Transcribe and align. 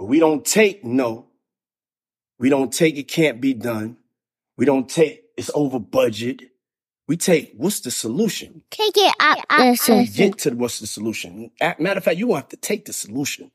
But 0.00 0.06
we 0.06 0.18
don't 0.18 0.46
take 0.46 0.82
no. 0.82 1.26
We 2.38 2.48
don't 2.48 2.72
take 2.72 2.96
it 2.96 3.06
can't 3.06 3.38
be 3.38 3.52
done. 3.52 3.98
We 4.56 4.64
don't 4.64 4.88
take 4.88 5.24
it's 5.36 5.50
over 5.52 5.78
budget. 5.78 6.40
We 7.06 7.18
take 7.18 7.52
what's 7.54 7.80
the 7.80 7.90
solution? 7.90 8.62
Take 8.70 8.96
it 8.96 9.14
out 9.20 9.44
We 9.50 9.76
the 9.76 10.10
get 10.10 10.38
to 10.38 10.52
what's 10.52 10.78
the 10.78 10.86
solution. 10.86 11.50
Matter 11.60 11.98
of 11.98 12.04
fact, 12.04 12.16
you 12.16 12.34
have 12.34 12.48
to 12.48 12.56
take 12.56 12.86
the 12.86 12.94
solution 12.94 13.50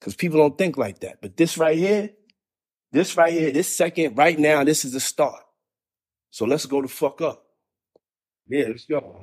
because 0.00 0.16
people 0.16 0.38
don't 0.38 0.56
think 0.56 0.78
like 0.78 1.00
that. 1.00 1.20
But 1.20 1.36
this 1.36 1.58
right 1.58 1.76
here, 1.76 2.12
this 2.90 3.14
right 3.18 3.30
here, 3.34 3.50
this 3.50 3.68
second, 3.76 4.16
right 4.16 4.38
now, 4.38 4.64
this 4.64 4.86
is 4.86 4.92
the 4.92 5.00
start. 5.00 5.42
So 6.30 6.46
let's 6.46 6.64
go 6.64 6.80
the 6.80 6.88
fuck 6.88 7.20
up. 7.20 7.44
Yeah, 8.46 8.68
let's 8.68 8.86
go. 8.86 9.22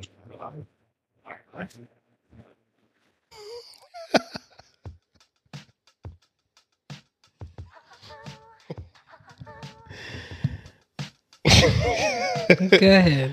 Go 12.80 12.88
ahead. 12.92 13.32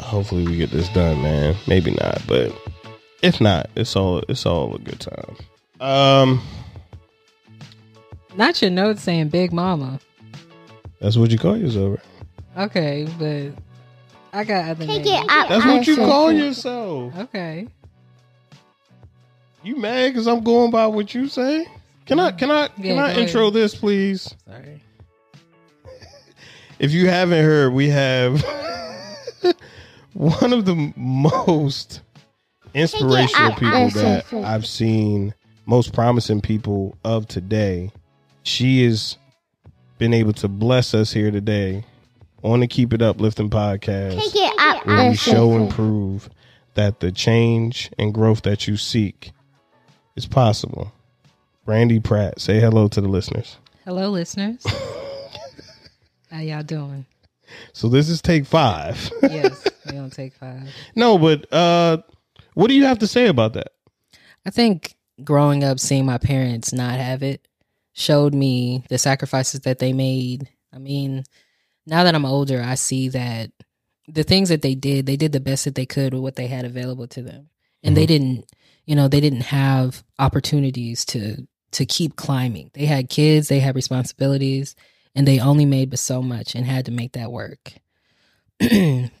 Hopefully 0.00 0.44
we 0.46 0.56
get 0.56 0.70
this 0.70 0.88
done, 0.90 1.20
man. 1.22 1.54
Maybe 1.66 1.90
not, 1.92 2.22
but 2.26 2.52
if 3.22 3.40
not, 3.40 3.68
it's 3.76 3.96
all 3.96 4.22
it's 4.28 4.46
all 4.46 4.74
a 4.74 4.78
good 4.78 5.00
time. 5.00 5.36
Um, 5.80 6.42
Not 8.36 8.62
your 8.62 8.70
note 8.70 8.98
saying 8.98 9.28
Big 9.28 9.52
Mama. 9.52 9.98
that's 11.00 11.16
what 11.16 11.30
you 11.30 11.38
call 11.38 11.56
yourself. 11.56 11.98
right? 12.56 12.64
Okay, 12.66 13.06
but 13.18 13.62
I 14.38 14.44
got 14.44 14.68
other 14.70 14.86
Take 14.86 15.04
names. 15.04 15.08
it 15.24 15.30
out 15.30 15.48
That's 15.48 15.64
what 15.66 15.86
you 15.86 15.96
call 15.96 16.32
yourself. 16.32 17.14
Okay. 17.18 17.66
You 19.62 19.76
mad 19.76 20.08
because 20.12 20.26
I'm 20.26 20.42
going 20.44 20.70
by 20.70 20.86
what 20.86 21.12
you 21.14 21.28
say? 21.28 21.66
Can 22.06 22.20
I 22.20 22.30
can 22.30 22.50
I 22.50 22.68
Yeah, 22.78 22.94
can 22.94 22.98
I 23.00 23.14
intro 23.14 23.42
ahead. 23.42 23.54
this, 23.54 23.74
please? 23.74 24.32
Sorry. 24.46 24.80
If 26.78 26.92
you 26.92 27.08
haven't 27.08 27.42
heard, 27.42 27.72
we 27.72 27.88
have 27.88 28.44
one 30.12 30.52
of 30.52 30.64
the 30.66 30.92
most 30.96 32.02
inspirational 32.74 33.52
out. 33.52 33.58
people 33.58 33.88
that 33.90 34.32
I've 34.32 34.66
seen, 34.66 35.34
most 35.64 35.92
promising 35.92 36.40
people 36.40 36.96
of 37.04 37.26
today. 37.26 37.90
She 38.42 38.84
has 38.84 39.16
been 39.98 40.12
able 40.12 40.34
to 40.34 40.48
bless 40.48 40.92
us 40.94 41.12
here 41.12 41.30
today 41.30 41.84
on 42.44 42.60
the 42.60 42.68
Keep 42.68 42.92
It 42.92 43.02
Uplifting 43.02 43.50
podcast, 43.50 44.20
Take 44.20 44.36
it 44.36 44.54
out 44.58 44.86
where 44.86 45.10
we 45.10 45.16
show 45.16 45.52
and 45.54 45.70
prove 45.70 46.28
that 46.74 47.00
the 47.00 47.10
change 47.10 47.90
and 47.98 48.12
growth 48.12 48.42
that 48.42 48.68
you 48.68 48.76
seek 48.76 49.32
is 50.14 50.26
possible. 50.26 50.92
Brandi 51.66 52.04
Pratt, 52.04 52.38
say 52.40 52.60
hello 52.60 52.86
to 52.88 53.00
the 53.00 53.08
listeners. 53.08 53.56
Hello, 53.84 54.10
listeners. 54.10 54.64
How 56.36 56.42
y'all 56.42 56.62
doing? 56.62 57.06
So 57.72 57.88
this 57.88 58.10
is 58.10 58.20
take 58.20 58.44
five. 58.44 59.10
Yes, 59.22 59.66
we 59.86 59.92
don't 59.92 60.12
take 60.12 60.34
five. 60.34 60.68
no, 60.94 61.16
but 61.16 61.50
uh 61.50 62.02
what 62.52 62.68
do 62.68 62.74
you 62.74 62.84
have 62.84 62.98
to 62.98 63.06
say 63.06 63.28
about 63.28 63.54
that? 63.54 63.68
I 64.44 64.50
think 64.50 64.96
growing 65.24 65.64
up, 65.64 65.80
seeing 65.80 66.04
my 66.04 66.18
parents 66.18 66.74
not 66.74 67.00
have 67.00 67.22
it 67.22 67.48
showed 67.94 68.34
me 68.34 68.84
the 68.90 68.98
sacrifices 68.98 69.60
that 69.60 69.78
they 69.78 69.94
made. 69.94 70.50
I 70.74 70.78
mean, 70.78 71.24
now 71.86 72.04
that 72.04 72.14
I'm 72.14 72.26
older, 72.26 72.62
I 72.62 72.74
see 72.74 73.08
that 73.08 73.50
the 74.06 74.22
things 74.22 74.50
that 74.50 74.60
they 74.60 74.74
did, 74.74 75.06
they 75.06 75.16
did 75.16 75.32
the 75.32 75.40
best 75.40 75.64
that 75.64 75.74
they 75.74 75.86
could 75.86 76.12
with 76.12 76.22
what 76.22 76.36
they 76.36 76.48
had 76.48 76.66
available 76.66 77.06
to 77.08 77.22
them. 77.22 77.48
And 77.82 77.96
they 77.96 78.04
didn't, 78.04 78.44
you 78.84 78.94
know, 78.94 79.08
they 79.08 79.20
didn't 79.20 79.40
have 79.44 80.04
opportunities 80.18 81.06
to 81.06 81.48
to 81.72 81.86
keep 81.86 82.16
climbing. 82.16 82.70
They 82.74 82.84
had 82.84 83.08
kids, 83.08 83.48
they 83.48 83.60
had 83.60 83.74
responsibilities, 83.74 84.76
and 85.16 85.26
they 85.26 85.40
only 85.40 85.64
made 85.64 85.90
but 85.90 85.98
so 85.98 86.22
much 86.22 86.54
and 86.54 86.64
had 86.64 86.84
to 86.84 86.92
make 86.92 87.12
that 87.14 87.32
work. 87.32 87.72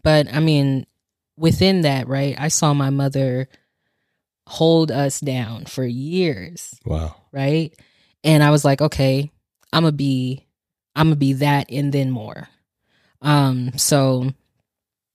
but 0.02 0.32
I 0.32 0.38
mean, 0.40 0.86
within 1.36 1.80
that, 1.80 2.06
right? 2.06 2.36
I 2.38 2.48
saw 2.48 2.72
my 2.74 2.90
mother 2.90 3.48
hold 4.46 4.92
us 4.92 5.18
down 5.18 5.64
for 5.64 5.84
years, 5.84 6.78
Wow. 6.84 7.16
right? 7.32 7.74
And 8.22 8.42
I 8.42 8.50
was 8.50 8.64
like, 8.64 8.80
okay, 8.80 9.30
I'm 9.72 9.82
gonna 9.82 9.92
be, 9.92 10.46
I'm 10.94 11.08
gonna 11.08 11.16
be 11.16 11.32
that 11.34 11.70
and 11.72 11.92
then 11.92 12.10
more. 12.10 12.48
Um, 13.22 13.76
so, 13.76 14.30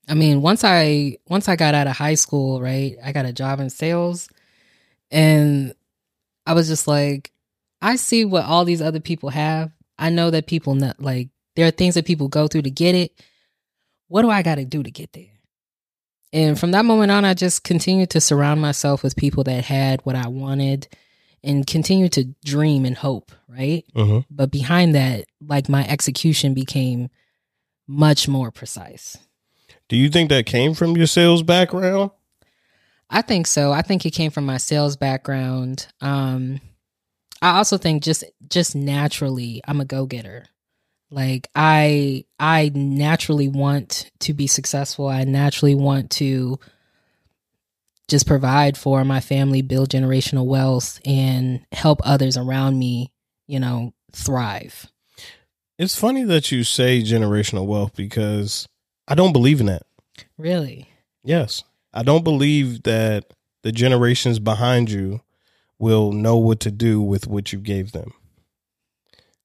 I 0.10 0.16
mean, 0.16 0.42
once 0.42 0.64
I 0.64 1.18
once 1.30 1.48
I 1.48 1.56
got 1.56 1.76
out 1.76 1.88
of 1.88 1.96
high 1.96 2.16
school, 2.16 2.60
right, 2.60 2.98
I 3.04 3.12
got 3.12 3.26
a 3.26 3.32
job 3.34 3.60
in 3.60 3.70
sales, 3.70 4.28
and 5.12 5.74
I 6.46 6.54
was 6.54 6.68
just 6.68 6.88
like, 6.88 7.32
I 7.82 7.96
see 7.96 8.26
what 8.26 8.46
all 8.46 8.66
these 8.66 8.82
other 8.82 9.00
people 9.00 9.30
have. 9.30 9.72
I 10.02 10.10
know 10.10 10.32
that 10.32 10.48
people 10.48 10.76
not 10.76 11.00
like 11.00 11.30
there 11.56 11.68
are 11.68 11.72
things 11.72 11.96
that 11.96 12.06
people 12.06 12.28
go 12.28 12.48
through 12.48 12.64
to 12.64 12.72
get 12.72 12.96
it. 12.96 13.12
What 14.08 14.24
do 14.24 14.30
I 14.30 14.42
got 14.42 14.56
to 14.56 14.66
do 14.66 14.84
to 14.84 14.92
get 14.92 15.14
there? 15.14 15.28
And 16.34 16.60
from 16.60 16.72
that 16.72 16.86
moment 16.86 17.12
on, 17.12 17.24
I 17.24 17.34
just 17.34 17.64
continued 17.64 18.10
to 18.12 18.22
surround 18.22 18.62
myself 18.62 19.04
with 19.04 19.16
people 19.16 19.44
that 19.44 19.64
had 19.66 20.02
what 20.02 20.16
I 20.16 20.28
wanted 20.28 20.88
and 21.44 21.68
continue 21.68 22.10
to 22.10 22.26
dream 22.44 22.86
and 22.86 22.96
hope, 22.96 23.32
right? 23.48 23.86
Uh-huh. 23.96 24.22
But 24.30 24.52
behind 24.52 24.96
that, 24.96 25.26
like 25.46 25.70
my 25.70 25.88
execution 25.88 26.54
became 26.54 27.10
much 27.88 28.28
more 28.28 28.50
precise. 28.52 29.18
Do 29.88 29.98
you 29.98 30.10
think 30.10 30.30
that 30.30 30.46
came 30.46 30.74
from 30.74 30.96
your 30.96 31.08
sales 31.08 31.44
background? 31.44 32.12
I 33.10 33.22
think 33.22 33.46
so. 33.46 33.74
I 33.74 33.82
think 33.82 34.06
it 34.06 34.12
came 34.12 34.32
from 34.32 34.46
my 34.46 34.58
sales 34.58 34.96
background. 34.96 35.88
Um, 36.00 36.62
I 37.42 37.58
also 37.58 37.78
think 37.78 38.04
just 38.04 38.24
just 38.48 38.76
naturally, 38.76 39.62
I'm 39.68 39.82
a 39.82 39.86
go 39.86 40.06
getter. 40.06 40.46
Like 41.10 41.50
I 41.56 42.26
I 42.40 42.72
naturally 42.74 43.48
want 43.48 44.12
to 44.20 44.34
be 44.34 44.48
successful. 44.48 45.08
I 45.08 45.24
naturally 45.24 45.76
want 45.76 46.12
to 46.12 46.60
just 48.08 48.28
provide 48.28 48.78
for 48.78 49.04
my 49.04 49.20
family, 49.20 49.62
build 49.62 49.90
generational 49.90 50.46
wealth, 50.46 51.00
and 51.06 51.66
help 51.72 52.02
others 52.04 52.38
around 52.38 52.78
me. 52.78 53.12
You 53.48 53.60
know, 53.60 53.94
thrive. 54.14 54.88
It's 55.78 55.98
funny 55.98 56.24
that 56.24 56.52
you 56.52 56.64
say 56.64 57.02
generational 57.02 57.66
wealth 57.66 57.96
because 57.96 58.68
I 59.08 59.16
don't 59.16 59.34
believe 59.34 59.60
in 59.60 59.66
that. 59.66 59.82
Really. 60.38 60.90
Yes. 61.24 61.64
I 61.94 62.04
don't 62.04 62.24
believe 62.24 62.84
that 62.84 63.34
the 63.64 63.72
generations 63.72 64.40
behind 64.40 64.92
you 64.92 65.22
will 65.82 66.12
know 66.12 66.38
what 66.38 66.60
to 66.62 66.72
do 66.72 67.02
with 67.02 67.28
what 67.28 67.52
you 67.52 67.60
gave 67.60 67.92
them. 67.92 68.14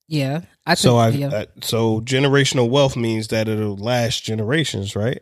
Yeah. 0.06 0.42
I 0.66 0.74
think, 0.74 0.78
so 0.78 0.96
I 0.96 1.08
yeah. 1.08 1.44
so 1.62 2.00
generational 2.02 2.68
wealth 2.68 2.96
means 2.96 3.28
that 3.28 3.48
it'll 3.48 3.76
last 3.76 4.22
generations, 4.22 4.94
right? 4.94 5.20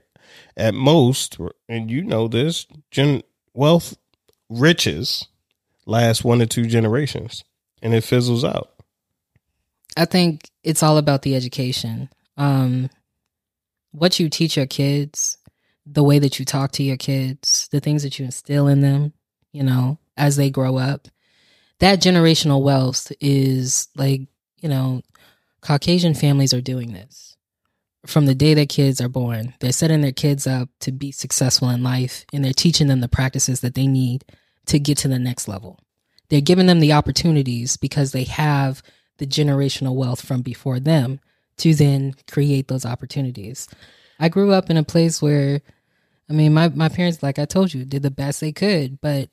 At 0.57 0.75
most, 0.75 1.39
and 1.69 1.91
you 1.91 2.03
know 2.03 2.29
this, 2.29 2.67
gen 2.91 3.23
wealth 3.55 3.97
riches 4.51 5.27
last 5.87 6.25
one 6.25 6.39
to 6.41 6.47
two 6.47 6.67
generations 6.67 7.45
and 7.83 7.95
it 7.95 8.03
fizzles 8.03 8.45
out. 8.45 8.71
I 9.97 10.07
think 10.07 10.51
it's 10.65 10.83
all 10.83 10.99
about 10.99 11.23
the 11.23 11.37
education. 11.37 12.09
Um, 12.37 12.91
what 13.93 14.19
you 14.19 14.29
teach 14.29 14.57
your 14.57 14.67
kids, 14.67 15.39
the 15.87 16.03
way 16.03 16.19
that 16.19 16.39
you 16.39 16.45
talk 16.45 16.73
to 16.73 16.83
your 16.83 16.97
kids, 16.97 17.69
the 17.71 17.81
things 17.81 18.03
that 18.03 18.19
you 18.19 18.25
instill 18.25 18.67
in 18.67 18.81
them, 18.81 19.13
you 19.53 19.63
know, 19.63 19.99
as 20.17 20.37
they 20.37 20.51
grow 20.51 20.77
up. 20.77 21.09
That 21.81 22.01
generational 22.01 22.63
wealth 22.63 23.13
is 23.21 23.89
like, 23.97 24.23
you 24.61 24.69
know, 24.69 25.03
Caucasian 25.61 26.15
families 26.15 26.55
are 26.55 26.61
doing 26.61 26.93
this. 26.93 27.37
From 28.07 28.27
the 28.27 28.35
day 28.35 28.55
that 28.55 28.69
kids 28.69 29.01
are 29.01 29.09
born, 29.09 29.55
they're 29.61 29.73
setting 29.73 30.03
their 30.03 30.13
kids 30.13 30.47
up 30.47 30.69
to 30.81 30.93
be 30.93 31.11
successful 31.11 31.71
in 31.71 31.83
life 31.83 32.27
and 32.33 32.45
they're 32.45 32.53
teaching 32.53 32.87
them 32.87 33.01
the 33.01 33.09
practices 33.09 33.61
that 33.61 33.75
they 33.75 33.87
need 33.87 34.25
to 34.67 34.79
get 34.79 34.99
to 34.99 35.09
the 35.09 35.19
next 35.19 35.49
level. 35.49 35.79
They're 36.29 36.41
giving 36.41 36.67
them 36.67 36.81
the 36.81 36.93
opportunities 36.93 37.77
because 37.77 38.13
they 38.13 38.25
have 38.25 38.83
the 39.19 39.27
generational 39.27 39.95
wealth 39.95 40.25
from 40.25 40.43
before 40.43 40.81
them 40.81 41.21
to 41.59 41.75
then 41.75 42.15
create 42.31 42.69
those 42.69 42.85
opportunities. 42.85 43.69
I 44.19 44.29
grew 44.29 44.53
up 44.53 44.71
in 44.71 44.77
a 44.77 44.85
place 44.85 45.23
where, 45.23 45.61
I 46.29 46.33
mean, 46.33 46.53
my, 46.53 46.69
my 46.69 46.89
parents, 46.89 47.23
like 47.23 47.39
I 47.39 47.45
told 47.45 47.73
you, 47.73 47.85
did 47.85 48.03
the 48.03 48.11
best 48.11 48.41
they 48.41 48.53
could. 48.53 49.01
But 49.01 49.29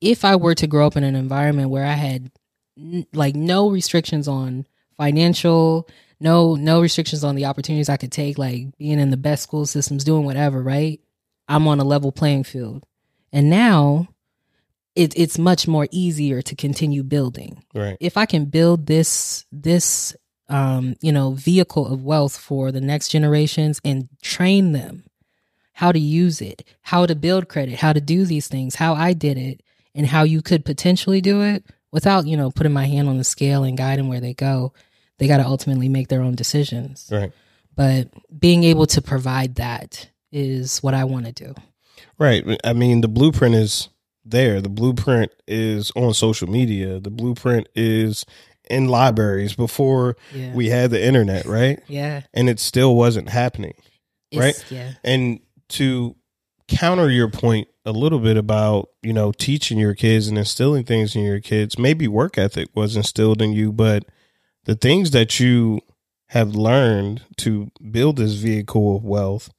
if 0.00 0.24
I 0.24 0.36
were 0.36 0.54
to 0.54 0.66
grow 0.66 0.86
up 0.86 0.96
in 0.96 1.04
an 1.04 1.16
environment 1.16 1.70
where 1.70 1.84
I 1.84 1.92
had 1.92 2.30
n- 2.78 3.06
like 3.12 3.34
no 3.34 3.70
restrictions 3.70 4.28
on 4.28 4.66
financial, 4.96 5.88
no 6.20 6.54
no 6.54 6.80
restrictions 6.80 7.24
on 7.24 7.34
the 7.34 7.46
opportunities 7.46 7.88
I 7.88 7.96
could 7.96 8.12
take, 8.12 8.38
like 8.38 8.76
being 8.78 8.98
in 8.98 9.10
the 9.10 9.16
best 9.16 9.42
school 9.42 9.66
systems, 9.66 10.04
doing 10.04 10.24
whatever, 10.24 10.62
right? 10.62 11.00
I'm 11.48 11.66
on 11.66 11.80
a 11.80 11.84
level 11.84 12.12
playing 12.12 12.44
field. 12.44 12.84
And 13.32 13.50
now 13.50 14.08
it, 14.94 15.12
it's 15.16 15.38
much 15.38 15.68
more 15.68 15.86
easier 15.90 16.42
to 16.42 16.56
continue 16.56 17.02
building 17.02 17.62
Right. 17.74 17.96
if 18.00 18.16
I 18.16 18.26
can 18.26 18.46
build 18.46 18.86
this 18.86 19.44
this 19.52 20.16
um, 20.48 20.96
you 21.00 21.12
know 21.12 21.32
vehicle 21.32 21.86
of 21.86 22.02
wealth 22.04 22.36
for 22.36 22.72
the 22.72 22.80
next 22.80 23.08
generations 23.08 23.80
and 23.84 24.08
train 24.22 24.72
them 24.72 25.04
how 25.74 25.92
to 25.92 25.98
use 25.98 26.42
it, 26.42 26.62
how 26.82 27.06
to 27.06 27.14
build 27.14 27.48
credit, 27.48 27.78
how 27.78 27.92
to 27.92 28.00
do 28.00 28.24
these 28.26 28.48
things, 28.48 28.74
how 28.74 28.94
I 28.94 29.12
did 29.14 29.38
it, 29.38 29.62
and 29.94 30.06
how 30.06 30.22
you 30.22 30.42
could 30.42 30.64
potentially 30.64 31.20
do 31.20 31.42
it. 31.42 31.64
without, 31.92 32.24
you 32.24 32.36
know, 32.36 32.52
putting 32.52 32.72
my 32.72 32.86
hand 32.86 33.08
on 33.08 33.18
the 33.18 33.24
scale 33.24 33.64
and 33.64 33.76
guiding 33.76 34.08
where 34.08 34.20
they 34.20 34.32
go. 34.32 34.72
They 35.18 35.26
got 35.26 35.38
to 35.38 35.44
ultimately 35.44 35.88
make 35.88 36.06
their 36.06 36.22
own 36.22 36.36
decisions. 36.36 37.08
Right. 37.10 37.32
But 37.74 38.10
being 38.38 38.62
able 38.62 38.86
to 38.86 39.02
provide 39.02 39.56
that 39.56 40.08
is 40.30 40.78
what 40.84 40.94
I 40.94 41.02
want 41.02 41.26
to 41.26 41.32
do. 41.32 41.54
Right. 42.16 42.44
I 42.62 42.74
mean, 42.74 43.00
the 43.00 43.08
blueprint 43.08 43.56
is 43.56 43.88
there. 44.24 44.60
The 44.60 44.68
blueprint 44.68 45.32
is 45.48 45.90
on 45.96 46.14
social 46.14 46.48
media. 46.48 47.00
The 47.00 47.10
blueprint 47.10 47.68
is 47.74 48.24
in 48.70 48.86
libraries 48.86 49.54
before 49.56 50.16
Yeah. 50.32 50.54
we 50.54 50.68
had 50.68 50.92
the 50.92 51.04
internet, 51.04 51.44
right? 51.46 51.80
yeah. 51.88 52.20
And 52.32 52.48
it 52.48 52.60
still 52.60 52.94
wasn't 52.94 53.30
happening. 53.30 53.74
It's- 54.30 54.38
Right? 54.62 54.64
Yeah. 54.70 54.92
And 55.02 55.40
to 55.70 56.14
counter 56.70 57.10
your 57.10 57.28
point 57.28 57.68
a 57.84 57.92
little 57.92 58.20
bit 58.20 58.36
about, 58.36 58.88
you 59.02 59.12
know, 59.12 59.32
teaching 59.32 59.78
your 59.78 59.94
kids 59.94 60.28
and 60.28 60.38
instilling 60.38 60.84
things 60.84 61.14
in 61.16 61.22
your 61.22 61.40
kids, 61.40 61.78
maybe 61.78 62.08
work 62.08 62.38
ethic 62.38 62.68
was 62.74 62.96
instilled 62.96 63.42
in 63.42 63.52
you, 63.52 63.72
but 63.72 64.04
the 64.64 64.74
things 64.74 65.10
that 65.10 65.40
you 65.40 65.80
have 66.28 66.54
learned 66.54 67.22
to 67.38 67.70
build 67.90 68.16
this 68.16 68.34
vehicle 68.34 68.96
of 68.96 69.04
wealth 69.04 69.50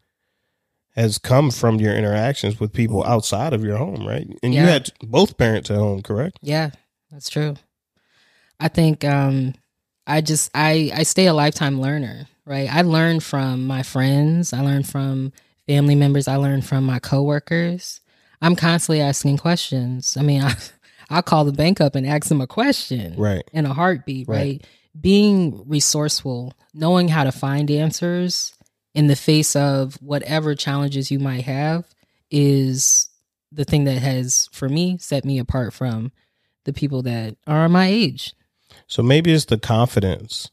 has 0.96 1.18
come 1.18 1.52
from 1.52 1.80
your 1.80 1.94
interactions 1.96 2.60
with 2.60 2.74
people 2.74 3.04
outside 3.04 3.54
of 3.54 3.64
your 3.64 3.78
home, 3.78 4.06
right? 4.08 4.28
And 4.42 4.54
you 4.54 4.62
had 4.62 4.90
both 5.02 5.38
parents 5.38 5.70
at 5.70 5.78
home, 5.78 6.02
correct? 6.02 6.38
Yeah, 6.42 6.72
that's 7.10 7.30
true. 7.30 7.56
I 8.60 8.68
think 8.68 9.04
um 9.04 9.54
I 10.08 10.22
just 10.22 10.52
I 10.54 10.92
I 10.94 11.04
stay 11.04 11.28
a 11.28 11.34
lifetime 11.34 11.80
learner, 11.80 12.28
right? 12.46 12.74
I 12.74 12.82
learn 12.82 13.20
from 13.20 13.66
my 13.66 13.84
friends, 13.84 14.54
I 14.54 14.62
learn 14.62 14.84
from 14.84 15.32
family 15.68 15.96
members, 15.96 16.28
I 16.28 16.36
learn 16.38 16.62
from 16.62 16.84
my 16.86 17.00
coworkers. 17.00 18.02
I'm 18.42 18.56
constantly 18.56 19.02
asking 19.02 19.38
questions. 19.38 20.18
I 20.18 20.22
mean, 20.24 20.42
I 20.44 20.56
I'll 21.10 21.22
call 21.22 21.44
the 21.46 21.52
bank 21.52 21.82
up 21.82 21.96
and 21.96 22.08
ask 22.08 22.30
them 22.30 22.40
a 22.42 22.48
question 22.48 23.16
Right. 23.18 23.44
in 23.52 23.66
a 23.66 23.74
heartbeat, 23.74 24.28
Right. 24.30 24.38
right? 24.38 24.68
Being 25.00 25.64
resourceful, 25.68 26.54
knowing 26.74 27.10
how 27.10 27.24
to 27.26 27.32
find 27.34 27.70
answers 27.70 28.54
in 28.94 29.08
the 29.08 29.16
face 29.16 29.56
of 29.56 29.96
whatever 30.02 30.56
challenges 30.56 31.12
you 31.12 31.20
might 31.20 31.44
have 31.44 31.86
is 32.30 33.10
the 33.52 33.66
thing 33.66 33.84
that 33.86 33.98
has, 34.00 34.48
for 34.54 34.70
me, 34.70 34.98
set 35.00 35.26
me 35.26 35.38
apart 35.40 35.74
from 35.74 36.12
the 36.64 36.72
people 36.74 37.02
that 37.04 37.36
are 37.46 37.68
my 37.68 37.88
age. 37.88 38.34
So 38.88 39.04
maybe 39.04 39.34
it's 39.34 39.46
the 39.46 39.58
confidence. 39.58 40.50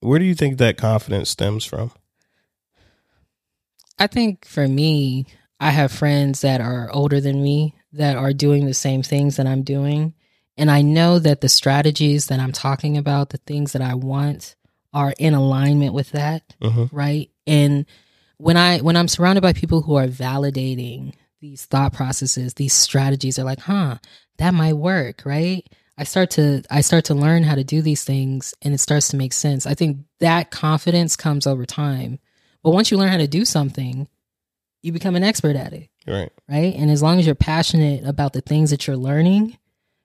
Where 0.00 0.18
do 0.18 0.24
you 0.24 0.34
think 0.34 0.56
that 0.58 0.76
confidence 0.78 1.28
stems 1.30 1.64
from? 1.64 1.92
I 3.98 4.06
think 4.06 4.44
for 4.44 4.66
me, 4.66 5.26
I 5.60 5.70
have 5.70 5.90
friends 5.92 6.42
that 6.42 6.60
are 6.60 6.88
older 6.92 7.20
than 7.20 7.42
me 7.42 7.74
that 7.92 8.16
are 8.16 8.32
doing 8.32 8.66
the 8.66 8.74
same 8.74 9.02
things 9.02 9.36
that 9.36 9.46
I'm 9.46 9.62
doing. 9.62 10.14
And 10.56 10.70
I 10.70 10.82
know 10.82 11.18
that 11.18 11.40
the 11.40 11.48
strategies 11.48 12.26
that 12.26 12.40
I'm 12.40 12.52
talking 12.52 12.96
about, 12.96 13.30
the 13.30 13.38
things 13.38 13.72
that 13.72 13.82
I 13.82 13.94
want, 13.94 14.56
are 14.92 15.14
in 15.18 15.34
alignment 15.34 15.94
with 15.94 16.10
that. 16.12 16.54
hmm 16.62 16.84
right 16.92 17.30
and 17.46 17.84
when 18.38 18.56
i 18.56 18.78
when 18.78 18.96
i'm 18.96 19.08
surrounded 19.08 19.42
by 19.42 19.52
people 19.52 19.82
who 19.82 19.96
are 19.96 20.06
validating 20.06 21.12
these 21.40 21.66
thought 21.66 21.92
processes 21.92 22.54
these 22.54 22.72
strategies 22.72 23.36
they're 23.36 23.44
like 23.44 23.60
huh 23.60 23.96
that 24.38 24.54
might 24.54 24.72
work 24.72 25.22
right 25.24 25.68
i 25.98 26.04
start 26.04 26.30
to 26.30 26.62
i 26.70 26.80
start 26.80 27.04
to 27.04 27.14
learn 27.14 27.42
how 27.42 27.54
to 27.54 27.64
do 27.64 27.82
these 27.82 28.02
things 28.04 28.54
and 28.62 28.72
it 28.74 28.78
starts 28.78 29.08
to 29.08 29.16
make 29.16 29.32
sense 29.32 29.66
i 29.66 29.74
think 29.74 29.98
that 30.20 30.50
confidence 30.50 31.16
comes 31.16 31.46
over 31.46 31.66
time 31.66 32.18
but 32.62 32.70
once 32.70 32.90
you 32.90 32.96
learn 32.96 33.08
how 33.08 33.16
to 33.16 33.28
do 33.28 33.44
something 33.44 34.08
you 34.80 34.92
become 34.92 35.16
an 35.16 35.24
expert 35.24 35.56
at 35.56 35.72
it. 35.72 35.88
Right. 36.06 36.30
right? 36.48 36.72
And 36.76 36.88
as 36.88 37.02
long 37.02 37.18
as 37.18 37.26
you're 37.26 37.34
passionate 37.34 38.06
about 38.06 38.32
the 38.32 38.40
things 38.40 38.70
that 38.70 38.86
you're 38.86 38.96
learning 38.96 39.58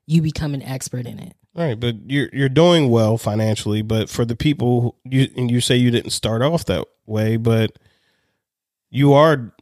you 0.06 0.22
become 0.22 0.54
an 0.54 0.62
expert 0.64 1.06
in 1.06 1.20
it. 1.20 1.36
Right, 1.56 1.80
but 1.80 1.96
you're 2.10 2.30
you're 2.34 2.50
doing 2.50 2.90
well 2.90 3.18
financially, 3.18 3.84
but 3.84 4.10
for 4.10 4.26
the 4.26 4.36
people 4.36 4.98
you 5.04 5.28
and 5.38 5.52
you 5.52 5.62
say 5.62 5.76
you 5.76 5.92
didn't 5.92 6.10
start 6.10 6.42
off 6.42 6.66
that 6.66 6.86
way, 7.06 7.38
but 7.38 7.78
you 8.90 9.14
are 9.14 9.54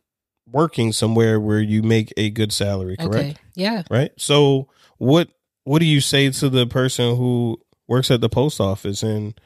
working 0.49 0.93
somewhere 0.93 1.39
where 1.39 1.59
you 1.59 1.83
make 1.83 2.13
a 2.15 2.29
good 2.29 2.53
salary, 2.53 2.95
correct? 2.97 3.15
okay 3.15 3.35
yeah. 3.55 3.83
Right? 3.89 4.11
So 4.17 4.69
what 4.97 5.29
what 5.65 5.79
do 5.79 5.85
you 5.85 5.99
say 5.99 6.29
to 6.31 6.49
the 6.49 6.65
person 6.65 7.17
who 7.17 7.59
works 7.87 8.09
at 8.09 8.21
the 8.21 8.29
post 8.29 8.61
office? 8.61 9.03
And 9.03 9.39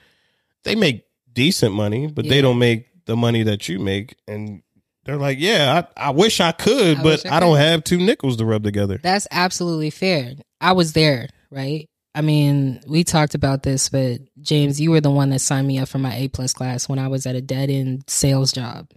they 0.64 0.76
make 0.76 1.06
decent 1.34 1.74
money, 1.74 2.08
but 2.08 2.30
they 2.30 2.42
don't 2.42 2.60
make 2.60 2.88
the 3.06 3.16
money 3.16 3.44
that 3.44 3.68
you 3.70 3.80
make 3.80 4.16
and 4.28 4.62
they're 5.06 5.18
like, 5.18 5.38
"Yeah, 5.40 5.84
I, 5.98 6.08
I 6.08 6.10
wish 6.10 6.40
I 6.40 6.52
could, 6.52 6.98
I 6.98 7.04
but 7.04 7.26
I 7.26 7.38
I 7.38 7.40
don't 7.40 7.58
have 7.58 7.84
two 7.84 7.98
nickels 7.98 8.38
to 8.38 8.46
rub 8.46 8.64
together." 8.64 9.00
That's 9.02 9.28
absolutely 9.32 9.92
fair. 9.92 10.34
I 10.60 10.72
was 10.72 10.94
there, 10.94 11.30
right? 11.52 11.88
I 12.16 12.22
mean, 12.22 12.82
we 12.88 13.04
talked 13.04 13.36
about 13.36 13.64
this, 13.64 13.90
but 13.90 14.22
James, 14.42 14.80
you 14.80 14.90
were 14.90 15.02
the 15.02 15.12
one 15.12 15.30
that 15.30 15.42
signed 15.42 15.68
me 15.68 15.78
up 15.80 15.90
for 15.90 16.00
my 16.00 16.16
A 16.16 16.28
plus 16.30 16.54
class 16.54 16.90
when 16.90 16.98
I 16.98 17.08
was 17.08 17.26
at 17.26 17.36
a 17.36 17.42
dead 17.42 17.70
end 17.70 18.06
sales 18.08 18.52
job. 18.52 18.90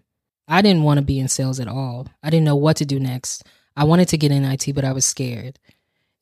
I 0.47 0.63
didn't 0.63 0.85
want 0.85 0.99
to 0.99 1.05
be 1.05 1.19
in 1.19 1.29
sales 1.29 1.61
at 1.61 1.69
all. 1.69 2.07
I 2.23 2.31
didn't 2.31 2.47
know 2.47 2.57
what 2.57 2.77
to 2.77 2.87
do 2.87 2.99
next. 2.99 3.45
I 3.77 3.85
wanted 3.85 4.09
to 4.09 4.19
get 4.19 4.33
in 4.33 4.45
IT, 4.45 4.73
but 4.75 4.85
I 4.85 4.93
was 4.93 5.05
scared. 5.05 5.59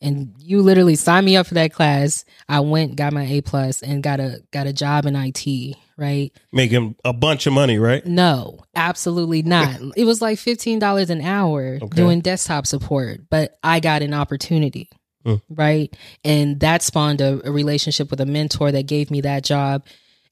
And 0.01 0.35
you 0.39 0.61
literally 0.61 0.95
signed 0.95 1.25
me 1.27 1.37
up 1.37 1.47
for 1.47 1.55
that 1.55 1.73
class. 1.73 2.25
I 2.49 2.61
went, 2.61 2.97
got 2.97 3.13
my 3.15 3.25
A 3.25 3.41
plus, 3.41 3.83
and 3.83 4.03
got 4.03 4.21
a 4.21 4.43
got 4.53 4.67
a 4.67 4.73
job 4.73 5.07
in 5.07 5.17
IT. 5.17 5.77
Right? 5.99 6.31
Making 6.53 6.95
a 7.07 7.15
bunch 7.15 7.47
of 7.47 7.55
money, 7.55 7.79
right? 7.79 8.05
No, 8.05 8.59
absolutely 8.75 9.41
not. 9.43 9.81
it 9.97 10.05
was 10.05 10.21
like 10.21 10.39
fifteen 10.39 10.79
dollars 10.79 11.09
an 11.09 11.23
hour 11.23 11.79
Okay. 11.81 11.97
doing 11.97 12.21
desktop 12.21 12.67
support, 12.67 13.21
but 13.31 13.59
I 13.63 13.81
got 13.81 14.03
an 14.03 14.13
opportunity, 14.13 14.91
Hmm. 15.25 15.37
right? 15.49 15.97
And 16.23 16.61
that 16.61 16.83
spawned 16.83 17.23
a, 17.23 17.41
a 17.49 17.51
relationship 17.51 18.11
with 18.11 18.21
a 18.21 18.27
mentor 18.27 18.71
that 18.73 18.87
gave 18.87 19.11
me 19.11 19.23
that 19.23 19.43
job, 19.45 19.87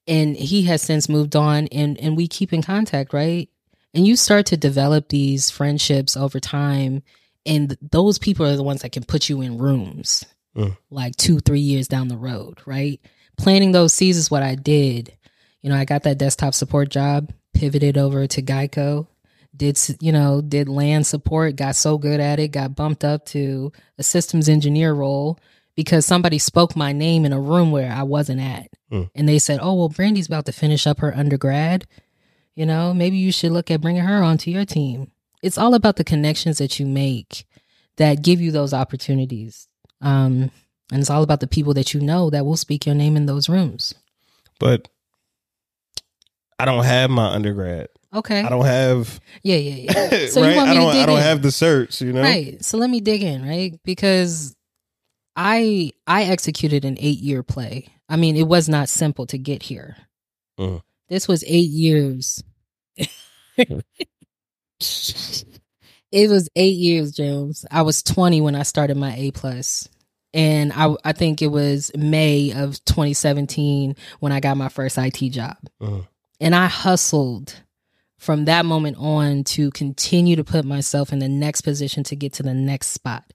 and 0.07 0.35
he 0.37 0.61
has 0.63 0.83
since 0.83 1.09
moved 1.09 1.35
on, 1.35 1.65
and 1.71 1.99
and 1.99 2.15
we 2.15 2.27
keep 2.27 2.53
in 2.53 2.61
contact, 2.61 3.11
right? 3.11 3.49
And 3.95 4.05
you 4.05 4.15
start 4.15 4.45
to 4.47 4.57
develop 4.57 5.09
these 5.09 5.49
friendships 5.49 6.15
over 6.15 6.39
time, 6.39 7.01
and 7.45 7.77
those 7.81 8.17
people 8.17 8.45
are 8.45 8.55
the 8.55 8.63
ones 8.63 8.81
that 8.81 8.91
can 8.91 9.03
put 9.03 9.29
you 9.29 9.41
in 9.41 9.57
rooms, 9.57 10.23
Hmm. 10.55 10.69
like 10.89 11.15
two, 11.15 11.39
three 11.39 11.59
years 11.59 11.87
down 11.87 12.07
the 12.07 12.17
road, 12.17 12.59
right? 12.65 12.99
Planting 13.37 13.71
those 13.73 13.93
seeds 13.93 14.17
is 14.17 14.31
what 14.31 14.43
I 14.43 14.55
did 14.55 15.13
you 15.65 15.71
know, 15.71 15.77
I 15.77 15.83
got 15.85 16.03
that 16.03 16.19
desktop 16.19 16.53
support 16.53 16.89
job, 16.89 17.33
pivoted 17.55 17.97
over 17.97 18.27
to 18.27 18.41
Geico, 18.43 19.07
did 19.57 19.79
you 19.99 20.11
know, 20.11 20.39
did 20.39 20.69
LAN 20.69 21.03
support, 21.03 21.55
got 21.55 21.75
so 21.75 21.97
good 21.97 22.19
at 22.19 22.39
it, 22.39 22.49
got 22.49 22.75
bumped 22.75 23.03
up 23.03 23.25
to 23.27 23.71
a 23.97 24.03
systems 24.03 24.47
engineer 24.47 24.93
role 24.93 25.39
because 25.75 26.05
somebody 26.05 26.37
spoke 26.37 26.75
my 26.75 26.91
name 26.91 27.25
in 27.25 27.33
a 27.33 27.39
room 27.39 27.71
where 27.71 27.91
I 27.91 28.03
wasn't 28.03 28.41
at. 28.41 28.67
Hmm. 28.91 29.03
And 29.15 29.27
they 29.27 29.39
said, 29.39 29.57
"Oh, 29.59 29.73
well 29.73 29.89
Brandi's 29.89 30.27
about 30.27 30.45
to 30.45 30.51
finish 30.51 30.85
up 30.85 30.99
her 30.99 31.17
undergrad. 31.17 31.87
You 32.55 32.67
know, 32.67 32.93
maybe 32.93 33.17
you 33.17 33.31
should 33.31 33.51
look 33.51 33.71
at 33.71 33.81
bringing 33.81 34.03
her 34.03 34.21
onto 34.21 34.51
your 34.51 34.65
team." 34.65 35.09
It's 35.45 35.57
all 35.57 35.73
about 35.75 35.95
the 35.97 36.03
connections 36.03 36.57
that 36.57 36.79
you 36.79 36.85
make 36.85 37.45
that 37.97 38.21
give 38.23 38.41
you 38.41 38.51
those 38.51 38.73
opportunities. 38.73 39.67
Um 40.01 40.51
and 40.91 41.01
it's 41.01 41.09
all 41.09 41.23
about 41.23 41.39
the 41.39 41.47
people 41.47 41.73
that 41.75 41.93
you 41.93 41.99
know 42.01 42.29
that 42.29 42.45
will 42.45 42.57
speak 42.57 42.85
your 42.85 42.95
name 42.95 43.15
in 43.17 43.25
those 43.25 43.47
rooms. 43.49 43.93
But 44.59 44.87
I 46.59 46.65
don't 46.65 46.83
have 46.85 47.09
my 47.09 47.27
undergrad. 47.33 47.87
Okay. 48.13 48.41
I 48.41 48.49
don't 48.49 48.65
have 48.65 49.19
Yeah, 49.43 49.57
yeah, 49.57 49.91
yeah. 49.93 50.27
So 50.29 50.41
right. 50.41 50.51
you 50.51 50.55
want 50.57 50.69
I 50.69 50.73
me 50.73 50.79
don't. 50.79 50.87
to 50.87 50.93
dig 50.93 51.03
I 51.03 51.05
don't 51.05 51.17
in. 51.17 51.23
have 51.23 51.41
the 51.41 51.49
certs. 51.49 52.01
You 52.01 52.13
know. 52.13 52.21
Right. 52.21 52.63
So 52.63 52.77
let 52.77 52.89
me 52.89 53.01
dig 53.01 53.23
in, 53.23 53.45
right? 53.47 53.73
Because 53.83 54.55
I 55.35 55.91
I 56.07 56.23
executed 56.23 56.85
an 56.85 56.97
eight 56.99 57.19
year 57.19 57.43
play. 57.43 57.87
I 58.07 58.15
mean, 58.15 58.35
it 58.37 58.47
was 58.47 58.69
not 58.69 58.87
simple 58.89 59.25
to 59.27 59.37
get 59.37 59.63
here. 59.63 59.97
Mhm. 60.59 60.81
This 61.09 61.27
was 61.27 61.43
eight 61.45 61.69
years. 61.69 62.41
it 66.11 66.29
was 66.29 66.49
eight 66.55 66.75
years, 66.75 67.11
James. 67.11 67.65
I 67.71 67.81
was 67.81 68.03
20 68.03 68.41
when 68.41 68.55
I 68.55 68.63
started 68.63 68.97
my 68.97 69.15
A 69.15 69.31
plus. 69.31 69.87
And 70.33 70.73
I 70.73 70.93
I 71.05 71.13
think 71.13 71.41
it 71.41 71.47
was 71.47 71.91
May 71.95 72.51
of 72.51 72.83
2017 72.85 73.95
when 74.19 74.31
I 74.33 74.41
got 74.41 74.57
my 74.57 74.67
first 74.67 74.97
IT 74.97 75.29
job. 75.29 75.55
Mhm. 75.81 76.05
And 76.41 76.53
I 76.53 76.67
hustled 76.67 77.61
from 78.17 78.45
that 78.45 78.65
moment 78.65 78.97
on 78.99 79.45
to 79.45 79.71
continue 79.71 80.35
to 80.35 80.43
put 80.43 80.65
myself 80.65 81.13
in 81.13 81.19
the 81.19 81.29
next 81.29 81.61
position 81.61 82.03
to 82.05 82.15
get 82.17 82.33
to 82.33 82.43
the 82.43 82.53
next 82.53 82.87
spot. 82.87 83.31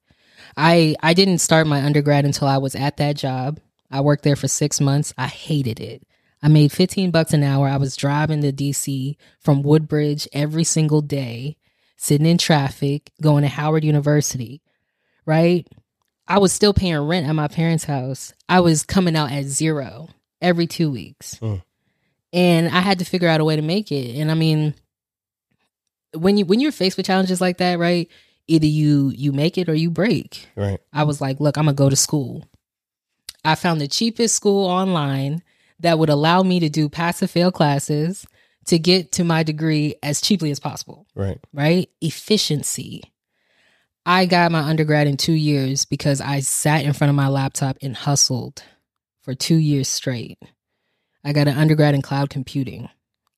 I 0.58 0.94
I 1.02 1.14
didn't 1.14 1.38
start 1.38 1.66
my 1.66 1.82
undergrad 1.82 2.26
until 2.26 2.48
I 2.48 2.58
was 2.58 2.74
at 2.74 2.98
that 2.98 3.16
job. 3.16 3.60
I 3.90 4.02
worked 4.02 4.22
there 4.24 4.36
for 4.36 4.48
6 4.48 4.78
months. 4.80 5.14
I 5.16 5.26
hated 5.26 5.80
it. 5.80 6.02
I 6.42 6.48
made 6.48 6.72
15 6.72 7.10
bucks 7.10 7.32
an 7.32 7.42
hour. 7.42 7.68
I 7.68 7.76
was 7.76 7.96
driving 7.96 8.40
to 8.42 8.52
DC 8.52 9.16
from 9.40 9.62
Woodbridge 9.62 10.26
every 10.32 10.64
single 10.64 11.02
day, 11.02 11.56
sitting 11.96 12.26
in 12.26 12.38
traffic, 12.38 13.12
going 13.20 13.42
to 13.42 13.48
Howard 13.48 13.84
University, 13.84 14.62
right? 15.26 15.66
I 16.26 16.38
was 16.38 16.52
still 16.52 16.72
paying 16.72 16.98
rent 16.98 17.26
at 17.26 17.32
my 17.32 17.48
parents' 17.48 17.84
house. 17.84 18.32
I 18.48 18.60
was 18.60 18.84
coming 18.84 19.16
out 19.16 19.32
at 19.32 19.44
zero 19.44 20.08
every 20.40 20.66
2 20.66 20.90
weeks. 20.90 21.38
Mm. 21.40 21.62
And 22.32 22.68
I 22.68 22.80
had 22.80 23.00
to 23.00 23.04
figure 23.04 23.28
out 23.28 23.40
a 23.40 23.44
way 23.44 23.56
to 23.56 23.62
make 23.62 23.90
it. 23.90 24.16
And 24.16 24.30
I 24.30 24.34
mean, 24.34 24.74
when 26.14 26.36
you 26.36 26.46
when 26.46 26.60
you're 26.60 26.72
faced 26.72 26.96
with 26.96 27.06
challenges 27.06 27.40
like 27.40 27.58
that, 27.58 27.78
right? 27.78 28.08
either 28.50 28.66
you 28.66 29.12
you 29.14 29.32
make 29.32 29.56
it 29.56 29.68
or 29.68 29.74
you 29.74 29.90
break. 29.90 30.48
Right. 30.56 30.80
I 30.92 31.04
was 31.04 31.20
like, 31.20 31.40
look, 31.40 31.56
I'm 31.56 31.66
gonna 31.66 31.74
go 31.74 31.88
to 31.88 31.96
school. 31.96 32.44
I 33.44 33.54
found 33.54 33.80
the 33.80 33.88
cheapest 33.88 34.34
school 34.34 34.66
online 34.66 35.42
that 35.80 35.98
would 35.98 36.10
allow 36.10 36.42
me 36.42 36.60
to 36.60 36.68
do 36.68 36.88
pass 36.88 37.22
or 37.22 37.26
fail 37.26 37.50
classes 37.52 38.26
to 38.66 38.78
get 38.78 39.12
to 39.12 39.24
my 39.24 39.42
degree 39.42 39.94
as 40.02 40.20
cheaply 40.20 40.50
as 40.50 40.60
possible, 40.60 41.06
Right. 41.14 41.38
right? 41.52 41.88
Efficiency. 42.00 43.02
I 44.06 44.26
got 44.26 44.52
my 44.52 44.60
undergrad 44.60 45.06
in 45.06 45.16
two 45.16 45.32
years 45.32 45.84
because 45.84 46.20
I 46.20 46.40
sat 46.40 46.84
in 46.84 46.92
front 46.92 47.08
of 47.10 47.14
my 47.16 47.28
laptop 47.28 47.76
and 47.82 47.96
hustled 47.96 48.62
for 49.22 49.34
two 49.34 49.56
years 49.56 49.88
straight. 49.88 50.38
I 51.24 51.32
got 51.32 51.48
an 51.48 51.56
undergrad 51.56 51.94
in 51.94 52.02
cloud 52.02 52.30
computing. 52.30 52.88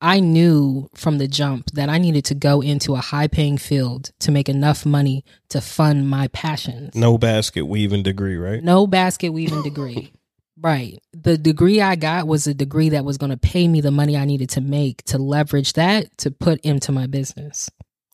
I 0.00 0.18
knew 0.20 0.88
from 0.94 1.18
the 1.18 1.28
jump 1.28 1.70
that 1.72 1.88
I 1.88 1.98
needed 1.98 2.24
to 2.26 2.34
go 2.34 2.60
into 2.60 2.94
a 2.94 3.00
high 3.00 3.28
paying 3.28 3.56
field 3.58 4.10
to 4.20 4.32
make 4.32 4.48
enough 4.48 4.84
money 4.84 5.24
to 5.50 5.60
fund 5.60 6.08
my 6.10 6.28
passions. 6.28 6.94
No 6.94 7.18
basket 7.18 7.66
weaving 7.66 8.02
degree, 8.02 8.36
right? 8.36 8.62
No 8.62 8.86
basket 8.86 9.30
weaving 9.32 9.62
degree. 9.62 10.12
Right. 10.62 10.98
The 11.12 11.36
degree 11.36 11.80
I 11.80 11.96
got 11.96 12.28
was 12.28 12.46
a 12.46 12.54
degree 12.54 12.90
that 12.90 13.04
was 13.04 13.18
going 13.18 13.30
to 13.30 13.36
pay 13.36 13.66
me 13.66 13.80
the 13.80 13.90
money 13.90 14.16
I 14.16 14.24
needed 14.24 14.50
to 14.50 14.60
make 14.60 15.02
to 15.04 15.18
leverage 15.18 15.72
that 15.72 16.16
to 16.18 16.30
put 16.30 16.60
into 16.60 16.92
my 16.92 17.08
business. 17.08 17.68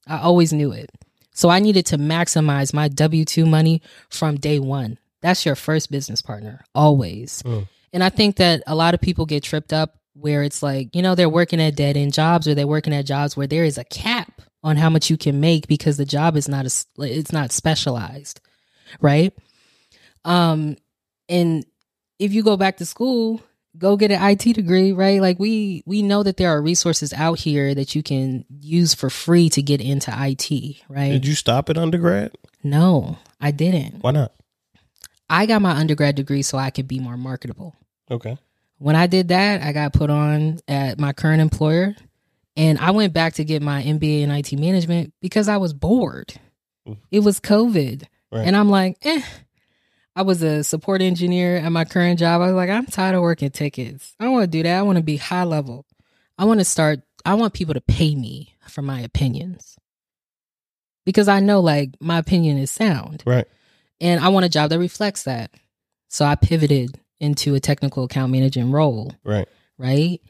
I 0.06 0.18
always 0.18 0.52
knew 0.52 0.72
it. 0.72 0.90
So 1.34 1.50
I 1.50 1.58
needed 1.60 1.86
to 1.86 1.98
maximize 1.98 2.72
my 2.72 2.88
W 2.88 3.24
2 3.24 3.44
money 3.44 3.82
from 4.08 4.36
day 4.36 4.58
one. 4.58 4.98
That's 5.20 5.44
your 5.44 5.56
first 5.56 5.90
business 5.90 6.22
partner, 6.22 6.64
always. 6.74 7.42
Mm. 7.42 7.68
And 7.92 8.02
I 8.02 8.08
think 8.08 8.36
that 8.36 8.62
a 8.66 8.74
lot 8.74 8.94
of 8.94 9.00
people 9.00 9.26
get 9.26 9.42
tripped 9.42 9.72
up 9.72 9.98
where 10.14 10.42
it's 10.42 10.62
like, 10.62 10.96
you 10.96 11.02
know, 11.02 11.14
they're 11.14 11.28
working 11.28 11.60
at 11.60 11.76
dead 11.76 11.96
end 11.96 12.14
jobs 12.14 12.48
or 12.48 12.54
they're 12.54 12.66
working 12.66 12.94
at 12.94 13.06
jobs 13.06 13.36
where 13.36 13.46
there 13.46 13.64
is 13.64 13.78
a 13.78 13.84
cap 13.84 14.40
on 14.64 14.76
how 14.76 14.90
much 14.90 15.10
you 15.10 15.16
can 15.16 15.38
make 15.38 15.68
because 15.68 15.96
the 15.96 16.04
job 16.04 16.36
is 16.36 16.48
not 16.48 16.66
a, 16.66 17.04
it's 17.04 17.32
not 17.32 17.52
specialized, 17.52 18.40
right? 19.00 19.32
Um 20.24 20.76
and 21.28 21.64
if 22.18 22.32
you 22.32 22.42
go 22.42 22.56
back 22.56 22.78
to 22.78 22.86
school, 22.86 23.42
go 23.76 23.96
get 23.96 24.10
an 24.10 24.22
IT 24.22 24.54
degree, 24.54 24.92
right? 24.92 25.20
Like 25.20 25.38
we 25.38 25.82
we 25.86 26.02
know 26.02 26.22
that 26.22 26.36
there 26.36 26.50
are 26.50 26.60
resources 26.60 27.12
out 27.12 27.38
here 27.38 27.74
that 27.74 27.94
you 27.94 28.02
can 28.02 28.44
use 28.60 28.94
for 28.94 29.10
free 29.10 29.48
to 29.50 29.62
get 29.62 29.80
into 29.80 30.12
IT, 30.14 30.76
right? 30.88 31.12
Did 31.12 31.26
you 31.26 31.34
stop 31.34 31.70
at 31.70 31.78
undergrad? 31.78 32.36
no, 32.62 33.18
I 33.40 33.50
didn't. 33.50 34.02
Why 34.02 34.10
not? 34.10 34.32
I 35.30 35.46
got 35.46 35.62
my 35.62 35.72
undergrad 35.72 36.16
degree 36.16 36.42
so 36.42 36.58
I 36.58 36.70
could 36.70 36.88
be 36.88 36.98
more 37.00 37.16
marketable. 37.16 37.76
Okay. 38.10 38.38
When 38.78 38.96
I 38.96 39.06
did 39.06 39.28
that, 39.28 39.62
I 39.62 39.72
got 39.72 39.92
put 39.92 40.10
on 40.10 40.58
at 40.66 40.98
my 40.98 41.12
current 41.12 41.42
employer 41.42 41.94
and 42.56 42.78
I 42.78 42.92
went 42.92 43.12
back 43.12 43.34
to 43.34 43.44
get 43.44 43.62
my 43.62 43.82
MBA 43.82 44.22
in 44.22 44.30
IT 44.30 44.52
management 44.52 45.12
because 45.20 45.48
I 45.48 45.58
was 45.58 45.72
bored. 45.72 46.34
Mm. 46.86 46.96
It 47.10 47.20
was 47.20 47.40
COVID. 47.40 48.04
Right. 48.32 48.46
And 48.46 48.56
I'm 48.56 48.70
like, 48.70 48.96
eh. 49.02 49.22
I 50.18 50.22
was 50.22 50.42
a 50.42 50.64
support 50.64 51.00
engineer 51.00 51.58
at 51.58 51.70
my 51.70 51.84
current 51.84 52.18
job. 52.18 52.40
I 52.42 52.46
was 52.46 52.54
like, 52.56 52.70
I'm 52.70 52.86
tired 52.86 53.14
of 53.14 53.22
working 53.22 53.50
tickets. 53.50 54.16
I 54.18 54.24
don't 54.24 54.32
want 54.32 54.42
to 54.42 54.58
do 54.58 54.64
that. 54.64 54.76
I 54.76 54.82
want 54.82 54.96
to 54.96 55.02
be 55.04 55.16
high 55.16 55.44
level. 55.44 55.86
I 56.36 56.44
want 56.44 56.58
to 56.58 56.64
start, 56.64 57.02
I 57.24 57.34
want 57.34 57.54
people 57.54 57.74
to 57.74 57.80
pay 57.80 58.16
me 58.16 58.56
for 58.66 58.82
my 58.82 59.00
opinions 59.00 59.76
because 61.06 61.28
I 61.28 61.38
know 61.38 61.60
like 61.60 61.90
my 62.00 62.18
opinion 62.18 62.58
is 62.58 62.68
sound 62.70 63.22
Right. 63.24 63.46
and 64.00 64.20
I 64.20 64.28
want 64.30 64.44
a 64.44 64.48
job 64.48 64.70
that 64.70 64.80
reflects 64.80 65.22
that. 65.22 65.52
So 66.08 66.24
I 66.24 66.34
pivoted 66.34 66.98
into 67.20 67.54
a 67.54 67.60
technical 67.60 68.02
account 68.02 68.32
management 68.32 68.72
role, 68.72 69.12
Right. 69.22 69.48
right? 69.78 70.20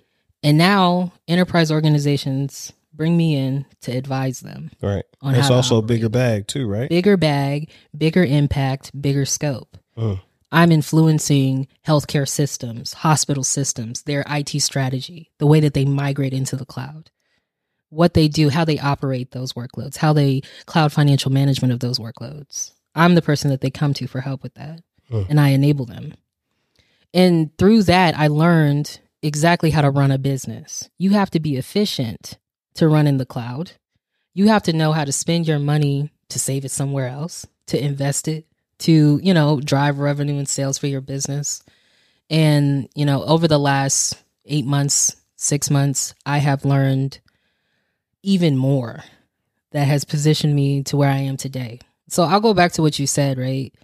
And 0.43 0.59
now 0.59 1.13
enterprise 1.27 1.73
organizations 1.73 2.75
bring 2.99 3.17
me 3.17 3.37
in 3.37 3.65
to 3.81 3.93
advise 3.93 4.41
them 4.41 4.71
Right. 4.83 5.05
on 5.23 5.35
It's 5.37 5.49
also 5.51 5.79
a 5.79 5.83
bigger 5.83 6.09
bag 6.11 6.47
too, 6.49 6.67
right? 6.67 6.91
bigger 6.91 7.17
bag, 7.17 7.71
bigger 7.97 8.25
impact, 8.25 8.91
bigger 9.01 9.25
scope. 9.25 9.79
Mm. 9.97 10.21
I'm 10.51 10.73
influencing 10.73 11.69
healthcare 11.87 12.29
systems, 12.29 12.93
hospital 12.95 13.45
systems, 13.45 14.03
their 14.03 14.25
IT 14.29 14.61
strategy, 14.61 15.31
the 15.39 15.47
way 15.47 15.61
that 15.61 15.75
they 15.75 15.85
migrate 15.85 16.33
into 16.33 16.57
the 16.57 16.65
cloud, 16.67 17.11
what 17.91 18.15
they 18.15 18.29
do, 18.29 18.49
how 18.49 18.65
they 18.65 18.79
operate 18.79 19.31
those 19.31 19.53
workloads, 19.53 19.99
how 19.99 20.13
they 20.13 20.43
cloud 20.67 20.93
financial 20.93 21.31
management 21.31 21.73
of 21.73 21.81
those 21.81 21.99
workloads. 21.99 22.73
I'm 22.95 23.15
the 23.15 23.23
person 23.23 23.51
that 23.51 23.61
they 23.61 23.71
come 23.71 23.95
to 23.95 24.07
for 24.09 24.21
help 24.23 24.43
with 24.43 24.55
that, 24.55 24.81
Mm. 25.11 25.27
and 25.31 25.41
I 25.41 25.51
enable 25.51 25.87
them. 25.87 26.15
And 27.15 27.57
through 27.59 27.85
that, 27.85 28.19
I 28.19 28.27
learned 28.27 29.01
exactly 29.23 29.71
how 29.71 29.83
to 29.83 29.91
run 29.91 30.11
a 30.11 30.19
business. 30.19 30.89
You 30.99 31.11
have 31.11 31.31
to 31.31 31.41
be 31.41 31.57
efficient 31.57 32.39
to 32.79 32.89
run 32.89 33.07
in 33.07 33.19
the 33.19 33.27
cloud. 33.27 33.73
You 34.35 34.49
have 34.49 34.63
to 34.65 34.73
know 34.73 34.93
how 34.93 35.05
to 35.05 35.13
spend 35.13 35.49
your 35.49 35.59
money 35.59 36.11
to 36.29 36.39
save 36.39 36.65
it 36.65 36.71
somewhere 36.71 37.09
else, 37.09 37.47
to 37.67 37.83
invest 37.83 38.29
it, 38.29 38.47
to, 38.81 39.21
you 39.23 39.35
know, 39.35 39.61
drive 39.61 39.99
revenue 39.99 40.39
and 40.39 40.49
sales 40.49 40.79
for 40.79 40.87
your 40.87 41.01
business. 41.01 41.63
And, 42.31 42.89
you 42.95 43.05
know, 43.05 43.25
over 43.25 43.49
the 43.49 43.59
last 43.59 44.23
eight 44.45 44.65
months, 44.65 45.17
six 45.37 45.71
months, 45.71 46.15
I 46.25 46.39
have 46.39 46.65
learned 46.65 47.19
even 48.23 48.57
more 48.57 49.03
that 49.73 49.87
has 49.87 50.05
positioned 50.05 50.55
me 50.55 50.83
to 50.85 50.97
where 50.97 51.11
I 51.11 51.19
am 51.19 51.37
today. 51.37 51.81
So 52.09 52.23
I'll 52.23 52.41
go 52.41 52.55
back 52.55 52.73
to 52.73 52.83
what 52.83 52.99
you 52.99 53.07
said, 53.07 53.39
right? 53.39 53.75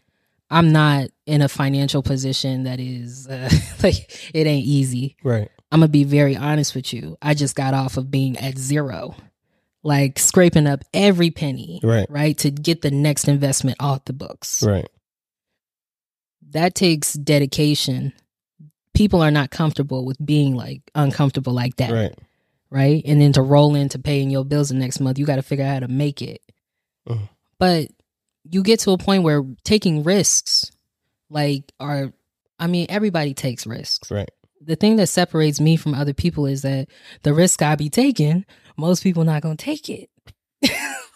I'm 0.50 0.72
not 0.72 1.08
in 1.26 1.42
a 1.42 1.48
financial 1.48 2.02
position 2.02 2.64
that 2.64 2.78
is 2.78 3.26
uh, 3.26 3.50
like 3.82 4.30
it 4.32 4.46
ain't 4.46 4.66
easy. 4.66 5.16
Right. 5.24 5.50
I'm 5.74 5.80
gonna 5.80 5.88
be 5.88 6.04
very 6.04 6.36
honest 6.36 6.76
with 6.76 6.92
you. 6.92 7.18
I 7.20 7.34
just 7.34 7.56
got 7.56 7.74
off 7.74 7.96
of 7.96 8.08
being 8.08 8.36
at 8.38 8.56
zero, 8.56 9.16
like 9.82 10.20
scraping 10.20 10.68
up 10.68 10.84
every 10.94 11.32
penny, 11.32 11.80
Right. 11.82 12.06
right, 12.08 12.38
to 12.38 12.52
get 12.52 12.80
the 12.82 12.92
next 12.92 13.26
investment 13.26 13.78
off 13.80 14.04
the 14.04 14.12
books. 14.12 14.62
Right. 14.62 14.88
That 16.50 16.76
takes 16.76 17.14
dedication. 17.14 18.12
People 18.94 19.20
are 19.20 19.32
not 19.32 19.50
comfortable 19.50 20.04
with 20.04 20.16
being 20.24 20.54
like 20.54 20.82
uncomfortable 20.94 21.52
like 21.52 21.74
that, 21.78 21.90
Right. 21.90 22.14
right? 22.70 23.02
And 23.04 23.20
then 23.20 23.32
to 23.32 23.42
roll 23.42 23.74
into 23.74 23.98
paying 23.98 24.30
your 24.30 24.44
bills 24.44 24.68
the 24.68 24.76
next 24.76 25.00
month, 25.00 25.18
you 25.18 25.26
got 25.26 25.36
to 25.36 25.42
figure 25.42 25.64
out 25.64 25.72
how 25.74 25.80
to 25.80 25.88
make 25.88 26.22
it. 26.22 26.40
But 27.58 27.88
you 28.48 28.62
get 28.62 28.78
to 28.80 28.92
a 28.92 28.98
point 28.98 29.24
where 29.24 29.42
taking 29.64 30.04
risks, 30.04 30.70
like, 31.30 31.72
are 31.80 32.12
I 32.60 32.68
mean, 32.68 32.86
everybody 32.88 33.34
takes 33.34 33.66
risks. 33.66 34.08
Right. 34.12 34.30
The 34.66 34.76
thing 34.76 34.96
that 34.96 35.08
separates 35.08 35.60
me 35.60 35.76
from 35.76 35.94
other 35.94 36.14
people 36.14 36.46
is 36.46 36.62
that 36.62 36.88
the 37.22 37.34
risk 37.34 37.60
I 37.62 37.74
be 37.76 37.88
taking, 37.90 38.44
most 38.76 39.02
people 39.02 39.24
not 39.24 39.42
gonna 39.42 39.56
take 39.56 39.88
it. 39.88 40.10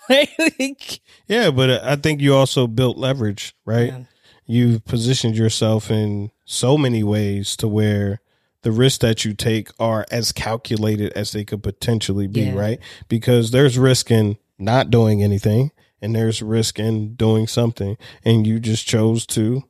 like, 0.08 1.00
Yeah, 1.26 1.50
but 1.50 1.70
uh, 1.70 1.80
I 1.82 1.96
think 1.96 2.20
you 2.20 2.34
also 2.34 2.66
built 2.66 2.96
leverage, 2.96 3.54
right? 3.64 3.88
yeah. 3.88 4.00
You've 4.46 4.84
positioned 4.86 5.36
yourself 5.36 5.90
in 5.90 6.30
so 6.46 6.78
many 6.78 7.02
ways 7.02 7.54
to 7.56 7.68
where 7.68 8.20
the 8.62 8.72
risks 8.72 8.98
that 8.98 9.24
you 9.24 9.34
take 9.34 9.68
are 9.78 10.06
as 10.10 10.32
calculated 10.32 11.12
as 11.12 11.32
they 11.32 11.44
could 11.44 11.62
potentially 11.62 12.26
be, 12.26 12.42
Yeah. 12.42 12.54
right? 12.54 12.78
Because 13.08 13.50
there's 13.50 13.78
risk 13.78 14.10
in 14.10 14.38
not 14.58 14.90
doing 14.90 15.22
anything 15.22 15.70
and 16.00 16.16
there's 16.16 16.40
risk 16.42 16.78
in 16.78 17.14
doing 17.14 17.46
something 17.46 17.96
and 18.24 18.46
you 18.46 18.58
just 18.58 18.86
chose 18.86 19.26
to 19.26 19.64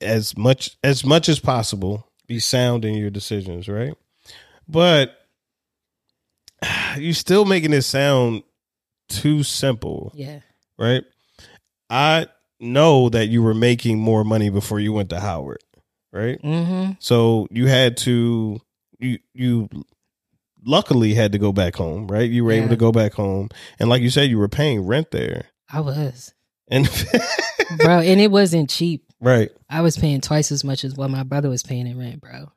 as 0.00 0.36
much 0.36 0.76
as 0.84 1.04
much 1.04 1.28
as 1.28 1.40
possible 1.40 2.05
be 2.26 2.38
sound 2.38 2.84
in 2.84 2.94
your 2.94 3.10
decisions, 3.10 3.68
right? 3.68 3.94
But 4.68 5.16
you're 6.96 7.14
still 7.14 7.44
making 7.44 7.72
it 7.72 7.82
sound 7.82 8.42
too 9.08 9.42
simple 9.42 10.12
yeah, 10.14 10.40
right? 10.78 11.04
I 11.88 12.26
know 12.58 13.08
that 13.10 13.26
you 13.26 13.42
were 13.42 13.54
making 13.54 13.98
more 13.98 14.24
money 14.24 14.50
before 14.50 14.80
you 14.80 14.92
went 14.92 15.10
to 15.10 15.20
Howard, 15.20 15.62
right? 16.12 16.40
mm-hmm. 16.42 16.92
So 16.98 17.46
you 17.50 17.66
had 17.66 17.96
to 17.98 18.60
you 18.98 19.18
you 19.32 19.68
luckily 20.64 21.14
had 21.14 21.32
to 21.32 21.38
go 21.38 21.52
back 21.52 21.76
home, 21.76 22.08
right? 22.08 22.28
You 22.28 22.44
were 22.44 22.52
able 22.52 22.70
to 22.70 22.76
go 22.76 22.90
back 22.90 23.12
home, 23.14 23.48
and 23.78 23.88
like 23.88 24.02
you 24.02 24.10
said, 24.10 24.28
you 24.28 24.38
were 24.38 24.48
paying 24.48 24.86
rent 24.86 25.12
there, 25.12 25.46
I 25.72 25.80
was, 25.80 26.34
and 26.68 26.86
bro, 27.82 28.00
and 28.00 28.20
it 28.20 28.30
wasn't 28.30 28.70
cheap. 28.70 29.04
right, 29.20 29.50
I 29.70 29.80
was 29.82 29.96
paying 29.96 30.20
twice 30.20 30.52
as 30.52 30.62
much 30.64 30.84
as 30.84 30.94
what 30.94 31.10
my 31.10 31.22
brother 31.22 31.48
was 31.48 31.62
paying 31.62 31.86
in 31.86 31.98
rent, 31.98 32.20
bro. 32.20 32.50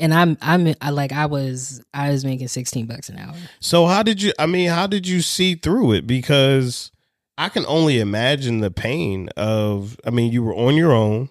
And 0.00 0.12
I'm 0.12 0.36
I'm 0.42 0.74
I 0.80 0.90
like 0.90 1.12
I 1.12 1.26
was 1.26 1.82
I 1.94 2.10
was 2.10 2.24
making 2.24 2.48
sixteen 2.48 2.86
bucks 2.86 3.08
an 3.08 3.18
hour. 3.18 3.34
So 3.60 3.86
how 3.86 4.02
did 4.02 4.20
you? 4.20 4.32
I 4.38 4.46
mean, 4.46 4.68
how 4.68 4.86
did 4.86 5.06
you 5.06 5.20
see 5.20 5.54
through 5.54 5.92
it? 5.92 6.06
Because 6.06 6.90
I 7.38 7.48
can 7.48 7.64
only 7.66 8.00
imagine 8.00 8.60
the 8.60 8.72
pain 8.72 9.28
of. 9.36 9.98
I 10.04 10.10
mean, 10.10 10.32
you 10.32 10.42
were 10.42 10.54
on 10.54 10.74
your 10.74 10.92
own. 10.92 11.30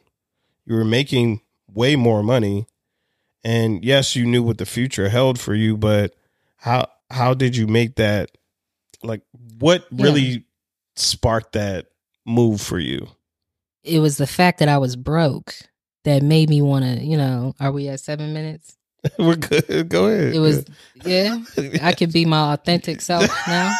You 0.66 0.76
were 0.76 0.86
making 0.86 1.42
way 1.74 1.98
more 1.98 2.24
money, 2.24 2.68
and 3.44 3.84
yes, 3.84 4.16
you 4.16 4.26
knew 4.26 4.42
what 4.42 4.60
the 4.60 4.66
future 4.66 5.10
held 5.10 5.40
for 5.40 5.54
you. 5.54 5.76
But 5.76 6.16
how 6.56 6.88
how 7.12 7.34
did 7.34 7.58
you 7.58 7.68
make 7.68 7.96
that? 7.96 8.32
Like, 9.04 9.24
what 9.60 9.86
Yeah. 9.92 10.06
really 10.06 10.46
sparked 10.96 11.52
that 11.54 11.88
move 12.26 12.62
for 12.62 12.80
you? 12.80 13.08
It 13.84 14.00
was 14.00 14.18
the 14.18 14.28
fact 14.28 14.60
that 14.60 14.70
I 14.70 14.78
was 14.78 14.96
broke 14.96 15.56
that 16.06 16.22
made 16.24 16.50
me 16.50 16.62
want 16.62 16.86
to, 16.86 17.04
you 17.04 17.18
know, 17.18 17.54
are 17.60 17.72
we 17.72 17.88
at 17.90 18.00
seven 18.00 18.34
minutes? 18.34 18.78
we're 19.20 19.36
good. 19.36 19.90
Go 19.90 20.08
ahead. 20.08 20.34
It 20.34 20.40
was, 20.40 20.66
yeah, 21.06 21.40
I 21.82 21.94
could 21.94 22.14
be 22.14 22.26
my 22.26 22.54
authentic 22.54 23.02
self 23.10 23.30
now. 23.48 23.74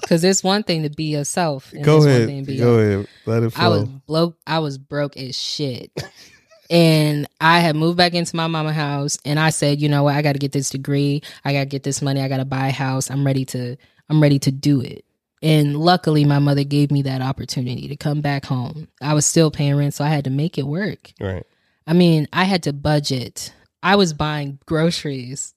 Because 0.00 0.22
it's 0.24 0.42
one 0.44 0.62
thing 0.62 0.82
to 0.84 0.90
be 0.90 1.04
yourself. 1.04 1.72
and 1.72 1.84
Go 1.84 1.98
ahead. 2.04 2.28
thing 2.28 2.44
to 2.44 2.50
be 2.52 2.58
Go 2.58 2.78
your- 2.78 2.92
ahead. 3.00 3.08
Let 3.26 3.42
it 3.44 3.50
flow. 3.50 3.64
I 3.64 3.68
was 3.68 3.84
broke. 3.88 4.36
I 4.46 4.58
was 4.60 4.78
broke 4.78 5.16
as 5.16 5.36
shit. 5.38 5.90
and 6.70 7.26
I 7.40 7.60
had 7.60 7.76
moved 7.76 7.96
back 7.96 8.14
into 8.14 8.34
my 8.36 8.46
mama 8.48 8.72
house 8.72 9.18
and 9.24 9.38
I 9.38 9.50
said, 9.50 9.80
you 9.80 9.88
know 9.88 10.02
what, 10.04 10.14
I 10.16 10.22
gotta 10.22 10.38
get 10.40 10.52
this 10.52 10.70
degree, 10.70 11.22
I 11.44 11.52
gotta 11.52 11.66
get 11.66 11.82
this 11.84 12.02
money, 12.02 12.20
I 12.20 12.28
gotta 12.28 12.44
buy 12.44 12.68
a 12.68 12.72
house. 12.72 13.10
I'm 13.10 13.24
ready 13.24 13.44
to 13.46 13.76
I'm 14.08 14.20
ready 14.22 14.38
to 14.40 14.52
do 14.52 14.80
it. 14.80 15.04
And 15.42 15.76
luckily 15.76 16.24
my 16.24 16.38
mother 16.38 16.64
gave 16.64 16.90
me 16.90 17.02
that 17.02 17.20
opportunity 17.20 17.88
to 17.88 17.96
come 17.96 18.20
back 18.20 18.46
home. 18.46 18.88
I 19.00 19.14
was 19.14 19.26
still 19.26 19.50
paying 19.50 19.76
rent, 19.76 19.94
so 19.94 20.04
I 20.04 20.08
had 20.08 20.24
to 20.24 20.30
make 20.30 20.58
it 20.58 20.66
work. 20.66 21.12
Right. 21.20 21.44
I 21.86 21.92
mean, 21.92 22.26
I 22.32 22.44
had 22.44 22.62
to 22.64 22.72
budget. 22.72 23.52
I 23.82 23.96
was 23.96 24.12
buying 24.12 24.58
groceries. 24.66 25.54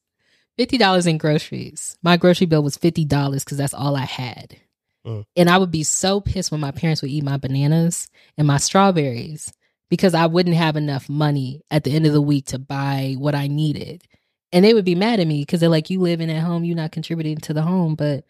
$50 0.59 1.07
in 1.07 1.17
groceries. 1.17 1.97
My 2.03 2.17
grocery 2.17 2.45
bill 2.45 2.61
was 2.61 2.77
$50 2.77 3.07
because 3.07 3.57
that's 3.57 3.73
all 3.73 3.95
I 3.95 4.05
had. 4.05 4.57
Mm. 5.05 5.25
And 5.37 5.49
I 5.49 5.57
would 5.57 5.71
be 5.71 5.83
so 5.83 6.19
pissed 6.19 6.51
when 6.51 6.59
my 6.59 6.71
parents 6.71 7.01
would 7.01 7.11
eat 7.11 7.23
my 7.23 7.37
bananas 7.37 8.09
and 8.37 8.45
my 8.45 8.57
strawberries 8.57 9.53
because 9.89 10.13
I 10.13 10.27
wouldn't 10.27 10.55
have 10.55 10.75
enough 10.75 11.09
money 11.09 11.61
at 11.71 11.85
the 11.85 11.95
end 11.95 12.05
of 12.05 12.13
the 12.13 12.21
week 12.21 12.47
to 12.47 12.59
buy 12.59 13.15
what 13.17 13.35
I 13.35 13.47
needed. 13.47 14.03
And 14.51 14.65
they 14.65 14.73
would 14.73 14.85
be 14.85 14.95
mad 14.95 15.19
at 15.19 15.27
me 15.27 15.41
because 15.41 15.61
they're 15.61 15.69
like, 15.69 15.89
you 15.89 16.01
living 16.01 16.29
at 16.29 16.43
home, 16.43 16.65
you're 16.65 16.75
not 16.75 16.91
contributing 16.91 17.37
to 17.37 17.53
the 17.53 17.61
home. 17.61 17.95
But 17.95 18.25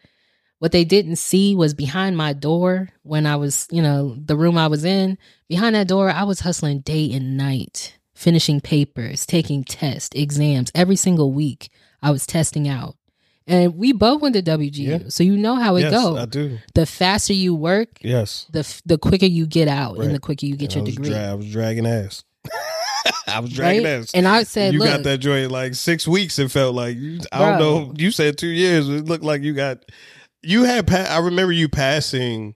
what 0.59 0.71
they 0.71 0.83
didn't 0.85 1.15
see 1.17 1.55
was 1.55 1.73
behind 1.73 2.15
my 2.17 2.33
door 2.33 2.89
when 3.03 3.25
I 3.25 3.35
was, 3.37 3.67
you 3.71 3.81
know, 3.81 4.15
the 4.23 4.35
room 4.35 4.57
I 4.57 4.67
was 4.67 4.83
in, 4.85 5.17
behind 5.47 5.75
that 5.75 5.87
door, 5.87 6.09
I 6.09 6.23
was 6.23 6.41
hustling 6.41 6.79
day 6.81 7.11
and 7.13 7.37
night, 7.37 7.97
finishing 8.13 8.59
papers, 8.61 9.25
taking 9.25 9.63
tests, 9.63 10.09
exams 10.15 10.71
every 10.75 10.95
single 10.97 11.31
week. 11.33 11.69
I 12.01 12.11
was 12.11 12.25
testing 12.25 12.67
out. 12.67 12.95
And 13.47 13.75
we 13.75 13.93
both 13.93 14.21
went 14.21 14.35
to 14.35 14.43
WGU. 14.43 14.77
Yeah. 14.77 14.99
So 15.09 15.23
you 15.23 15.35
know 15.35 15.55
how 15.55 15.75
it 15.77 15.81
yes, 15.81 15.91
goes. 15.91 16.17
I 16.19 16.25
do. 16.25 16.59
The 16.75 16.85
faster 16.85 17.33
you 17.33 17.55
work, 17.55 17.97
Yes. 18.01 18.45
the 18.51 18.59
f- 18.59 18.81
the 18.85 18.97
quicker 18.99 19.25
you 19.25 19.47
get 19.47 19.67
out 19.67 19.97
Right. 19.97 20.05
and 20.05 20.13
the 20.15 20.19
quicker 20.19 20.45
you 20.45 20.55
get 20.55 20.75
And 20.75 20.87
your 20.87 20.93
I 20.93 20.95
degree. 20.95 21.09
dra- 21.09 21.31
I 21.31 21.33
was 21.33 21.51
dragging 21.51 21.87
ass. 21.87 22.23
I 23.27 23.39
was 23.39 23.51
dragging 23.51 23.83
right? 23.85 23.89
ass. 24.01 24.11
And 24.13 24.27
I 24.27 24.43
said, 24.43 24.73
you 24.73 24.79
got 24.79 25.01
that 25.03 25.17
joint 25.19 25.51
like 25.51 25.73
six 25.73 26.07
weeks. 26.07 26.37
It 26.37 26.51
felt 26.51 26.75
like 26.75 26.97
I 27.31 27.39
don't 27.39 27.57
Bro. 27.57 27.59
know. 27.59 27.93
You 27.97 28.11
said 28.11 28.37
two 28.37 28.47
years. 28.47 28.87
It 28.87 29.05
looked 29.05 29.23
like 29.23 29.41
you 29.41 29.53
got. 29.53 29.83
You 30.41 30.63
had. 30.63 30.87
Pa- 30.87 31.07
I 31.09 31.19
remember 31.19 31.51
you 31.51 31.67
passing 31.69 32.55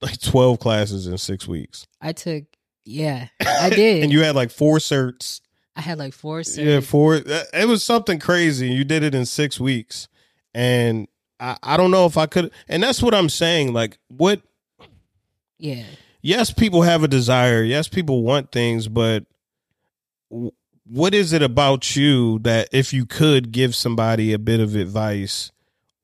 like 0.00 0.20
twelve 0.20 0.60
classes 0.60 1.06
in 1.06 1.18
six 1.18 1.48
weeks, 1.48 1.86
I 2.00 2.12
took, 2.12 2.44
yeah, 2.84 3.28
I 3.40 3.70
did. 3.74 4.02
and 4.04 4.12
you 4.12 4.22
had 4.22 4.36
like 4.36 4.50
four 4.50 4.78
certs. 4.78 5.40
I 5.74 5.80
had 5.80 5.98
like 5.98 6.12
four. 6.14 6.40
certs. 6.40 6.64
Yeah, 6.64 6.80
four. 6.80 7.16
It 7.16 7.66
was 7.68 7.82
something 7.84 8.18
crazy. 8.18 8.68
You 8.68 8.84
did 8.84 9.02
it 9.02 9.14
in 9.14 9.26
six 9.26 9.58
weeks, 9.60 10.08
and 10.54 11.08
I, 11.40 11.56
I 11.62 11.76
don't 11.76 11.90
know 11.90 12.06
if 12.06 12.16
I 12.16 12.26
could. 12.26 12.50
And 12.68 12.82
that's 12.82 13.02
what 13.02 13.14
I'm 13.14 13.28
saying. 13.28 13.72
Like, 13.72 13.98
what? 14.08 14.40
yeah. 15.58 15.84
Yes, 16.20 16.52
people 16.52 16.82
have 16.82 17.04
a 17.04 17.08
desire. 17.08 17.62
Yes, 17.62 17.86
people 17.86 18.22
want 18.22 18.50
things, 18.50 18.88
but 18.88 19.24
what 20.84 21.14
is 21.14 21.32
it 21.32 21.42
about 21.42 21.94
you 21.96 22.40
that 22.40 22.68
if 22.72 22.92
you 22.92 23.06
could 23.06 23.52
give 23.52 23.74
somebody 23.74 24.32
a 24.32 24.38
bit 24.38 24.58
of 24.60 24.74
advice 24.74 25.52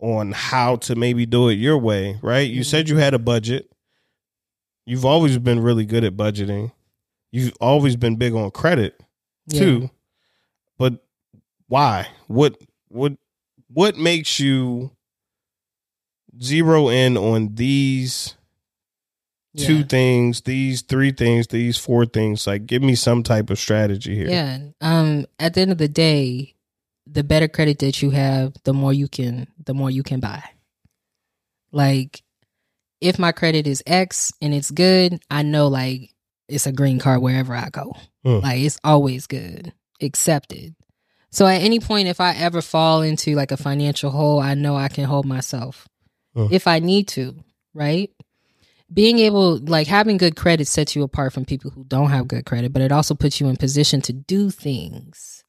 on 0.05 0.33
how 0.33 0.77
to 0.77 0.95
maybe 0.95 1.25
do 1.25 1.49
it 1.49 1.55
your 1.55 1.79
way, 1.79 2.19
right? 2.23 2.51
You 2.51 2.61
Mhm. 2.61 2.67
said 2.67 2.89
you 2.91 2.99
had 2.99 3.15
a 3.15 3.19
budget. 3.19 3.71
You've 4.85 5.07
always 5.07 5.39
been 5.39 5.61
really 5.61 5.87
good 5.87 6.05
at 6.05 6.15
budgeting. 6.15 6.73
You've 7.33 7.55
always 7.59 7.97
been 7.97 8.17
big 8.17 8.35
on 8.35 8.51
credit 8.51 9.01
yeah. 9.47 9.59
too. 9.59 9.91
But 10.77 11.03
why? 11.69 12.09
What 12.27 12.59
what 12.89 13.15
what 13.69 13.97
makes 13.97 14.39
you 14.39 14.91
zero 16.41 16.89
in 16.91 17.17
on 17.17 17.55
these 17.55 18.35
two 19.57 19.85
things, 19.85 20.43
these 20.43 20.83
three 20.83 21.13
things, 21.13 21.47
these 21.47 21.79
four 21.79 22.05
things? 22.05 22.47
Like 22.47 22.67
give 22.67 22.83
me 22.83 22.95
some 22.95 23.23
type 23.23 23.49
of 23.49 23.59
strategy 23.59 24.15
here. 24.15 24.29
Yeah. 24.29 24.59
Um. 24.83 25.25
At 25.39 25.55
the 25.55 25.63
end 25.63 25.73
of 25.73 25.79
the 25.79 25.89
day, 25.89 26.54
the 27.07 27.25
better 27.25 27.49
credit 27.49 27.79
that 27.81 28.03
you 28.03 28.11
have, 28.11 28.55
the 28.65 28.73
more 28.73 28.93
you 28.93 29.09
can, 29.09 29.47
the 29.63 29.75
more 29.75 29.91
you 29.91 30.03
can 30.03 30.21
buy. 30.21 30.43
Like, 31.73 32.23
if 33.01 33.19
my 33.19 33.33
credit 33.33 33.67
is 33.67 33.83
X 33.87 34.33
and 34.41 34.55
it's 34.55 34.71
good, 34.71 35.21
I 35.31 35.43
know 35.43 35.69
like 35.69 36.15
it's 36.49 36.67
a 36.67 36.73
green 36.73 36.99
card 36.99 37.21
wherever 37.21 37.55
I 37.55 37.69
go. 37.71 37.95
Hmm. 38.25 38.39
Like 38.39 38.61
it's 38.61 38.79
always 38.83 39.27
good, 39.27 39.73
accepted. 40.01 40.75
So 41.31 41.47
at 41.47 41.63
any 41.63 41.81
point, 41.81 42.09
if 42.09 42.21
I 42.21 42.33
ever 42.35 42.63
fall 42.63 43.03
into 43.03 43.35
like 43.35 43.51
a 43.51 43.57
financial 43.57 44.11
hole, 44.11 44.41
I 44.41 44.55
know 44.55 44.77
I 44.77 44.89
can 44.89 45.05
hold 45.05 45.27
myself 45.27 45.89
Hmm. 46.35 46.47
if 46.51 46.67
I 46.67 46.79
need 46.79 47.09
to. 47.09 47.37
Right. 47.75 48.11
Being 48.93 49.19
able, 49.19 49.59
like 49.59 49.87
having 49.89 50.17
good 50.17 50.37
credit 50.37 50.69
sets 50.69 50.95
you 50.95 51.03
apart 51.03 51.33
from 51.33 51.45
people 51.45 51.71
who 51.71 51.85
don't 51.85 52.11
have 52.11 52.29
good 52.29 52.47
credit, 52.47 52.73
but 52.73 52.83
it 52.83 52.93
also 52.93 53.15
puts 53.15 53.41
you 53.41 53.49
in 53.49 53.57
position 53.57 54.01
to 54.03 54.13
do 54.13 54.51
things 54.51 55.44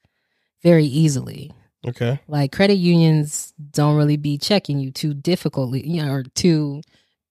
very 0.66 0.86
easily. 0.86 1.52
Okay. 1.88 2.20
Like 2.28 2.52
credit 2.52 2.76
unions 2.76 3.54
don't 3.72 3.96
really 3.96 4.18
be 4.18 4.40
checking 4.40 4.80
you 4.80 4.92
too 4.92 5.14
difficultly, 5.14 5.88
you 5.88 6.04
know, 6.04 6.12
or 6.12 6.24
too 6.24 6.82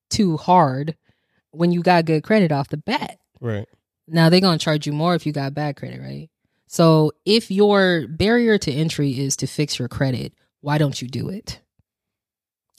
too 0.08 0.36
hard 0.36 0.96
when 1.50 1.72
you 1.72 1.82
got 1.82 2.04
good 2.04 2.22
credit 2.22 2.52
off 2.52 2.68
the 2.68 2.76
bat. 2.76 3.18
Right. 3.40 3.66
Now 4.06 4.28
they're 4.28 4.40
gonna 4.40 4.58
charge 4.58 4.86
you 4.86 4.92
more 4.92 5.16
if 5.16 5.26
you 5.26 5.32
got 5.32 5.52
bad 5.52 5.76
credit, 5.76 6.00
right? 6.00 6.30
So 6.68 7.10
if 7.24 7.50
your 7.50 8.06
barrier 8.08 8.56
to 8.58 8.72
entry 8.72 9.18
is 9.18 9.36
to 9.38 9.48
fix 9.48 9.80
your 9.80 9.88
credit, 9.88 10.32
why 10.60 10.78
don't 10.78 11.02
you 11.02 11.08
do 11.08 11.28
it? 11.28 11.60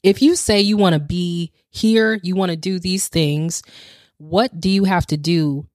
If 0.03 0.21
you 0.21 0.35
say 0.37 0.61
you 0.61 0.77
want 0.77 0.93
to 0.93 0.99
be 0.99 1.51
here, 1.71 2.19
you 2.23 2.35
want 2.35 2.51
to 2.51 2.55
do 2.55 2.79
these 2.79 3.07
things, 3.09 3.63
what 4.17 4.57
do 4.59 4.69
you 4.69 4.85
have 4.85 5.05
to 5.07 5.17
do 5.17 5.67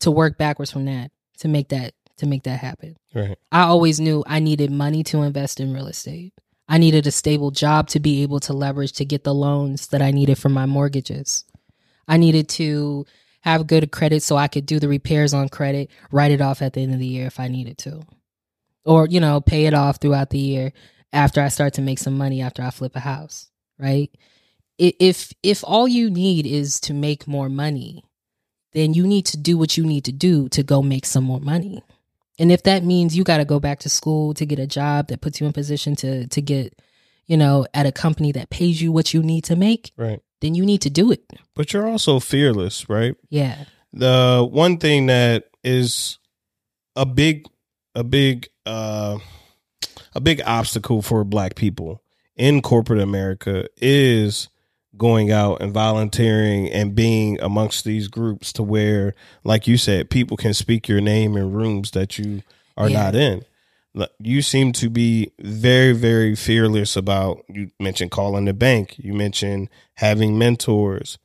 to 0.00 0.10
work 0.10 0.38
backwards 0.38 0.70
from 0.70 0.84
that 0.84 1.10
to 1.38 1.48
make 1.48 1.68
that 1.70 1.94
to 2.18 2.26
make 2.26 2.44
that 2.44 2.60
happen? 2.60 2.96
Right. 3.14 3.36
I 3.50 3.62
always 3.62 3.98
knew 4.00 4.24
I 4.26 4.40
needed 4.40 4.70
money 4.70 5.02
to 5.04 5.22
invest 5.22 5.60
in 5.60 5.72
real 5.72 5.86
estate. 5.86 6.32
I 6.68 6.78
needed 6.78 7.06
a 7.06 7.10
stable 7.10 7.50
job 7.50 7.88
to 7.88 8.00
be 8.00 8.22
able 8.22 8.40
to 8.40 8.52
leverage 8.52 8.92
to 8.94 9.04
get 9.04 9.24
the 9.24 9.34
loans 9.34 9.88
that 9.88 10.02
I 10.02 10.10
needed 10.10 10.38
for 10.38 10.50
my 10.50 10.66
mortgages. 10.66 11.44
I 12.06 12.18
needed 12.18 12.48
to 12.50 13.06
have 13.40 13.66
good 13.66 13.90
credit 13.90 14.22
so 14.22 14.36
I 14.36 14.48
could 14.48 14.66
do 14.66 14.78
the 14.78 14.88
repairs 14.88 15.32
on 15.32 15.48
credit, 15.48 15.90
write 16.12 16.32
it 16.32 16.40
off 16.40 16.60
at 16.60 16.74
the 16.74 16.82
end 16.82 16.92
of 16.92 17.00
the 17.00 17.06
year 17.06 17.26
if 17.26 17.40
I 17.40 17.48
needed 17.48 17.78
to. 17.78 18.02
Or, 18.84 19.06
you 19.06 19.20
know, 19.20 19.40
pay 19.40 19.66
it 19.66 19.74
off 19.74 19.98
throughout 20.00 20.30
the 20.30 20.38
year 20.38 20.72
after 21.12 21.40
I 21.40 21.48
start 21.48 21.74
to 21.74 21.82
make 21.82 21.98
some 21.98 22.16
money 22.18 22.42
after 22.42 22.62
I 22.62 22.70
flip 22.70 22.96
a 22.96 23.00
house, 23.00 23.50
right? 23.78 24.10
If 24.78 25.32
if 25.42 25.64
all 25.64 25.88
you 25.88 26.08
need 26.10 26.46
is 26.46 26.78
to 26.80 26.94
make 26.94 27.26
more 27.26 27.48
money, 27.48 28.04
then 28.72 28.94
you 28.94 29.06
need 29.06 29.26
to 29.26 29.36
do 29.36 29.58
what 29.58 29.76
you 29.76 29.84
need 29.84 30.04
to 30.04 30.12
do 30.12 30.48
to 30.50 30.62
go 30.62 30.82
make 30.82 31.04
some 31.04 31.24
more 31.24 31.40
money. 31.40 31.82
And 32.38 32.52
if 32.52 32.62
that 32.64 32.84
means 32.84 33.16
you 33.16 33.24
got 33.24 33.38
to 33.38 33.44
go 33.44 33.58
back 33.60 33.80
to 33.80 33.88
school 33.88 34.32
to 34.34 34.46
get 34.46 34.58
a 34.58 34.66
job 34.66 35.08
that 35.08 35.20
puts 35.20 35.40
you 35.40 35.46
in 35.46 35.52
position 35.52 35.96
to 35.96 36.26
to 36.28 36.40
get, 36.40 36.80
you 37.26 37.36
know, 37.36 37.66
at 37.74 37.86
a 37.86 37.92
company 37.92 38.32
that 38.32 38.50
pays 38.50 38.80
you 38.80 38.92
what 38.92 39.12
you 39.12 39.22
need 39.22 39.44
to 39.44 39.56
make, 39.56 39.92
Right. 39.96 40.20
then 40.40 40.54
you 40.54 40.64
need 40.64 40.82
to 40.82 40.90
do 40.90 41.10
it. 41.12 41.24
But 41.54 41.72
you're 41.72 41.86
also 41.88 42.20
fearless, 42.20 42.88
right? 42.88 43.14
Yeah. 43.30 43.64
the 43.92 44.46
one 44.48 44.76
thing 44.78 45.06
that 45.06 45.44
is 45.64 46.18
a 46.94 47.06
big 47.06 47.46
a 47.94 48.04
big 48.04 48.48
uh 48.66 49.18
a 50.14 50.20
big 50.20 50.40
obstacle 50.46 51.00
for 51.02 51.24
black 51.24 51.54
people 51.54 52.02
in 52.36 52.60
corporate 52.62 53.00
america 53.00 53.66
is 53.78 54.48
going 54.98 55.30
out 55.32 55.62
and 55.62 55.72
volunteering 55.72 56.68
and 56.70 56.94
being 56.94 57.40
amongst 57.40 57.84
these 57.84 58.08
groups 58.08 58.52
to 58.52 58.62
where 58.62 59.14
like 59.44 59.66
you 59.66 59.76
said 59.78 60.10
people 60.10 60.36
can 60.36 60.52
speak 60.52 60.88
your 60.88 61.00
name 61.00 61.36
in 61.36 61.52
rooms 61.52 61.92
that 61.92 62.18
you 62.18 62.42
are 62.76 62.88
Yeah. 62.90 63.04
not 63.04 63.14
in 63.14 63.44
you 64.20 64.42
seem 64.42 64.72
to 64.72 64.88
be 64.90 65.32
very 65.40 65.92
very 65.92 66.36
fearless 66.36 66.96
about 66.96 67.42
you 67.48 67.70
mentioned 67.80 68.10
calling 68.10 68.44
the 68.44 68.52
bank 68.52 68.96
you 68.98 69.12
mentioned 69.14 69.68
having 69.94 70.38
mentors 70.38 71.18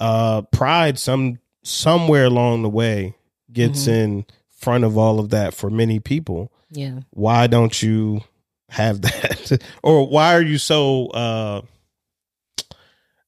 uh 0.00 0.40
pride 0.42 0.98
some 0.98 1.38
somewhere 1.62 2.24
along 2.24 2.62
the 2.62 2.68
way 2.68 3.14
gets 3.52 3.84
Mhm. 3.86 3.92
in 3.92 4.26
front 4.56 4.84
of 4.84 4.96
all 4.96 5.18
of 5.18 5.30
that 5.30 5.52
for 5.54 5.68
many 5.70 5.98
people 6.00 6.50
Yeah. 6.70 7.00
why 7.10 7.46
don't 7.46 7.82
you 7.82 8.22
have 8.70 9.00
that 9.02 9.60
or 9.82 10.06
why 10.08 10.34
are 10.34 10.42
you 10.42 10.56
so 10.58 11.08
uh 11.08 11.60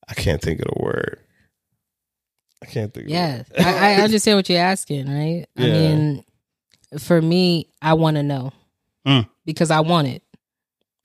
i 0.08 0.14
can't 0.14 0.40
think 0.42 0.60
of 0.60 0.66
the 0.74 0.82
word 0.82 1.18
i 2.62 2.66
can't 2.66 2.92
think 2.94 3.08
Yeah. 3.08 3.40
of 3.40 3.48
the 3.48 3.54
word. 3.62 3.66
I, 3.66 3.92
I 3.92 3.94
understand 4.02 4.36
what 4.38 4.48
you're 4.48 4.60
asking, 4.60 5.06
right? 5.08 5.46
Yeah. 5.56 5.66
I 5.66 5.68
mean, 5.70 6.24
for 6.98 7.20
me, 7.20 7.68
I 7.82 7.94
want 7.94 8.16
to 8.16 8.22
know 8.22 8.52
Mm. 9.06 9.28
because 9.44 9.70
I 9.70 9.80
want 9.80 10.08
it. 10.08 10.22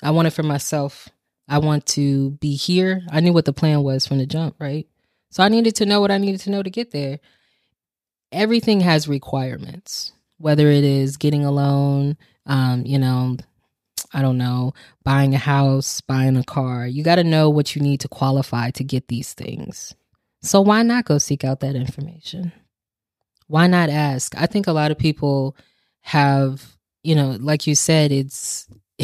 I 0.01 0.09
want 0.11 0.27
it 0.27 0.31
for 0.31 0.41
myself. 0.43 1.09
I 1.47 1.59
want 1.59 1.85
to 1.87 2.31
be 2.39 2.55
here. 2.55 3.01
I 3.11 3.19
knew 3.19 3.31
what 3.33 3.45
the 3.45 3.53
plan 3.53 3.83
was 3.83 4.07
from 4.07 4.17
the 4.17 4.25
jump, 4.25 4.55
right? 4.59 4.87
So 5.29 5.43
I 5.43 5.49
needed 5.49 5.75
to 5.75 5.85
know 5.85 6.01
what 6.01 6.09
I 6.09 6.17
needed 6.17 6.39
to 6.41 6.49
know 6.49 6.63
to 6.63 6.69
get 6.71 6.91
there. 6.91 7.19
Everything 8.31 8.79
has 8.79 9.07
requirements, 9.07 10.13
whether 10.37 10.67
it 10.67 10.83
is 10.83 11.17
getting 11.17 11.45
a 11.45 11.51
loan, 11.51 12.17
um, 12.47 12.85
you 12.85 12.97
know, 12.97 13.37
I 14.13 14.21
don't 14.21 14.37
know, 14.37 14.73
buying 15.03 15.33
a 15.33 15.37
house, 15.37 16.01
buying 16.01 16.35
a 16.37 16.43
car. 16.43 16.85
You 16.85 17.03
got 17.03 17.15
to 17.15 17.23
know 17.23 17.49
what 17.49 17.75
you 17.75 17.81
need 17.81 18.01
to 18.01 18.07
qualify 18.07 18.71
to 18.71 18.83
get 18.83 19.07
these 19.07 19.33
things. 19.33 19.95
So 20.41 20.61
why 20.61 20.83
not 20.83 21.05
go 21.05 21.17
seek 21.17 21.43
out 21.43 21.59
that 21.61 21.75
information? 21.75 22.51
Why 23.47 23.67
not 23.67 23.89
ask? 23.89 24.35
I 24.37 24.47
think 24.47 24.67
a 24.67 24.73
lot 24.73 24.91
of 24.91 24.97
people 24.97 25.55
have, 26.01 26.77
you 27.03 27.15
know, 27.15 27.37
like 27.39 27.67
you 27.67 27.75
said, 27.75 28.11
it's 28.11 28.67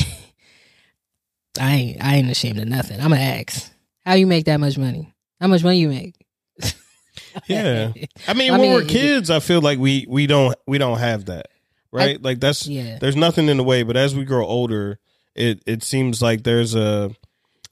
I 1.60 1.74
ain't 1.74 2.04
I 2.04 2.16
ain't 2.16 2.30
ashamed 2.30 2.60
of 2.60 2.68
nothing. 2.68 3.00
I'm 3.00 3.10
gonna 3.10 3.22
ask. 3.22 3.72
How 4.06 4.14
you 4.14 4.28
make 4.28 4.46
that 4.46 4.60
much 4.60 4.78
money? 4.78 5.14
How 5.40 5.48
much 5.48 5.64
money 5.64 5.80
you 5.80 5.90
make? 5.90 6.16
Yeah. 7.46 7.92
I 8.28 8.34
mean, 8.34 8.54
I 8.54 8.58
when 8.58 8.74
we're 8.74 8.86
kids, 8.86 9.30
I 9.30 9.40
feel 9.40 9.62
like 9.62 9.80
we 9.80 10.06
we 10.08 10.28
don't 10.28 10.56
we 10.66 10.78
don't 10.78 10.98
have 10.98 11.26
that, 11.26 11.48
right? 11.92 12.22
like 12.22 12.40
that's 12.40 12.68
yeah. 12.68 12.98
there's 13.00 13.16
nothing 13.16 13.48
in 13.50 13.58
the 13.58 13.64
way. 13.64 13.84
But 13.84 13.98
as 13.98 14.16
we 14.16 14.26
grow 14.26 14.46
older, 14.46 15.00
it 15.36 15.62
it 15.66 15.84
seems 15.84 16.22
like 16.22 16.44
there's 16.44 16.76
a 16.76 17.12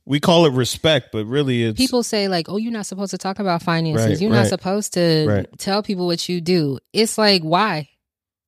we 0.06 0.20
call 0.20 0.46
it 0.46 0.54
respect, 0.54 1.12
but 1.12 1.26
really 1.26 1.64
it's 1.64 1.78
People 1.78 2.04
say 2.04 2.28
like, 2.28 2.48
"Oh, 2.48 2.58
you're 2.58 2.72
not 2.72 2.86
supposed 2.86 3.12
to 3.12 3.18
talk 3.18 3.40
about 3.40 3.64
finances. 3.64 4.08
Right, 4.08 4.22
you're 4.22 4.32
right. 4.32 4.42
not 4.42 4.48
supposed 4.48 4.94
to 4.94 5.26
Right. 5.28 5.48
tell 5.58 5.82
people 5.82 6.06
what 6.06 6.30
you 6.30 6.42
do." 6.42 6.80
It's 6.94 7.18
like, 7.18 7.42
why? 7.42 7.90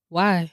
Why? 0.10 0.52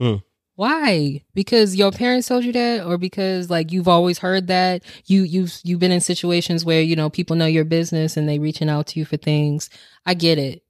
Hmm. 0.00 0.16
Why? 0.54 1.22
Because 1.34 1.74
your 1.74 1.90
parents 1.90 2.28
told 2.28 2.44
you 2.44 2.52
that, 2.52 2.84
or 2.84 2.98
because 2.98 3.50
like 3.50 3.72
you've 3.72 3.88
always 3.88 4.18
heard 4.18 4.46
that 4.48 4.84
you 5.06 5.22
you've 5.22 5.58
you've 5.64 5.80
been 5.80 5.90
in 5.92 6.00
situations 6.00 6.64
where 6.64 6.82
you 6.82 6.94
know 6.94 7.10
people 7.10 7.36
know 7.36 7.46
your 7.46 7.64
business 7.64 8.16
and 8.16 8.28
they 8.28 8.38
reaching 8.38 8.68
out 8.68 8.86
to 8.88 8.98
you 9.00 9.04
for 9.04 9.16
things. 9.16 9.70
I 10.06 10.14
get 10.14 10.38
it, 10.38 10.62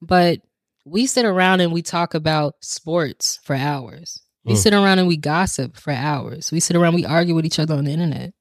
but 0.00 0.40
we 0.84 1.06
sit 1.06 1.24
around 1.24 1.60
and 1.60 1.72
we 1.72 1.82
talk 1.82 2.14
about 2.14 2.56
sports 2.60 3.38
for 3.42 3.54
hours. 3.56 4.20
We 4.44 4.52
Hmm. 4.52 4.58
sit 4.58 4.74
around 4.74 4.98
and 4.98 5.08
we 5.08 5.16
gossip 5.16 5.76
for 5.76 5.92
hours. 5.92 6.52
We 6.52 6.60
sit 6.60 6.76
around, 6.76 6.94
we 6.94 7.04
argue 7.06 7.34
with 7.34 7.46
each 7.46 7.58
other 7.58 7.74
on 7.74 7.84
the 7.84 7.92
internet. 7.92 8.34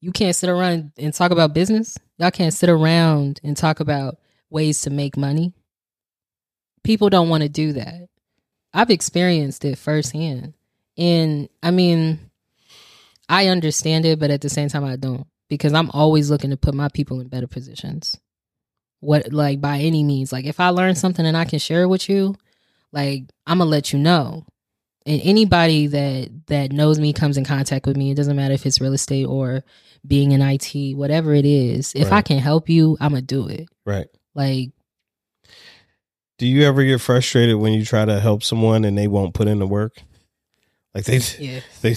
You 0.00 0.10
can't 0.10 0.34
sit 0.34 0.50
around 0.50 0.92
and 0.98 1.14
talk 1.14 1.30
about 1.30 1.54
business. 1.54 1.96
Y'all 2.18 2.32
can't 2.32 2.52
sit 2.52 2.68
around 2.68 3.40
and 3.44 3.56
talk 3.56 3.78
about 3.78 4.18
ways 4.50 4.82
to 4.82 4.90
make 4.90 5.16
money. 5.16 5.54
People 6.82 7.08
don't 7.08 7.28
want 7.28 7.44
to 7.44 7.48
do 7.48 7.72
that. 7.74 8.08
I've 8.74 8.90
experienced 8.90 9.64
it 9.64 9.78
firsthand. 9.78 10.54
And 10.98 11.48
I 11.62 11.70
mean, 11.70 12.18
I 13.28 13.46
understand 13.46 14.04
it, 14.04 14.18
but 14.18 14.30
at 14.32 14.40
the 14.40 14.48
same 14.50 14.68
time, 14.68 14.84
I 14.84 14.96
don't 14.96 15.26
because 15.48 15.72
I'm 15.72 15.90
always 15.90 16.30
looking 16.30 16.50
to 16.50 16.56
put 16.56 16.74
my 16.74 16.88
people 16.88 17.20
in 17.20 17.28
better 17.28 17.46
positions. 17.46 18.18
What, 19.02 19.32
like, 19.32 19.60
by 19.60 19.78
any 19.80 20.02
means, 20.02 20.32
like, 20.32 20.46
if 20.46 20.58
I 20.60 20.68
learn 20.68 20.94
something 20.94 21.26
and 21.26 21.36
I 21.36 21.44
can 21.44 21.58
share 21.58 21.82
it 21.82 21.88
with 21.88 22.08
you, 22.08 22.36
like, 22.92 23.24
I'm 23.46 23.58
gonna 23.58 23.68
let 23.68 23.92
you 23.92 23.98
know. 23.98 24.46
And 25.04 25.20
anybody 25.24 25.88
that 25.88 26.46
that 26.46 26.70
knows 26.70 27.00
me 27.00 27.12
comes 27.12 27.36
in 27.36 27.44
contact 27.44 27.86
with 27.86 27.96
me. 27.96 28.12
It 28.12 28.14
doesn't 28.14 28.36
matter 28.36 28.54
if 28.54 28.64
it's 28.64 28.80
real 28.80 28.92
estate 28.92 29.24
or 29.26 29.64
being 30.06 30.30
in 30.30 30.40
IT 30.40 30.94
whatever 30.96 31.34
it 31.34 31.44
is. 31.44 31.92
If 31.96 32.12
I 32.12 32.22
can 32.22 32.38
help 32.38 32.68
you 32.68 32.96
I'm 33.00 33.10
gonna 33.10 33.22
do 33.22 33.48
it. 33.48 33.68
Right. 33.84 34.06
like 34.36 34.70
Do 36.38 36.46
you 36.46 36.62
ever 36.62 36.84
get 36.84 37.00
frustrated 37.00 37.56
when 37.56 37.72
you 37.72 37.84
try 37.84 38.04
to 38.04 38.20
help 38.20 38.44
someone 38.44 38.84
and 38.84 38.96
they 38.96 39.08
won't 39.08 39.34
put 39.34 39.48
in 39.48 39.58
the 39.58 39.66
work? 39.66 39.94
Like 40.94 41.04
they 41.04 41.18
yeah 41.40 41.60
they 41.80 41.96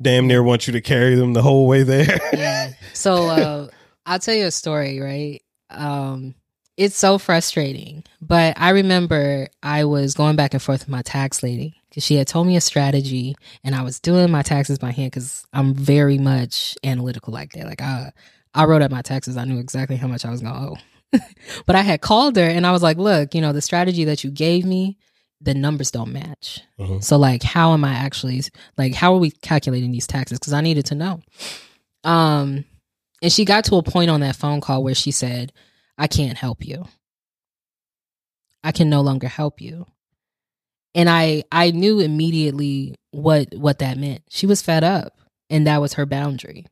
damn 0.00 0.28
near 0.28 0.42
want 0.42 0.68
you 0.68 0.72
to 0.74 0.80
carry 0.80 1.16
them 1.16 1.32
the 1.32 1.42
whole 1.42 1.66
way 1.66 1.82
there. 1.82 2.20
yeah. 2.32 2.72
So 2.92 3.14
uh 3.28 3.68
I'll 4.06 4.20
tell 4.20 4.34
you 4.34 4.46
a 4.46 4.50
story 4.52 5.00
right 5.00 5.42
um 5.70 6.34
it's 6.76 6.96
so 6.96 7.16
frustrating 7.18 8.04
but 8.20 8.54
I 8.58 8.70
remember 8.70 9.48
I 9.62 9.84
was 9.84 10.14
going 10.14 10.36
back 10.36 10.52
and 10.54 10.62
forth 10.62 10.80
with 10.80 10.88
my 10.88 11.02
tax 11.02 11.42
lady 11.42 11.74
because 11.88 12.04
she 12.04 12.16
had 12.16 12.28
told 12.28 12.46
me 12.46 12.56
a 12.56 12.60
strategy 12.60 13.34
and 13.64 13.74
I 13.74 13.82
was 13.82 13.98
doing 13.98 14.30
my 14.30 14.42
taxes 14.42 14.78
by 14.78 14.90
hand 14.90 15.12
because 15.12 15.46
I'm 15.52 15.74
very 15.74 16.18
much 16.18 16.76
analytical 16.84 17.32
like 17.32 17.52
that 17.52 17.66
like 17.66 17.80
I 17.80 18.12
I 18.54 18.64
wrote 18.64 18.82
up 18.82 18.90
my 18.90 19.02
taxes 19.02 19.36
I 19.36 19.44
knew 19.44 19.58
exactly 19.58 19.96
how 19.96 20.06
much 20.06 20.24
I 20.24 20.30
was 20.30 20.40
gonna 20.42 20.70
owe 20.70 20.76
but 21.66 21.76
I 21.76 21.82
had 21.82 22.00
called 22.00 22.36
her 22.36 22.42
and 22.42 22.66
I 22.66 22.72
was 22.72 22.82
like, 22.82 22.96
look, 22.98 23.34
you 23.34 23.40
know, 23.40 23.52
the 23.52 23.62
strategy 23.62 24.04
that 24.04 24.24
you 24.24 24.30
gave 24.30 24.64
me, 24.64 24.98
the 25.40 25.54
numbers 25.54 25.92
don't 25.92 26.12
match. 26.12 26.60
Mhm. 26.78 27.02
So 27.02 27.16
like 27.16 27.42
how 27.42 27.72
am 27.72 27.84
I 27.84 27.94
actually 27.94 28.42
like 28.76 28.92
how 28.94 29.14
are 29.14 29.18
we 29.18 29.30
calculating 29.30 29.92
these 29.92 30.06
taxes? 30.06 30.38
Because 30.38 30.52
I 30.52 30.60
needed 30.60 30.84
to 30.86 30.94
know. 30.94 31.22
Um 32.04 32.64
and 33.26 33.32
she 33.32 33.44
got 33.44 33.64
to 33.64 33.74
a 33.74 33.82
point 33.82 34.08
on 34.08 34.20
that 34.20 34.36
phone 34.36 34.60
call 34.60 34.84
where 34.84 34.94
she 34.94 35.10
said, 35.10 35.52
I 35.98 36.06
can't 36.06 36.38
help 36.38 36.64
you. 36.64 36.84
I 38.62 38.70
can 38.70 38.88
no 38.88 39.00
longer 39.00 39.26
help 39.26 39.60
you. 39.60 39.84
And 40.94 41.10
I 41.10 41.42
I 41.50 41.72
knew 41.72 41.98
immediately 41.98 42.94
what 43.10 43.52
what 43.52 43.80
that 43.80 43.98
meant. 43.98 44.22
She 44.28 44.46
was 44.46 44.62
fed 44.62 44.84
up 44.84 45.18
and 45.50 45.66
that 45.66 45.80
was 45.80 45.94
her 45.94 46.06
boundary. 46.06 46.66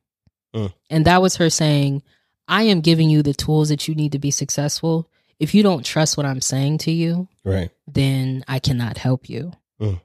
Mm. 0.55 0.73
And 0.89 1.03
that 1.03 1.21
was 1.21 1.35
her 1.35 1.49
saying, 1.49 2.03
I 2.47 2.63
am 2.63 2.79
giving 2.79 3.09
you 3.09 3.21
the 3.21 3.33
tools 3.33 3.67
that 3.67 3.89
you 3.89 3.93
need 3.93 4.13
to 4.13 4.19
be 4.19 4.31
successful. 4.31 5.09
If 5.37 5.53
you 5.53 5.61
don't 5.61 5.85
trust 5.85 6.15
what 6.15 6.25
I'm 6.25 6.39
saying 6.39 6.77
to 6.77 6.91
you, 6.91 7.27
right. 7.43 7.69
then 7.85 8.45
I 8.47 8.59
cannot 8.59 8.97
help 8.97 9.27
you. 9.27 9.51
Mm. 9.81 9.99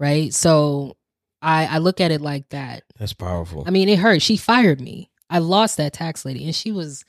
Right? 0.00 0.34
So 0.34 0.96
I 1.40 1.66
I 1.66 1.78
look 1.78 2.00
at 2.00 2.10
it 2.10 2.20
like 2.20 2.48
that. 2.48 2.82
That's 2.98 3.12
powerful. 3.12 3.62
I 3.68 3.70
mean, 3.70 3.88
it 3.88 4.00
hurt. 4.00 4.20
She 4.20 4.36
fired 4.36 4.80
me. 4.80 5.10
I 5.32 5.38
lost 5.38 5.78
that 5.78 5.94
tax 5.94 6.24
lady, 6.24 6.44
and 6.44 6.54
she 6.54 6.70
was 6.72 7.04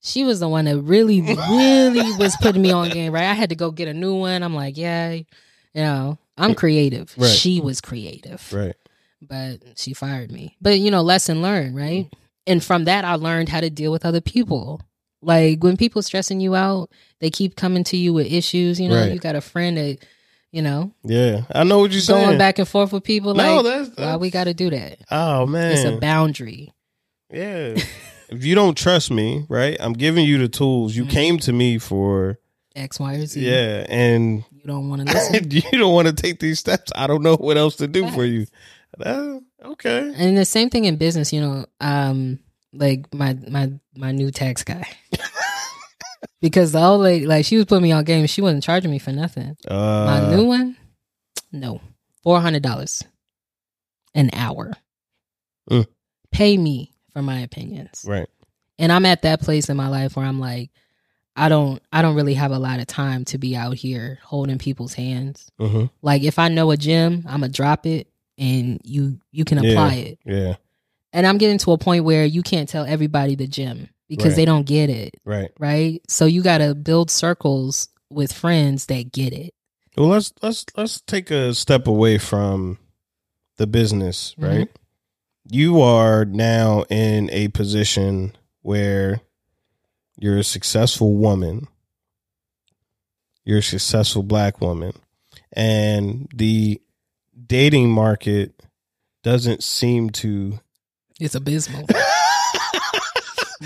she 0.00 0.22
was 0.22 0.38
the 0.38 0.48
one 0.48 0.66
that 0.66 0.78
really, 0.80 1.20
really 1.20 2.12
was 2.16 2.36
putting 2.40 2.62
me 2.62 2.70
on 2.70 2.90
game. 2.90 3.12
Right? 3.12 3.24
I 3.24 3.34
had 3.34 3.48
to 3.50 3.56
go 3.56 3.70
get 3.72 3.88
a 3.88 3.94
new 3.94 4.14
one. 4.14 4.42
I'm 4.42 4.54
like, 4.54 4.76
yeah, 4.76 5.10
you 5.12 5.24
know, 5.74 6.18
I'm 6.38 6.54
creative. 6.54 7.12
Right. 7.18 7.28
She 7.28 7.60
was 7.60 7.80
creative, 7.80 8.52
right. 8.52 8.76
but 9.20 9.58
she 9.76 9.94
fired 9.94 10.30
me. 10.30 10.56
But 10.60 10.78
you 10.78 10.90
know, 10.90 11.02
lesson 11.02 11.42
learned, 11.42 11.74
right? 11.76 12.08
And 12.46 12.62
from 12.62 12.84
that, 12.84 13.04
I 13.04 13.14
learned 13.16 13.48
how 13.48 13.60
to 13.60 13.68
deal 13.70 13.90
with 13.90 14.06
other 14.06 14.20
people. 14.20 14.80
Like 15.22 15.64
when 15.64 15.76
people 15.76 16.02
stressing 16.02 16.40
you 16.40 16.54
out, 16.54 16.90
they 17.18 17.30
keep 17.30 17.56
coming 17.56 17.82
to 17.84 17.96
you 17.96 18.12
with 18.12 18.30
issues. 18.32 18.78
You 18.80 18.88
know, 18.88 19.00
Right. 19.00 19.12
you 19.12 19.18
got 19.18 19.34
a 19.34 19.40
friend 19.40 19.76
that, 19.76 19.98
you 20.52 20.62
know, 20.62 20.92
Yeah. 21.02 21.40
I 21.52 21.64
know 21.64 21.78
what 21.80 21.90
you're 21.90 22.00
saying. 22.00 22.24
going 22.26 22.38
back 22.38 22.60
and 22.60 22.68
forth 22.68 22.92
with 22.92 23.02
people. 23.02 23.34
no, 23.34 23.56
Like, 23.56 23.64
that's, 23.64 23.88
why 23.98 24.04
that's 24.04 24.20
we 24.20 24.30
got 24.30 24.44
to 24.44 24.54
do 24.54 24.70
that? 24.70 24.98
Oh 25.10 25.46
man. 25.46 25.72
It's 25.72 25.84
a 25.84 25.96
boundary. 25.98 26.72
Yeah. 27.30 27.74
if 28.28 28.44
you 28.44 28.54
don't 28.54 28.76
trust 28.76 29.10
me, 29.10 29.44
right? 29.48 29.76
I'm 29.80 29.92
giving 29.92 30.24
you 30.26 30.38
the 30.38 30.48
tools. 30.48 30.94
You 30.96 31.04
Mhm. 31.04 31.10
came 31.10 31.38
to 31.40 31.52
me 31.52 31.78
for 31.78 32.38
X, 32.74 33.00
Y, 33.00 33.14
or 33.14 33.26
Z. 33.26 33.40
yeah, 33.40 33.86
and 33.88 34.44
You 34.52 34.66
don't 34.66 34.88
want 34.88 35.06
to 35.06 35.12
listen. 35.14 35.50
you 35.72 35.78
don't 35.78 35.94
want 35.94 36.08
to 36.08 36.12
take 36.14 36.40
these 36.40 36.58
steps. 36.58 36.92
I 36.94 37.06
don't 37.06 37.22
know 37.22 37.36
what 37.36 37.56
else 37.56 37.76
to 37.76 37.86
do 37.88 38.08
for 38.10 38.24
you. 38.24 38.46
Uh, 39.04 39.40
okay. 39.62 40.10
and 40.16 40.38
the 40.38 40.44
same 40.46 40.70
thing 40.70 40.86
in 40.86 40.96
business, 40.96 41.30
you 41.30 41.38
know, 41.38 41.66
um, 41.82 42.38
like 42.72 43.12
my 43.12 43.34
my 43.46 43.70
my 43.94 44.10
new 44.10 44.30
tax 44.30 44.64
guy. 44.64 44.86
because 46.40 46.72
the 46.72 46.80
old 46.82 47.02
lady, 47.02 47.26
like 47.26 47.44
she 47.44 47.56
was 47.56 47.66
putting 47.66 47.82
me 47.82 47.92
on 47.92 48.04
game, 48.04 48.26
she 48.26 48.40
wasn't 48.40 48.62
charging 48.62 48.90
me 48.90 48.98
for 48.98 49.12
nothing. 49.12 49.54
Uh, 49.68 49.74
My 50.06 50.34
new 50.34 50.44
one, 50.44 50.76
no, 51.52 51.82
four 52.22 52.40
hundred 52.40 52.62
dollars 52.62 53.02
an 54.14 54.30
hour. 54.32 54.72
Mm. 55.70 55.86
Pay 56.32 56.56
me 56.56 56.92
for 57.16 57.22
my 57.22 57.40
opinions, 57.40 58.04
right. 58.06 58.28
and 58.78 58.92
I'm 58.92 59.06
at 59.06 59.22
that 59.22 59.40
place 59.40 59.70
in 59.70 59.76
my 59.78 59.88
life 59.88 60.16
where 60.16 60.26
I'm 60.26 60.38
like, 60.38 60.70
I 61.34 61.48
don't, 61.48 61.82
I 61.90 62.02
don't 62.02 62.14
really 62.14 62.34
have 62.34 62.50
a 62.52 62.58
lot 62.58 62.78
of 62.78 62.86
time 62.86 63.24
to 63.26 63.38
be 63.38 63.56
out 63.56 63.74
here 63.74 64.18
holding 64.22 64.58
people's 64.58 64.92
hands. 64.92 65.50
hmm 65.58 65.86
Like 66.02 66.22
if 66.24 66.38
I 66.38 66.48
know 66.48 66.70
a 66.72 66.76
gym, 66.76 67.24
I'm 67.26 67.40
gonna 67.40 67.48
drop 67.48 67.86
it, 67.86 68.08
and 68.36 68.80
you 68.84 69.18
you 69.32 69.46
can 69.46 69.64
Yeah. 69.64 69.70
apply 69.70 69.94
it. 69.94 70.18
Yeah. 70.26 70.56
And 71.14 71.26
I'm 71.26 71.38
getting 71.38 71.56
to 71.58 71.72
a 71.72 71.78
point 71.78 72.04
where 72.04 72.26
you 72.26 72.42
can't 72.42 72.68
tell 72.68 72.84
everybody 72.84 73.34
the 73.34 73.46
gym 73.46 73.88
because 74.10 74.32
Right. 74.32 74.36
they 74.36 74.44
don't 74.44 74.66
get 74.66 74.90
it, 74.90 75.14
Right. 75.24 75.50
right? 75.58 76.02
So 76.08 76.26
you 76.26 76.42
got 76.42 76.58
to 76.58 76.74
build 76.74 77.10
circles 77.10 77.88
with 78.10 78.30
friends 78.30 78.86
that 78.86 79.10
get 79.10 79.32
it. 79.32 79.54
Well, 79.96 80.08
let's 80.08 80.34
let's 80.42 80.66
let's 80.76 81.00
take 81.00 81.30
a 81.30 81.54
step 81.54 81.86
away 81.86 82.18
from 82.18 82.76
the 83.56 83.66
business, 83.66 84.34
Mhm. 84.38 84.44
right? 84.46 84.68
You 85.48 85.80
are 85.80 86.24
now 86.24 86.84
in 86.90 87.30
a 87.30 87.48
position 87.48 88.36
where 88.62 89.20
you're 90.18 90.38
a 90.38 90.44
successful 90.44 91.14
woman. 91.14 91.68
You're 93.44 93.58
a 93.58 93.62
successful 93.62 94.24
black 94.24 94.60
woman. 94.60 94.92
And 95.52 96.28
the 96.34 96.80
dating 97.46 97.90
market 97.90 98.60
doesn't 99.22 99.62
seem 99.62 100.10
to 100.10 100.58
It's 101.20 101.34
abysmal. 101.34 101.86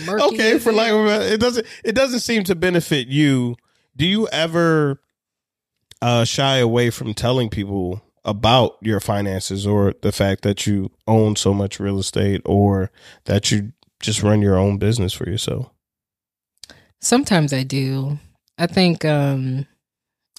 Murky 0.07 0.25
okay, 0.35 0.59
for 0.59 0.73
hell. 0.73 0.79
lack 0.79 0.93
of 0.93 1.07
a, 1.07 1.33
it 1.35 1.41
doesn't 1.41 1.67
it 1.85 1.95
doesn't 1.95 2.21
seem 2.21 2.45
to 2.45 2.55
benefit 2.55 3.09
you. 3.09 3.57
Do 3.97 4.07
you 4.07 4.29
ever 4.29 5.01
uh, 6.03 6.25
shy 6.25 6.59
away 6.59 6.91
from 6.91 7.15
telling 7.15 7.49
people 7.49 8.03
about 8.25 8.77
your 8.81 9.01
finances 9.01 9.67
or 9.67 9.95
the 10.03 10.13
fact 10.13 10.43
that 10.43 10.67
you 10.67 10.91
own 11.07 11.37
so 11.37 11.55
much 11.55 11.81
real 11.81 11.99
estate 11.99 12.43
or 12.45 12.91
that 13.25 13.51
you 13.51 13.73
just 14.01 14.23
run 14.23 14.43
your 14.43 14.59
own 14.59 14.79
business 14.79 15.13
for 15.13 15.29
yourself? 15.29 15.71
Sometimes 17.01 17.53
I 17.53 17.63
do. 17.63 18.19
I 18.59 18.67
think 18.67 19.05
um 19.05 19.67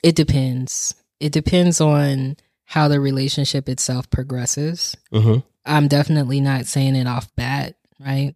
it 0.04 0.16
depends. 0.16 0.96
It 1.20 1.32
depends 1.32 1.82
on 1.82 2.38
how 2.66 2.88
the 2.88 3.00
relationship 3.00 3.68
itself 3.68 4.10
progresses. 4.10 4.96
Mm-hmm. 5.14 5.40
I'm 5.66 5.88
definitely 5.88 6.42
not 6.42 6.66
saying 6.66 6.96
it 6.96 7.08
off 7.08 7.34
bat, 7.36 7.76
right? 8.00 8.34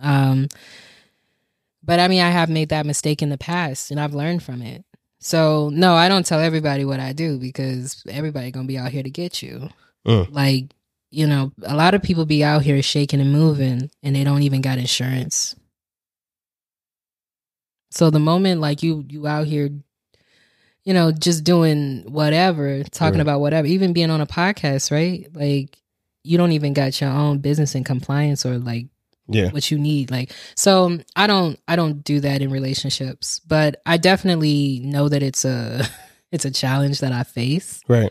Um, 0.00 0.48
but 1.82 1.98
I 1.98 2.08
mean, 2.08 2.20
I 2.20 2.30
have 2.30 2.50
made 2.50 2.68
that 2.68 2.86
mistake 2.86 3.22
in 3.22 3.30
the 3.30 3.38
past, 3.38 3.90
and 3.90 3.98
I've 3.98 4.14
learned 4.14 4.42
from 4.42 4.62
it. 4.62 4.84
So 5.20 5.70
no, 5.72 5.94
I 5.94 6.08
don't 6.08 6.24
tell 6.26 6.40
everybody 6.40 6.84
what 6.84 7.00
I 7.00 7.12
do 7.12 7.38
because 7.38 8.02
everybody 8.08 8.50
gonna 8.50 8.66
be 8.68 8.78
out 8.78 8.92
here 8.92 9.02
to 9.02 9.10
get 9.10 9.42
you. 9.42 9.68
Mm. 10.06 10.32
Like, 10.32 10.74
you 11.10 11.26
know, 11.26 11.52
a 11.62 11.74
lot 11.74 11.94
of 11.94 12.02
people 12.02 12.24
be 12.24 12.44
out 12.44 12.62
here 12.62 12.80
shaking 12.82 13.20
and 13.20 13.32
moving, 13.32 13.90
and 14.02 14.14
they 14.14 14.24
don't 14.24 14.42
even 14.42 14.60
got 14.60 14.78
insurance. 14.78 15.56
So 17.90 18.10
the 18.10 18.20
moment 18.20 18.60
like 18.60 18.82
you 18.82 19.04
you 19.08 19.26
out 19.26 19.46
here, 19.46 19.70
you 20.84 20.94
know, 20.94 21.10
just 21.10 21.44
doing 21.44 22.04
whatever, 22.10 22.82
talking 22.84 23.14
Right. 23.18 23.22
about 23.22 23.40
whatever, 23.40 23.66
even 23.66 23.92
being 23.92 24.10
on 24.10 24.20
a 24.20 24.26
podcast, 24.26 24.90
right? 24.90 25.26
Like 25.34 25.78
you 26.22 26.36
don't 26.36 26.52
even 26.52 26.74
got 26.74 27.00
your 27.00 27.10
own 27.10 27.38
business 27.38 27.74
and 27.74 27.86
compliance 27.86 28.44
or 28.44 28.58
like 28.58 28.86
Yeah. 29.30 29.50
what 29.50 29.70
you 29.70 29.78
need 29.78 30.10
like 30.10 30.32
so 30.56 30.98
i 31.14 31.26
don't 31.26 31.60
i 31.68 31.76
don't 31.76 32.02
do 32.02 32.20
that 32.20 32.40
in 32.40 32.50
relationships 32.50 33.40
but 33.40 33.80
i 33.84 33.96
definitely 33.98 34.80
know 34.82 35.08
that 35.08 35.22
it's 35.22 35.44
a 35.44 35.86
it's 36.32 36.44
a 36.46 36.50
challenge 36.50 37.00
that 37.00 37.12
i 37.12 37.24
face 37.24 37.80
Right. 37.88 38.10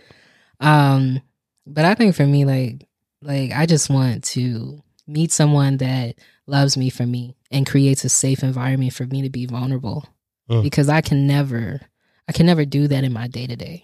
um 0.60 1.21
but 1.65 1.86
i 1.86 1.93
think 1.95 2.15
for 2.15 2.25
me 2.25 2.45
like 2.45 2.88
like 3.21 3.51
i 3.51 3.65
just 3.65 3.89
want 3.89 4.23
to 4.25 4.82
meet 5.08 5.32
someone 5.32 5.77
that 5.77 6.15
loves 6.45 6.77
me 6.77 6.89
for 6.89 7.06
me 7.06 7.36
and 7.51 7.65
creates 7.65 8.03
a 8.06 8.10
safe 8.10 8.43
environment 8.43 8.93
for 8.93 9.06
me 9.06 9.21
to 9.23 9.30
be 9.30 9.45
vulnerable 9.45 10.06
Mm. 10.49 10.63
because 10.63 10.88
i 10.88 11.01
can 11.01 11.27
never 11.27 11.82
i 12.30 12.32
can 12.32 12.45
never 12.45 12.63
do 12.63 12.88
that 12.88 13.03
in 13.03 13.12
my 13.12 13.27
day 13.27 13.47
to 13.47 13.58
day 13.58 13.84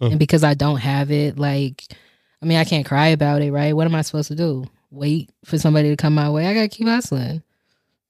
and 0.00 0.18
because 0.18 0.42
i 0.42 0.52
don't 0.52 0.78
have 0.80 1.12
it 1.12 1.38
like 1.38 1.84
i 2.42 2.46
mean 2.46 2.58
i 2.58 2.64
can't 2.64 2.84
cry 2.84 3.08
about 3.08 3.42
it 3.42 3.52
right 3.52 3.76
what 3.76 3.86
am 3.86 3.94
i 3.94 4.02
supposed 4.02 4.26
to 4.26 4.34
do 4.34 4.64
wait 4.94 5.30
for 5.44 5.58
somebody 5.58 5.90
to 5.90 5.96
come 5.96 6.14
my 6.14 6.30
way 6.30 6.46
i 6.46 6.54
gotta 6.54 6.68
keep 6.68 6.86
hustling 6.86 7.42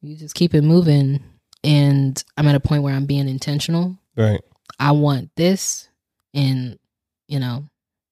you 0.03 0.17
just 0.17 0.35
keep 0.35 0.55
it 0.55 0.63
moving 0.63 1.23
and 1.63 2.23
i'm 2.37 2.47
at 2.47 2.55
a 2.55 2.61
point 2.61 2.83
where 2.83 2.95
i'm 2.95 3.07
being 3.07 3.29
intentional 3.29 3.99
Right. 4.17 4.41
I 4.79 4.93
want 4.93 5.31
this 5.37 5.89
and 6.33 6.79
you 7.27 7.39
know 7.39 7.69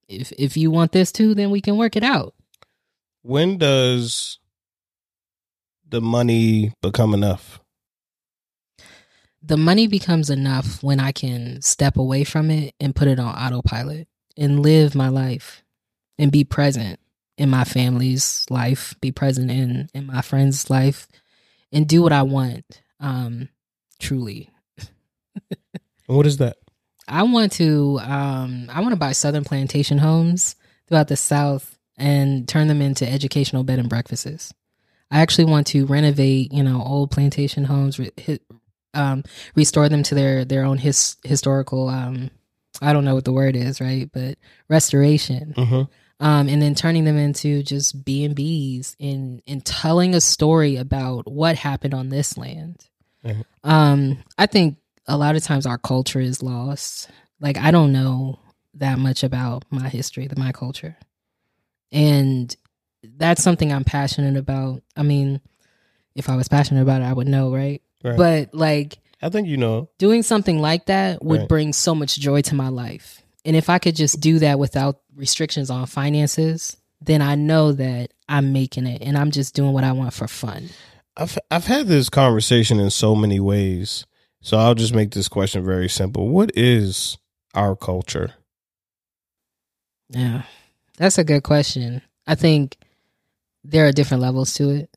if 0.08 0.32
if 0.32 0.56
you 0.56 0.70
want 0.70 0.92
this 0.92 1.12
too 1.12 1.34
then 1.34 1.50
we 1.50 1.60
can 1.60 1.76
work 1.76 1.96
it 1.96 2.04
out. 2.04 2.34
When 3.22 3.56
does 3.56 4.38
the 5.88 6.00
money 6.00 6.72
become 6.82 7.14
enough? 7.14 7.60
The 9.44 9.56
money 9.56 9.86
becomes 9.86 10.30
enough 10.30 10.82
when 10.82 11.00
I 11.00 11.12
can 11.12 11.62
step 11.62 11.96
away 11.96 12.24
from 12.24 12.50
it 12.50 12.74
and 12.80 12.94
put 12.94 13.08
it 13.08 13.18
on 13.18 13.34
autopilot 13.34 14.08
and 14.36 14.60
live 14.60 14.94
my 14.94 15.08
life 15.08 15.62
and 16.18 16.30
be 16.30 16.44
present 16.44 17.00
in 17.38 17.50
my 17.50 17.64
family's 17.64 18.44
life, 18.50 18.94
be 19.00 19.10
present 19.12 19.50
in 19.50 19.88
in 19.94 20.06
my 20.06 20.22
friends' 20.22 20.70
life 20.70 21.08
and 21.72 21.88
do 21.88 22.02
what 22.02 22.12
I 22.12 22.22
want 22.22 22.82
um 23.00 23.48
truly. 23.98 24.50
What 26.06 26.26
is 26.26 26.38
that? 26.38 26.56
I 27.08 27.22
want 27.22 27.52
to 27.52 27.98
um 28.02 28.68
I 28.72 28.80
want 28.80 28.92
to 28.92 28.98
buy 28.98 29.12
southern 29.12 29.44
plantation 29.44 29.98
homes 29.98 30.56
throughout 30.88 31.08
the 31.08 31.16
south 31.16 31.78
and 31.96 32.48
turn 32.48 32.68
them 32.68 32.82
into 32.82 33.08
educational 33.10 33.64
bed 33.64 33.78
and 33.78 33.88
breakfasts. 33.88 34.52
I 35.10 35.20
actually 35.20 35.44
want 35.44 35.66
to 35.68 35.86
renovate, 35.86 36.52
you 36.52 36.62
know, 36.62 36.82
old 36.82 37.10
plantation 37.10 37.64
homes, 37.64 37.98
re- 37.98 38.10
um, 38.94 39.24
restore 39.54 39.88
them 39.88 40.02
to 40.04 40.14
their 40.14 40.44
their 40.44 40.64
own 40.64 40.78
his, 40.78 41.16
historical 41.24 41.88
um 41.88 42.30
I 42.80 42.92
don't 42.92 43.04
know 43.04 43.14
what 43.14 43.24
the 43.24 43.32
word 43.32 43.54
is, 43.54 43.80
right? 43.80 44.10
But 44.12 44.38
restoration. 44.68 45.54
Mm-hmm. 45.56 45.82
Um, 46.22 46.48
and 46.48 46.62
then 46.62 46.74
turning 46.76 47.04
them 47.04 47.18
into 47.18 47.62
just 47.64 48.04
B 48.04 48.24
and 48.24 48.34
B's 48.34 48.94
and 49.00 49.42
and 49.46 49.64
telling 49.64 50.14
a 50.14 50.20
story 50.20 50.76
about 50.76 51.30
what 51.30 51.56
happened 51.56 51.94
on 51.94 52.10
this 52.10 52.38
land. 52.38 52.86
Mhm. 53.24 53.44
Um, 53.64 54.18
I 54.38 54.46
think 54.46 54.76
a 55.08 55.16
lot 55.16 55.34
of 55.34 55.42
times 55.42 55.66
our 55.66 55.78
culture 55.78 56.20
is 56.20 56.42
lost. 56.42 57.10
Like 57.40 57.58
I 57.58 57.72
don't 57.72 57.92
know 57.92 58.38
that 58.74 58.98
much 59.00 59.24
about 59.24 59.64
my 59.70 59.88
history, 59.88 60.28
the 60.28 60.38
my 60.38 60.52
culture, 60.52 60.96
and 61.90 62.54
that's 63.02 63.42
something 63.42 63.72
I'm 63.72 63.84
passionate 63.84 64.36
about. 64.36 64.82
I 64.96 65.02
mean, 65.02 65.40
if 66.14 66.28
I 66.28 66.36
was 66.36 66.48
passionate 66.48 66.82
about 66.82 67.02
it, 67.02 67.06
I 67.06 67.12
would 67.12 67.26
know, 67.28 67.52
right? 67.52 67.82
Right. 68.04 68.16
But 68.16 68.54
like 68.54 68.98
I 69.20 69.28
think 69.28 69.48
you 69.48 69.56
know. 69.56 69.88
doing 69.98 70.22
something 70.22 70.60
like 70.60 70.86
that 70.86 71.24
would 71.24 71.40
Right. 71.40 71.48
bring 71.48 71.72
so 71.72 71.94
much 71.94 72.18
joy 72.18 72.42
to 72.42 72.54
my 72.54 72.68
life. 72.68 73.21
And 73.44 73.56
if 73.56 73.68
I 73.68 73.78
could 73.78 73.96
just 73.96 74.20
do 74.20 74.38
that 74.40 74.58
without 74.58 75.00
restrictions 75.16 75.70
on 75.70 75.86
finances, 75.86 76.76
then 77.00 77.20
I 77.20 77.34
know 77.34 77.72
that 77.72 78.12
I'm 78.28 78.52
making 78.52 78.86
it 78.86 79.02
and 79.02 79.18
I'm 79.18 79.30
just 79.30 79.54
doing 79.54 79.72
what 79.72 79.84
I 79.84 79.92
want 79.92 80.14
for 80.14 80.28
fun. 80.28 80.68
I've 81.16 81.38
I've 81.50 81.66
had 81.66 81.86
this 81.86 82.08
conversation 82.08 82.80
in 82.80 82.90
so 82.90 83.14
many 83.14 83.40
ways. 83.40 84.06
So 84.40 84.56
I'll 84.56 84.74
just 84.74 84.94
make 84.94 85.12
this 85.12 85.28
question 85.28 85.64
very 85.64 85.88
simple. 85.88 86.28
What 86.28 86.50
is 86.54 87.18
our 87.54 87.76
culture? 87.76 88.34
Yeah. 90.08 90.42
That's 90.96 91.18
a 91.18 91.24
good 91.24 91.42
question. 91.42 92.02
I 92.26 92.34
think 92.34 92.76
there 93.64 93.86
are 93.86 93.92
different 93.92 94.22
levels 94.22 94.54
to 94.54 94.70
it. 94.70 94.96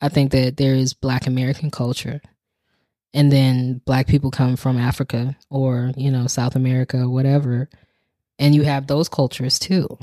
I 0.00 0.08
think 0.08 0.32
that 0.32 0.56
there 0.56 0.74
is 0.74 0.94
black 0.94 1.26
American 1.26 1.70
culture. 1.70 2.20
And 3.14 3.30
then 3.30 3.80
black 3.84 4.06
people 4.06 4.30
come 4.30 4.56
from 4.56 4.78
Africa 4.78 5.36
or, 5.50 5.92
you 5.96 6.10
know, 6.10 6.26
South 6.26 6.56
America 6.56 7.08
whatever. 7.08 7.68
And 8.38 8.54
you 8.54 8.62
have 8.62 8.86
those 8.86 9.08
cultures 9.08 9.58
too. 9.58 9.98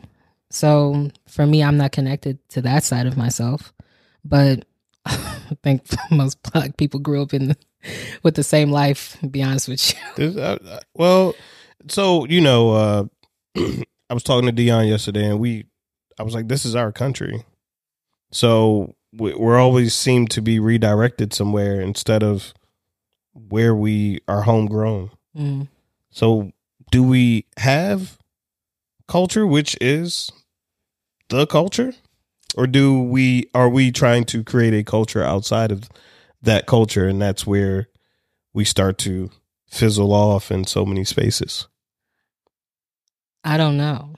So 0.52 1.10
for 1.28 1.46
me, 1.46 1.64
I'm 1.64 1.78
not 1.78 1.92
connected 1.92 2.38
to 2.50 2.62
that 2.62 2.84
side 2.84 3.08
of 3.08 3.18
myself. 3.18 3.74
But 4.24 4.66
I 5.06 5.58
think 5.64 5.84
most 6.12 6.42
black 6.52 6.78
people 6.78 7.00
grew 7.00 7.22
up 7.22 7.34
in 7.34 7.50
the, 7.50 7.58
with 8.24 8.36
the 8.36 8.44
same 8.44 8.72
life, 8.72 9.18
be 9.30 9.42
honest 9.44 9.68
with 9.68 9.94
you. 9.94 10.00
Uh, 10.40 10.58
well, 10.94 11.34
so 11.88 12.26
you 12.26 12.42
know, 12.42 12.72
uh, 12.72 13.06
I 14.10 14.14
was 14.14 14.24
talking 14.24 14.48
to 14.48 14.52
Dion 14.52 14.88
yesterday, 14.88 15.26
and 15.26 15.40
we, 15.40 15.66
I 16.20 16.24
was 16.24 16.34
like, 16.34 16.50
"This 16.50 16.66
is 16.66 16.76
our 16.76 16.92
country," 16.92 17.46
so 18.32 18.96
we, 19.14 19.34
we're 19.34 19.58
always 19.58 19.96
seem 19.96 20.28
to 20.30 20.42
be 20.42 20.60
redirected 20.60 21.34
somewhere 21.34 21.80
instead 21.80 22.22
of 22.22 22.54
where 23.34 23.76
we 23.76 24.20
are 24.28 24.42
homegrown. 24.42 25.12
Mm. 25.36 25.68
So, 26.10 26.52
do 26.92 27.04
we 27.04 27.46
have 27.58 28.18
culture, 29.08 29.46
which 29.46 29.78
is 29.80 30.32
the 31.30 31.46
culture, 31.46 31.94
or 32.56 32.68
do 32.68 33.02
we 33.02 33.50
are 33.54 33.70
we 33.70 33.92
trying 33.92 34.26
to 34.26 34.44
create 34.44 34.74
a 34.74 34.84
culture 34.84 35.24
outside 35.24 35.72
of 35.72 35.90
that 36.42 36.66
culture, 36.66 37.08
and 37.08 37.22
that's 37.22 37.46
where 37.46 37.88
we 38.54 38.66
start 38.66 38.98
to 39.00 39.30
fizzle 39.70 40.14
off 40.14 40.52
in 40.52 40.66
so 40.66 40.86
many 40.86 41.04
spaces? 41.04 41.68
I 43.44 43.58
don't 43.58 43.78
know. 43.78 44.16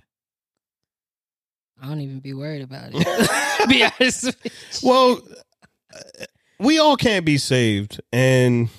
I 1.82 1.88
don't 1.88 2.02
even 2.02 2.19
be 2.19 2.34
worried 2.34 2.62
about 2.62 2.91
it. 2.93 3.67
be 3.69 3.84
honest. 3.84 4.36
Well, 4.84 5.19
we 6.60 6.80
all 6.80 6.95
can't 6.95 7.26
be 7.26 7.38
saved, 7.38 8.00
and 8.13 8.69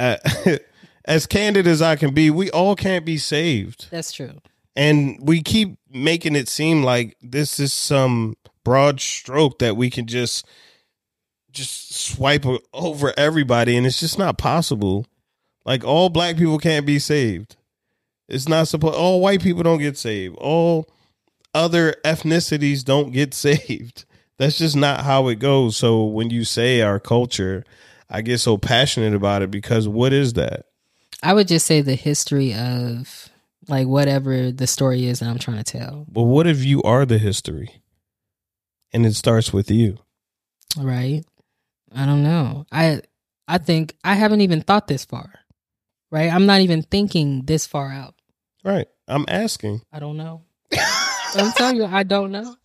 uh, 0.00 0.16
as 1.04 1.26
candid 1.26 1.66
as 1.66 1.82
I 1.82 1.96
can 1.96 2.12
be, 2.14 2.30
we 2.30 2.50
all 2.50 2.74
can't 2.74 3.04
be 3.04 3.18
saved. 3.18 3.88
That's 3.90 4.12
true. 4.12 4.32
and 4.74 5.18
we 5.20 5.42
keep 5.42 5.78
making 5.90 6.36
it 6.36 6.48
seem 6.48 6.82
like 6.82 7.16
this 7.20 7.60
is 7.60 7.72
some 7.72 8.36
broad 8.64 9.00
stroke 9.00 9.58
that 9.58 9.76
we 9.76 9.90
can 9.90 10.06
just 10.06 10.46
just 11.52 11.92
swipe 11.92 12.44
over 12.72 13.12
everybody 13.16 13.76
and 13.76 13.84
it's 13.86 13.98
just 14.00 14.18
not 14.18 14.38
possible. 14.38 15.06
Like 15.64 15.84
all 15.84 16.08
black 16.08 16.36
people 16.36 16.58
can't 16.58 16.86
be 16.86 16.98
saved. 16.98 17.56
It's 18.28 18.48
not 18.48 18.68
supposed 18.68 18.94
all 18.94 19.20
white 19.20 19.42
people 19.42 19.64
don't 19.64 19.80
get 19.80 19.98
saved. 19.98 20.36
All 20.38 20.88
other 21.52 21.96
ethnicities 22.04 22.84
don't 22.84 23.10
get 23.10 23.34
saved. 23.46 24.04
That's 24.38 24.58
just 24.58 24.76
not 24.76 25.00
how 25.00 25.26
it 25.28 25.40
goes. 25.40 25.76
So 25.76 26.04
when 26.04 26.30
you 26.30 26.44
say 26.44 26.80
our 26.80 27.00
culture 27.00 27.64
i 28.10 28.20
get 28.20 28.38
so 28.38 28.58
passionate 28.58 29.14
about 29.14 29.42
it 29.42 29.50
because 29.50 29.88
what 29.88 30.12
is 30.12 30.34
that 30.34 30.66
I 31.22 31.34
would 31.34 31.48
just 31.48 31.66
say 31.66 31.80
the 31.80 31.94
history 31.94 32.54
of 32.54 33.28
like 33.68 33.86
whatever 33.86 34.50
the 34.50 34.66
story 34.66 35.06
is 35.06 35.20
that 35.20 35.28
I'm 35.28 35.38
trying 35.38 35.62
to 35.62 35.78
tell. 35.78 36.06
But 36.08 36.22
what 36.22 36.46
if 36.46 36.64
you 36.64 36.82
are 36.82 37.04
the 37.04 37.18
history? 37.18 37.82
And 38.92 39.06
it 39.06 39.14
starts 39.14 39.52
with 39.52 39.70
you. 39.70 39.98
Right? 40.76 41.24
I 41.94 42.06
don't 42.06 42.22
know. 42.22 42.66
I 42.72 43.02
I 43.46 43.58
think 43.58 43.96
I 44.02 44.14
haven't 44.14 44.40
even 44.40 44.62
thought 44.62 44.88
this 44.88 45.04
far. 45.04 45.32
Right? 46.10 46.32
I'm 46.32 46.46
not 46.46 46.60
even 46.60 46.82
thinking 46.82 47.44
this 47.44 47.66
far 47.66 47.92
out. 47.92 48.14
Right. 48.64 48.88
I'm 49.06 49.24
asking. 49.28 49.82
I 49.92 50.00
don't 50.00 50.16
know. 50.16 50.42
I'm 51.34 51.52
telling 51.52 51.76
you, 51.76 51.84
I 51.84 52.02
don't 52.02 52.32
know. 52.32 52.56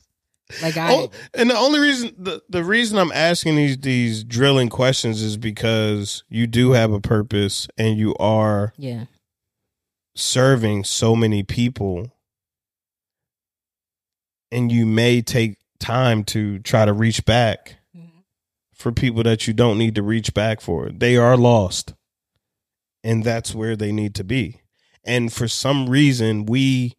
Like 0.61 0.77
I 0.77 0.93
Oh, 0.93 1.11
and 1.33 1.49
the 1.49 1.57
only 1.57 1.79
reason 1.79 2.13
the, 2.17 2.41
the 2.49 2.63
reason 2.63 2.97
I'm 2.99 3.11
asking 3.11 3.55
these 3.55 3.77
these 3.77 4.23
drilling 4.23 4.69
questions 4.69 5.21
is 5.21 5.37
because 5.37 6.23
you 6.29 6.45
do 6.47 6.71
have 6.73 6.91
a 6.93 7.01
purpose 7.01 7.67
and 7.77 7.97
you 7.97 8.15
are 8.17 8.73
yeah. 8.77 9.05
serving 10.15 10.83
so 10.83 11.15
many 11.15 11.41
people 11.43 12.11
and 14.51 14.71
you 14.71 14.85
may 14.85 15.21
take 15.21 15.57
time 15.79 16.23
to 16.23 16.59
try 16.59 16.85
to 16.85 16.93
reach 16.93 17.25
back 17.25 17.77
Mhm. 17.95 18.23
for 18.73 18.91
people 18.91 19.23
that 19.23 19.47
you 19.47 19.53
don't 19.53 19.77
need 19.77 19.95
to 19.95 20.03
reach 20.03 20.33
back 20.33 20.61
for. 20.61 20.89
They 20.89 21.17
are 21.17 21.35
lost. 21.37 21.93
And 23.03 23.23
that's 23.23 23.53
where 23.53 23.75
they 23.75 23.91
need 23.91 24.15
to 24.15 24.23
be. 24.23 24.61
And 25.03 25.31
for 25.31 25.47
some 25.47 25.89
reason, 25.89 26.45
we 26.45 26.95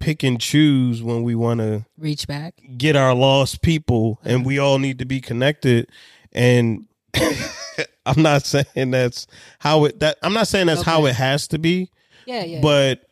pick 0.00 0.22
and 0.22 0.40
choose 0.40 1.02
when 1.02 1.22
we 1.22 1.34
want 1.34 1.60
to 1.60 1.84
Reach 1.96 2.26
back. 2.26 2.54
get 2.76 2.96
our 2.96 3.14
lost 3.14 3.62
people 3.62 4.20
and 4.24 4.44
we 4.46 4.58
all 4.58 4.78
need 4.78 4.98
to 5.00 5.04
be 5.04 5.20
connected 5.20 5.88
and 6.32 6.86
I'm 8.06 8.22
not 8.22 8.44
saying 8.46 8.90
that's 8.90 9.26
how 9.58 9.84
it 9.84 10.00
that 10.00 10.16
I'm 10.22 10.32
not 10.32 10.48
saying 10.48 10.66
that's 10.66 10.82
how 10.82 11.06
it 11.06 11.14
has 11.14 11.48
to 11.48 11.58
be, 11.58 11.90
Yeah, 12.26 12.44
yeah. 12.44 12.60
but 12.60 13.02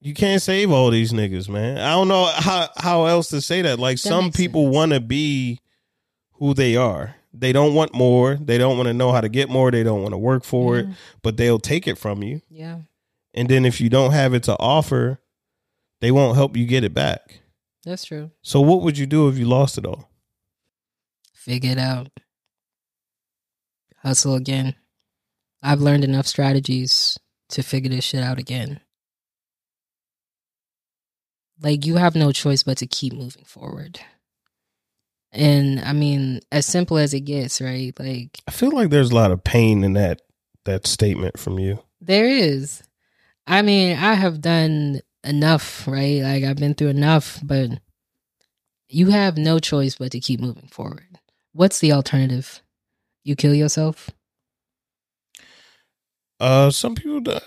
you 0.00 0.14
can't 0.14 0.42
save 0.42 0.70
all 0.70 0.90
these 0.90 1.12
niggas, 1.12 1.48
man. 1.48 1.78
I 1.78 1.92
don't 1.92 2.08
know 2.08 2.26
how 2.26 2.68
how 2.76 3.06
else 3.06 3.30
to 3.30 3.40
say 3.40 3.62
that. 3.62 3.78
Like 3.78 3.98
some 3.98 4.30
people 4.32 4.68
want 4.68 4.92
to 4.92 5.00
be 5.00 5.60
who 6.34 6.54
they 6.54 6.76
are. 6.76 7.14
They 7.32 7.52
don't 7.52 7.74
want 7.74 7.94
more. 7.94 8.36
They 8.36 8.58
don't 8.58 8.76
want 8.76 8.86
to 8.88 8.94
know 8.94 9.10
how 9.10 9.20
to 9.20 9.28
get 9.28 9.48
more. 9.48 9.70
They 9.70 9.82
don't 9.82 10.02
want 10.02 10.12
to 10.12 10.18
work 10.18 10.44
for 10.44 10.78
it, 10.78 10.86
but 11.22 11.36
they'll 11.36 11.58
take 11.58 11.88
it 11.88 11.96
from 11.98 12.22
you. 12.22 12.42
yeah. 12.50 12.80
And 13.34 13.48
then 13.48 13.64
if 13.64 13.80
you 13.80 13.90
don't 13.90 14.12
have 14.12 14.32
it 14.32 14.44
to 14.44 14.56
offer, 14.58 15.20
they 16.00 16.10
won't 16.10 16.36
help 16.36 16.56
you 16.56 16.66
get 16.66 16.84
it 16.84 16.94
back. 16.94 17.40
That's 17.84 18.04
true. 18.04 18.30
So 18.42 18.60
what 18.60 18.82
would 18.82 18.96
you 18.96 19.06
do 19.06 19.28
if 19.28 19.36
you 19.36 19.44
lost 19.46 19.76
it 19.76 19.84
all? 19.84 20.08
Figure 21.34 21.72
it 21.72 21.78
out. 21.78 22.08
Hustle 23.98 24.34
again. 24.34 24.76
I've 25.62 25.80
learned 25.80 26.04
enough 26.04 26.26
strategies 26.26 27.18
to 27.50 27.62
figure 27.62 27.90
this 27.90 28.04
shit 28.04 28.22
out 28.22 28.38
again. 28.38 28.80
Like 31.60 31.86
you 31.86 31.96
have 31.96 32.14
no 32.14 32.32
choice 32.32 32.62
but 32.62 32.78
to 32.78 32.86
keep 32.86 33.12
moving 33.12 33.44
forward. 33.44 34.00
And 35.32 35.80
I 35.80 35.92
mean, 35.92 36.40
as 36.52 36.66
simple 36.66 36.96
as 36.98 37.12
it 37.12 37.20
gets, 37.20 37.60
right? 37.60 37.98
Like 37.98 38.38
I 38.46 38.50
feel 38.50 38.70
like 38.70 38.90
there's 38.90 39.10
a 39.10 39.14
lot 39.14 39.32
of 39.32 39.42
pain 39.42 39.84
in 39.84 39.94
that 39.94 40.22
that 40.64 40.86
statement 40.86 41.38
from 41.38 41.58
you. 41.58 41.82
There 42.00 42.26
is. 42.26 42.82
I 43.46 43.62
mean, 43.62 43.96
I 43.98 44.14
have 44.14 44.40
done 44.40 45.00
enough, 45.22 45.86
right? 45.86 46.22
Like 46.22 46.44
I've 46.44 46.56
been 46.56 46.74
through 46.74 46.88
enough, 46.88 47.40
but 47.42 47.70
you 48.88 49.08
have 49.08 49.36
no 49.36 49.58
choice 49.58 49.96
but 49.96 50.12
to 50.12 50.20
keep 50.20 50.40
moving 50.40 50.68
forward. 50.68 51.18
What's 51.52 51.78
the 51.78 51.92
alternative? 51.92 52.62
You 53.22 53.36
kill 53.36 53.54
yourself? 53.54 54.10
Uh, 56.40 56.70
some 56.70 56.94
people. 56.94 57.20
do- 57.20 57.38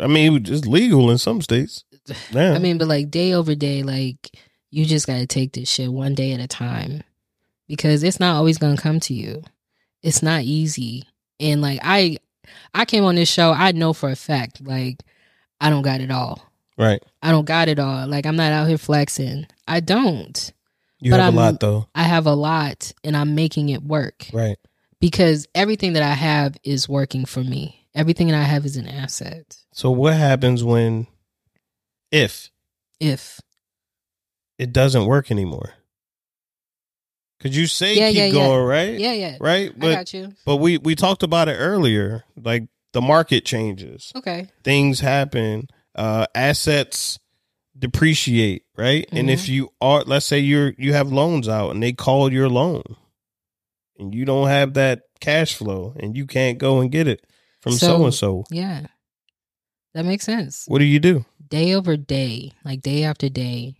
I 0.00 0.06
mean, 0.06 0.44
it's 0.46 0.66
legal 0.66 1.10
in 1.10 1.18
some 1.18 1.42
states. 1.42 1.84
Yeah. 2.32 2.54
I 2.54 2.58
mean, 2.58 2.78
but 2.78 2.88
like 2.88 3.10
day 3.10 3.34
over 3.34 3.54
day, 3.54 3.82
like 3.82 4.30
you 4.70 4.86
just 4.86 5.06
got 5.06 5.16
to 5.18 5.26
take 5.26 5.52
this 5.52 5.68
shit 5.68 5.92
one 5.92 6.14
day 6.14 6.32
at 6.32 6.40
a 6.40 6.46
time 6.48 7.02
because 7.68 8.02
it's 8.02 8.18
not 8.18 8.36
always 8.36 8.56
going 8.56 8.76
to 8.76 8.82
come 8.82 8.98
to 9.00 9.14
you. 9.14 9.42
It's 10.02 10.22
not 10.22 10.42
easy. 10.42 11.04
And 11.38 11.60
like 11.60 11.80
I 11.82 12.16
I 12.74 12.84
came 12.84 13.04
on 13.04 13.14
this 13.16 13.28
show, 13.30 13.50
I 13.52 13.72
know 13.72 13.92
for 13.92 14.08
a 14.10 14.16
fact 14.16 14.60
like 14.66 15.02
I 15.60 15.70
don't 15.70 15.82
got 15.82 16.00
it 16.00 16.10
all. 16.10 16.42
right. 16.76 17.02
I 17.22 17.30
don't 17.32 17.44
got 17.46 17.68
it 17.68 17.78
all. 17.78 18.06
Like 18.06 18.26
I'm 18.26 18.36
not 18.36 18.52
out 18.52 18.68
here 18.68 18.78
flexing. 18.78 19.46
I 19.66 19.80
don't. 19.80 20.52
You 21.00 21.10
But 21.12 21.20
have 21.20 21.34
a 21.34 21.36
I'm- 21.40 21.52
lot 21.52 21.60
though. 21.60 21.88
I 21.94 22.04
have 22.04 22.26
a 22.26 22.34
lot 22.34 22.92
and 23.04 23.16
I'm 23.16 23.34
making 23.34 23.68
it 23.70 23.82
work 23.82 24.26
Right. 24.32 24.56
because 25.00 25.46
everything 25.54 25.92
that 25.94 26.02
I 26.02 26.14
have 26.14 26.56
is 26.64 26.88
working 26.88 27.24
for 27.24 27.42
me. 27.44 27.86
Everything 27.94 28.28
that 28.28 28.36
I 28.40 28.44
have 28.44 28.64
is 28.64 28.76
an 28.76 28.86
asset. 28.88 29.56
So 29.72 29.90
what 29.90 30.14
happens 30.14 30.62
when, 30.62 31.06
if 32.12 32.50
If 33.00 33.40
it 34.58 34.72
doesn't 34.72 35.06
work 35.06 35.30
anymore? 35.30 35.74
Could 37.40 37.54
you 37.54 37.66
say 37.66 37.94
Yeah, 37.94 38.08
keep 38.08 38.16
yeah, 38.16 38.24
yeah. 38.26 38.32
going, 38.32 38.64
right? 38.64 38.98
yeah, 38.98 39.12
yeah, 39.12 39.36
Right. 39.40 39.70
I 39.70 39.78
But 39.78 39.94
got 39.94 40.14
you. 40.14 40.32
but 40.44 40.56
we 40.56 40.78
we 40.78 40.94
talked 40.94 41.22
about 41.22 41.48
it 41.48 41.54
earlier. 41.56 42.24
Like 42.36 42.64
the 42.92 43.00
market 43.00 43.44
changes, 43.44 44.12
Okay. 44.16 44.48
things 44.64 45.00
happen, 45.00 45.68
uh, 45.94 46.26
assets 46.34 47.18
depreciate, 47.78 48.64
right? 48.76 49.06
And 49.12 49.28
Mm-hmm. 49.28 49.34
if 49.34 49.48
you 49.48 49.70
are, 49.80 50.02
let's 50.04 50.26
say 50.26 50.40
you're 50.40 50.74
you 50.78 50.92
have 50.94 51.12
loans 51.12 51.48
out 51.48 51.70
and 51.70 51.82
they 51.82 51.92
call 51.92 52.32
your 52.32 52.48
loan, 52.48 52.82
and 53.98 54.12
you 54.14 54.24
don't 54.24 54.48
have 54.48 54.74
that 54.74 55.02
cash 55.20 55.54
flow, 55.54 55.94
and 56.00 56.16
you 56.16 56.26
can't 56.26 56.58
go 56.58 56.80
and 56.80 56.90
get 56.90 57.06
it 57.06 57.24
from 57.60 57.72
so 57.72 58.04
and 58.04 58.14
so. 58.14 58.44
Yeah. 58.50 58.86
That 59.94 60.04
makes 60.04 60.24
sense. 60.24 60.64
What 60.66 60.78
do 60.78 60.84
you 60.84 60.98
do? 61.00 61.24
Day 61.48 61.74
over 61.74 61.96
day, 61.96 62.52
like 62.64 62.82
day 62.82 63.04
after 63.04 63.28
day, 63.28 63.76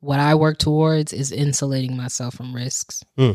what 0.00 0.20
I 0.20 0.34
work 0.34 0.58
towards 0.58 1.12
is 1.12 1.32
insulating 1.32 1.96
myself 1.96 2.34
from 2.34 2.54
risks. 2.54 3.04
Hmm. 3.16 3.32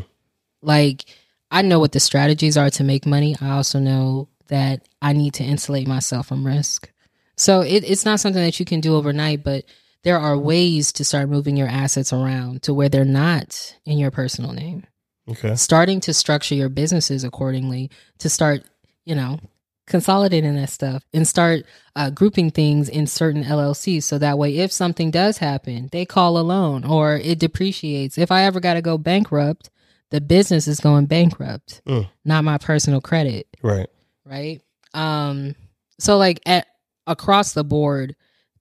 Like 0.62 1.04
I 1.50 1.62
know 1.62 1.78
what 1.78 1.92
the 1.92 2.00
strategies 2.00 2.56
are 2.56 2.70
to 2.70 2.84
make 2.84 3.06
money. 3.06 3.36
I 3.40 3.50
also 3.50 3.78
know 3.78 4.28
that 4.48 4.82
I 5.00 5.12
need 5.12 5.34
to 5.34 5.44
insulate 5.44 5.86
myself 5.86 6.28
from 6.28 6.46
risk. 6.46 6.90
So 7.36 7.60
it, 7.60 7.84
it's 7.84 8.04
not 8.04 8.20
something 8.20 8.42
that 8.42 8.58
you 8.58 8.66
can 8.66 8.80
do 8.80 8.96
overnight, 8.96 9.42
but 9.42 9.64
there 10.02 10.18
are 10.18 10.38
ways 10.38 10.92
to 10.92 11.04
start 11.04 11.28
moving 11.28 11.56
your 11.56 11.68
assets 11.68 12.12
around 12.12 12.62
to 12.62 12.74
where 12.74 12.88
they're 12.88 13.04
not 13.04 13.76
in 13.84 13.98
your 13.98 14.10
personal 14.10 14.52
name. 14.52 14.86
Okay. 15.28 15.54
Starting 15.56 16.00
to 16.00 16.12
structure 16.12 16.54
your 16.54 16.68
businesses 16.68 17.24
accordingly 17.24 17.90
to 18.18 18.28
start, 18.28 18.62
you 19.04 19.14
know, 19.14 19.40
consolidating 19.86 20.54
that 20.56 20.70
stuff 20.70 21.04
and 21.12 21.26
start 21.28 21.64
uh, 21.96 22.10
grouping 22.10 22.50
things 22.50 22.88
in 22.88 23.06
certain 23.06 23.44
LLCs. 23.44 24.02
So 24.04 24.18
that 24.18 24.38
way, 24.38 24.56
if 24.58 24.72
something 24.72 25.10
does 25.10 25.38
happen, 25.38 25.88
they 25.92 26.04
call 26.04 26.38
a 26.38 26.40
loan 26.42 26.84
or 26.84 27.16
it 27.16 27.38
depreciates. 27.38 28.16
If 28.18 28.30
I 28.32 28.42
ever 28.44 28.60
got 28.60 28.74
to 28.74 28.82
go 28.82 28.96
bankrupt, 28.98 29.70
the 30.10 30.20
business 30.20 30.66
is 30.68 30.80
going 30.80 31.06
bankrupt, 31.06 31.82
Mm. 31.86 32.08
not 32.24 32.44
my 32.44 32.58
personal 32.58 33.00
credit 33.00 33.46
Right. 33.62 33.88
right 34.24 34.60
um 34.94 35.54
so 35.98 36.16
like 36.18 36.40
at 36.46 36.66
across 37.06 37.52
the 37.52 37.64
board 37.64 38.14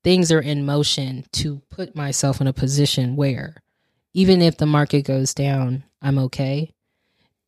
things 0.04 0.32
are 0.32 0.40
in 0.42 0.66
motion 0.66 1.26
to 1.32 1.62
put 1.70 1.96
myself 1.96 2.42
in 2.42 2.48
a 2.48 2.54
position 2.54 3.16
where 3.16 3.56
even 4.16 4.42
if 4.42 4.58
the 4.58 4.66
market 4.66 5.04
goes 5.04 5.34
down 5.36 5.84
i'm 6.02 6.18
okay 6.18 6.73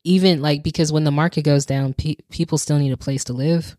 even 0.06 0.42
like 0.42 0.64
because 0.64 0.92
when 0.92 1.04
the 1.04 1.12
market 1.12 1.42
goes 1.42 1.66
down 1.66 1.94
pe- 1.94 2.16
people 2.30 2.58
still 2.58 2.78
need 2.78 2.94
a 2.94 2.98
place 2.98 3.26
to 3.26 3.34
live 3.34 3.76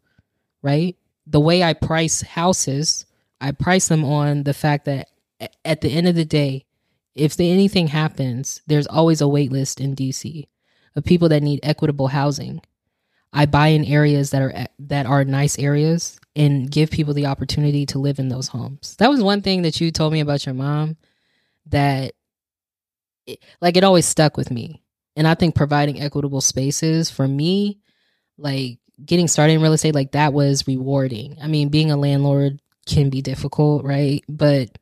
right 0.63 0.97
the 1.27 1.41
way 1.41 1.63
i 1.63 1.73
price 1.73 2.21
houses 2.23 3.07
i 3.41 3.51
price 3.51 3.89
them 3.89 4.05
on 4.05 4.43
the 4.43 4.55
fact 4.55 4.85
that 4.85 5.09
at 5.65 5.81
the 5.81 5.91
end 5.91 6.07
of 6.07 6.15
the 6.15 6.25
day 6.25 6.65
if 7.15 7.41
anything 7.41 7.89
happens 7.89 8.61
there's 8.67 8.87
always 8.87 9.21
a 9.21 9.29
wait 9.29 9.51
list 9.51 9.81
in 9.81 9.97
dc 9.97 10.47
of 10.95 11.05
people 11.05 11.29
that 11.29 11.43
need 11.43 11.61
equitable 11.63 12.09
housing 12.09 12.61
I 13.37 13.45
buy 13.45 13.69
in 13.69 13.85
areas 13.85 14.31
that 14.31 14.41
are 14.41 14.67
that 14.79 15.05
are 15.05 15.23
nice 15.23 15.59
areas 15.59 16.19
and 16.35 16.71
give 16.71 16.91
people 16.91 17.13
the 17.13 17.27
opportunity 17.27 17.85
to 17.87 17.99
live 17.99 18.19
in 18.19 18.31
those 18.31 18.49
homes. 18.49 18.97
That 18.99 19.11
was 19.11 19.23
one 19.23 19.43
thing 19.43 19.61
that 19.63 19.79
you 19.79 19.91
told 19.91 20.15
me 20.15 20.21
about 20.21 20.47
your 20.47 20.55
mom 20.55 20.97
that 21.67 22.15
it, 23.27 23.41
like 23.61 23.77
it 23.77 23.85
always 23.85 24.07
stuck 24.07 24.39
with 24.39 24.51
me. 24.51 24.83
And 25.17 25.27
I 25.27 25.35
think 25.35 25.55
providing 25.55 26.01
equitable 26.01 26.41
spaces 26.41 27.11
for 27.11 27.27
me 27.27 27.79
like 28.39 28.79
getting 29.05 29.29
started 29.29 29.55
in 29.55 29.63
real 29.63 29.73
estate 29.73 29.95
like 29.95 30.13
that 30.13 30.33
was 30.33 30.67
rewarding. 30.67 31.39
I 31.43 31.47
mean, 31.47 31.69
being 31.71 31.91
a 31.91 31.97
landlord 31.97 32.61
can 32.87 33.11
be 33.11 33.23
difficult, 33.23 33.85
right? 33.85 34.23
But 34.29 34.79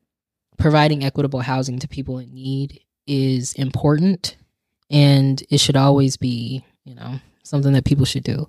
providing 0.58 1.04
equitable 1.04 1.40
housing 1.40 1.78
to 1.80 1.88
people 1.88 2.18
in 2.18 2.34
need 2.34 2.80
is 3.06 3.54
important 3.54 4.36
and 4.90 5.42
it 5.50 5.58
should 5.58 5.76
always 5.76 6.16
be, 6.16 6.64
you 6.84 6.94
know, 6.94 7.20
something 7.42 7.72
that 7.72 7.84
people 7.84 8.04
should 8.04 8.24
do. 8.24 8.48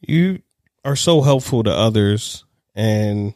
You 0.00 0.42
are 0.84 0.96
so 0.96 1.20
helpful 1.22 1.62
to 1.64 1.70
others, 1.70 2.44
and 2.74 3.34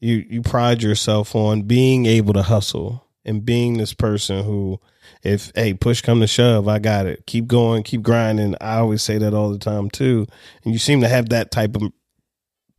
you 0.00 0.24
you 0.28 0.42
pride 0.42 0.82
yourself 0.82 1.34
on 1.34 1.62
being 1.62 2.06
able 2.06 2.34
to 2.34 2.42
hustle 2.42 3.06
and 3.24 3.44
being 3.44 3.78
this 3.78 3.94
person 3.94 4.44
who, 4.44 4.80
if 5.22 5.50
hey 5.54 5.74
push 5.74 6.00
come 6.00 6.20
to 6.20 6.26
shove, 6.26 6.68
I 6.68 6.78
got 6.78 7.06
it. 7.06 7.26
Keep 7.26 7.46
going, 7.46 7.82
keep 7.82 8.02
grinding. 8.02 8.54
I 8.60 8.78
always 8.78 9.02
say 9.02 9.18
that 9.18 9.34
all 9.34 9.50
the 9.50 9.58
time 9.58 9.90
too, 9.90 10.26
and 10.64 10.72
you 10.72 10.78
seem 10.78 11.00
to 11.00 11.08
have 11.08 11.30
that 11.30 11.50
type 11.50 11.76
of 11.76 11.92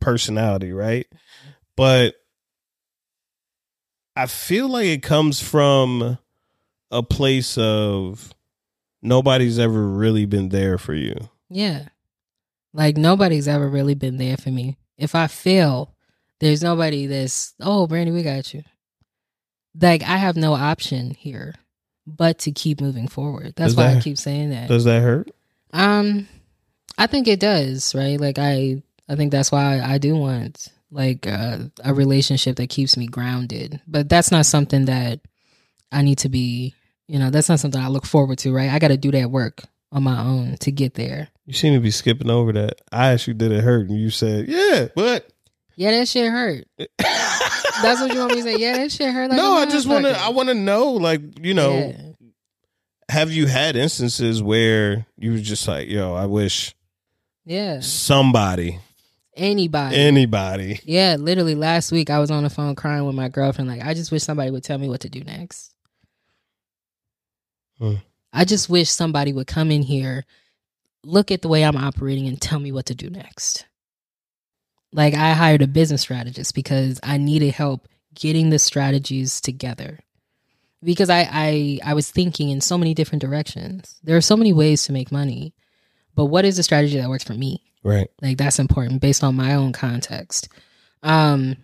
personality, 0.00 0.72
right? 0.72 1.06
But 1.76 2.14
I 4.16 4.26
feel 4.26 4.68
like 4.68 4.86
it 4.86 5.02
comes 5.02 5.40
from 5.40 6.18
a 6.90 7.02
place 7.02 7.56
of 7.56 8.34
nobody's 9.02 9.58
ever 9.58 9.88
really 9.88 10.26
been 10.26 10.48
there 10.48 10.78
for 10.78 10.94
you. 10.94 11.14
Yeah. 11.48 11.88
Like 12.72 12.96
nobody's 12.96 13.48
ever 13.48 13.68
really 13.68 13.94
been 13.94 14.16
there 14.16 14.36
for 14.36 14.50
me. 14.50 14.78
If 14.98 15.14
I 15.14 15.26
fail, 15.26 15.94
there's 16.40 16.62
nobody 16.62 17.06
that's, 17.06 17.54
oh, 17.60 17.86
Brandi, 17.86 18.12
we 18.12 18.22
got 18.22 18.52
you. 18.52 18.62
Like 19.80 20.02
I 20.02 20.16
have 20.16 20.36
no 20.36 20.54
option 20.54 21.12
here 21.12 21.54
but 22.16 22.38
to 22.40 22.52
keep 22.52 22.80
moving 22.80 23.08
forward. 23.08 23.54
That's 23.56 23.74
Does 23.74 23.76
why 23.76 23.96
I 23.96 24.00
keep 24.00 24.18
saying 24.18 24.50
that. 24.50 24.68
Does 24.68 24.84
that 24.84 25.02
hurt? 25.02 25.30
Um, 25.72 26.28
I 26.98 27.06
think 27.06 27.28
it 27.28 27.40
does, 27.40 27.94
right? 27.94 28.20
Like 28.20 28.38
I, 28.38 28.82
I 29.08 29.16
think 29.16 29.32
that's 29.32 29.52
why 29.52 29.80
I 29.80 29.98
do 29.98 30.16
want 30.16 30.68
like 30.90 31.26
uh, 31.26 31.58
a 31.84 31.94
relationship 31.94 32.56
that 32.56 32.68
keeps 32.68 32.96
me 32.96 33.06
grounded. 33.06 33.80
But 33.86 34.08
that's 34.08 34.30
not 34.30 34.46
something 34.46 34.86
that 34.86 35.20
I 35.92 36.02
need 36.02 36.18
to 36.18 36.28
be, 36.28 36.74
you 37.06 37.18
know, 37.18 37.30
that's 37.30 37.48
not 37.48 37.60
something 37.60 37.80
I 37.80 37.88
look 37.88 38.06
forward 38.06 38.38
to, 38.38 38.52
right? 38.52 38.70
I 38.70 38.78
got 38.78 38.88
to 38.88 38.96
do 38.96 39.10
that 39.12 39.30
work 39.30 39.62
on 39.92 40.02
my 40.02 40.20
own 40.20 40.56
to 40.58 40.70
get 40.70 40.94
there. 40.94 41.28
You 41.46 41.54
seem 41.54 41.74
to 41.74 41.80
be 41.80 41.90
skipping 41.90 42.30
over 42.30 42.52
that. 42.52 42.80
I 42.92 43.12
asked 43.12 43.26
you, 43.26 43.34
did 43.34 43.52
it 43.52 43.64
hurt? 43.64 43.88
And 43.88 43.98
you 43.98 44.10
said, 44.10 44.48
yeah, 44.48 44.88
but. 44.94 45.28
Yeah, 45.80 45.92
that 45.92 46.08
shit 46.08 46.30
hurt. 46.30 46.66
That's 46.98 48.02
what 48.02 48.12
you 48.12 48.18
want 48.18 48.32
me 48.32 48.36
to 48.36 48.42
say. 48.42 48.56
Yeah, 48.58 48.76
that 48.76 48.92
shit 48.92 49.14
hurt. 49.14 49.30
Like 49.30 49.38
no, 49.38 49.54
I 49.54 49.64
just 49.64 49.88
want 49.88 50.04
to. 50.04 50.10
I 50.14 50.28
want 50.28 50.50
to 50.50 50.54
know, 50.54 50.90
like, 50.90 51.22
you 51.42 51.54
know, 51.54 51.72
Yeah. 51.72 52.28
have 53.08 53.32
you 53.32 53.46
had 53.46 53.76
instances 53.76 54.42
where 54.42 55.06
you 55.16 55.32
was 55.32 55.40
just 55.40 55.66
like, 55.66 55.88
yo, 55.88 56.12
I 56.12 56.26
wish 56.26 56.74
yeah, 57.46 57.80
somebody, 57.80 58.78
anybody. 59.34 59.96
anybody, 59.96 60.80
yeah, 60.84 61.16
literally 61.18 61.54
last 61.54 61.92
week 61.92 62.10
I 62.10 62.18
was 62.18 62.30
on 62.30 62.42
the 62.42 62.50
phone 62.50 62.74
crying 62.74 63.06
with 63.06 63.14
my 63.14 63.30
girlfriend. 63.30 63.70
Like, 63.70 63.82
I 63.82 63.94
just 63.94 64.12
wish 64.12 64.22
somebody 64.22 64.50
would 64.50 64.62
tell 64.62 64.76
me 64.76 64.86
what 64.90 65.00
to 65.00 65.08
do 65.08 65.24
next. 65.24 65.74
Hmm. 67.78 67.94
I 68.34 68.44
just 68.44 68.68
wish 68.68 68.90
somebody 68.90 69.32
would 69.32 69.46
come 69.46 69.70
in 69.70 69.80
here, 69.80 70.26
look 71.04 71.30
at 71.30 71.40
the 71.40 71.48
way 71.48 71.64
I'm 71.64 71.78
operating, 71.78 72.28
and 72.28 72.38
tell 72.38 72.60
me 72.60 72.70
what 72.70 72.84
to 72.86 72.94
do 72.94 73.08
next. 73.08 73.64
Like, 74.92 75.14
I 75.14 75.32
hired 75.34 75.62
a 75.62 75.66
business 75.68 76.02
strategist 76.02 76.54
because 76.54 76.98
I 77.02 77.16
needed 77.16 77.52
help 77.52 77.86
getting 78.14 78.50
the 78.50 78.58
strategies 78.58 79.40
together. 79.40 80.00
Because 80.82 81.10
I, 81.10 81.28
I 81.30 81.78
I 81.84 81.94
was 81.94 82.10
thinking 82.10 82.48
in 82.48 82.60
so 82.62 82.78
many 82.78 82.94
different 82.94 83.20
directions. 83.20 84.00
There 84.02 84.16
are 84.16 84.22
so 84.22 84.36
many 84.36 84.52
ways 84.54 84.84
to 84.84 84.92
make 84.92 85.12
money, 85.12 85.52
but 86.14 86.24
what 86.26 86.46
is 86.46 86.56
the 86.56 86.62
strategy 86.62 86.98
that 86.98 87.08
works 87.10 87.24
for 87.24 87.34
me? 87.34 87.62
right? 87.82 88.08
Like 88.22 88.36
that's 88.38 88.58
important 88.58 89.00
based 89.02 89.22
on 89.22 89.34
my 89.36 89.54
own 89.54 89.72
context. 89.72 90.48
Um 91.02 91.56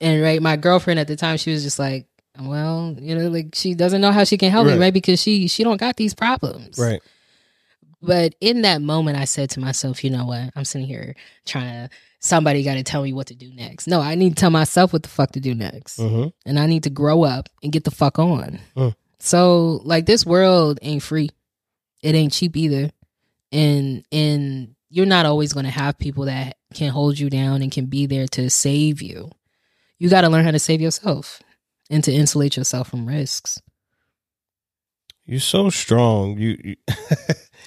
and 0.00 0.22
right, 0.22 0.42
my 0.42 0.56
girlfriend 0.56 0.98
at 1.00 1.06
the 1.06 1.14
time, 1.16 1.36
she 1.36 1.52
was 1.52 1.62
just 1.62 1.78
like, 1.78 2.06
Well, 2.38 2.96
you 2.98 3.14
know, 3.16 3.28
like 3.28 3.54
she 3.54 3.74
doesn't 3.74 4.00
know 4.00 4.10
how 4.10 4.24
she 4.24 4.38
can 4.38 4.50
help 4.50 4.66
Right. 4.66 4.74
me, 4.74 4.80
right? 4.80 4.92
Because 4.94 5.22
she 5.22 5.46
she 5.46 5.62
don't 5.62 5.78
got 5.80 5.96
these 5.96 6.14
problems. 6.14 6.76
Right. 6.76 7.00
But 8.02 8.34
in 8.40 8.62
that 8.62 8.82
moment 8.82 9.18
I 9.18 9.24
said 9.24 9.50
to 9.50 9.60
myself, 9.60 10.02
you 10.02 10.10
know 10.10 10.26
what? 10.26 10.50
I'm 10.56 10.64
sitting 10.64 10.86
here 10.88 11.14
trying 11.46 11.88
to 11.88 11.90
somebody 12.24 12.62
gotta 12.62 12.82
tell 12.82 13.02
me 13.02 13.12
what 13.12 13.26
to 13.26 13.34
do 13.34 13.52
next. 13.52 13.86
No, 13.86 14.00
I 14.00 14.14
need 14.14 14.30
to 14.30 14.34
tell 14.40 14.50
myself 14.50 14.94
what 14.94 15.02
the 15.02 15.10
fuck 15.10 15.32
to 15.32 15.40
do 15.40 15.54
next. 15.54 15.98
Mm-hmm. 15.98 16.28
And 16.46 16.58
I 16.58 16.66
need 16.66 16.84
to 16.84 16.90
grow 16.90 17.22
up 17.22 17.50
and 17.62 17.70
get 17.70 17.84
the 17.84 17.90
fuck 17.90 18.18
on. 18.18 18.60
Mm. 18.74 18.94
So 19.18 19.82
like 19.84 20.06
this 20.06 20.24
world 20.24 20.78
ain't 20.80 21.02
free. 21.02 21.28
It 22.02 22.14
ain't 22.14 22.32
cheap 22.32 22.56
either. 22.56 22.90
And 23.52 24.04
and 24.10 24.74
you're 24.88 25.06
not 25.06 25.26
always 25.26 25.52
gonna 25.52 25.70
have 25.70 25.98
people 25.98 26.24
that 26.24 26.56
can 26.72 26.90
hold 26.90 27.18
you 27.18 27.28
down 27.28 27.60
and 27.60 27.70
can 27.70 27.86
be 27.86 28.06
there 28.06 28.26
to 28.28 28.48
save 28.48 29.02
you. 29.02 29.30
You 29.98 30.08
gotta 30.08 30.30
learn 30.30 30.46
how 30.46 30.50
to 30.50 30.58
save 30.58 30.80
yourself 30.80 31.42
and 31.90 32.02
to 32.04 32.12
insulate 32.12 32.56
yourself 32.56 32.88
from 32.88 33.06
risks. 33.06 33.60
You're 35.26 35.40
so 35.40 35.68
strong. 35.68 36.38
You, 36.38 36.58
you 36.64 36.76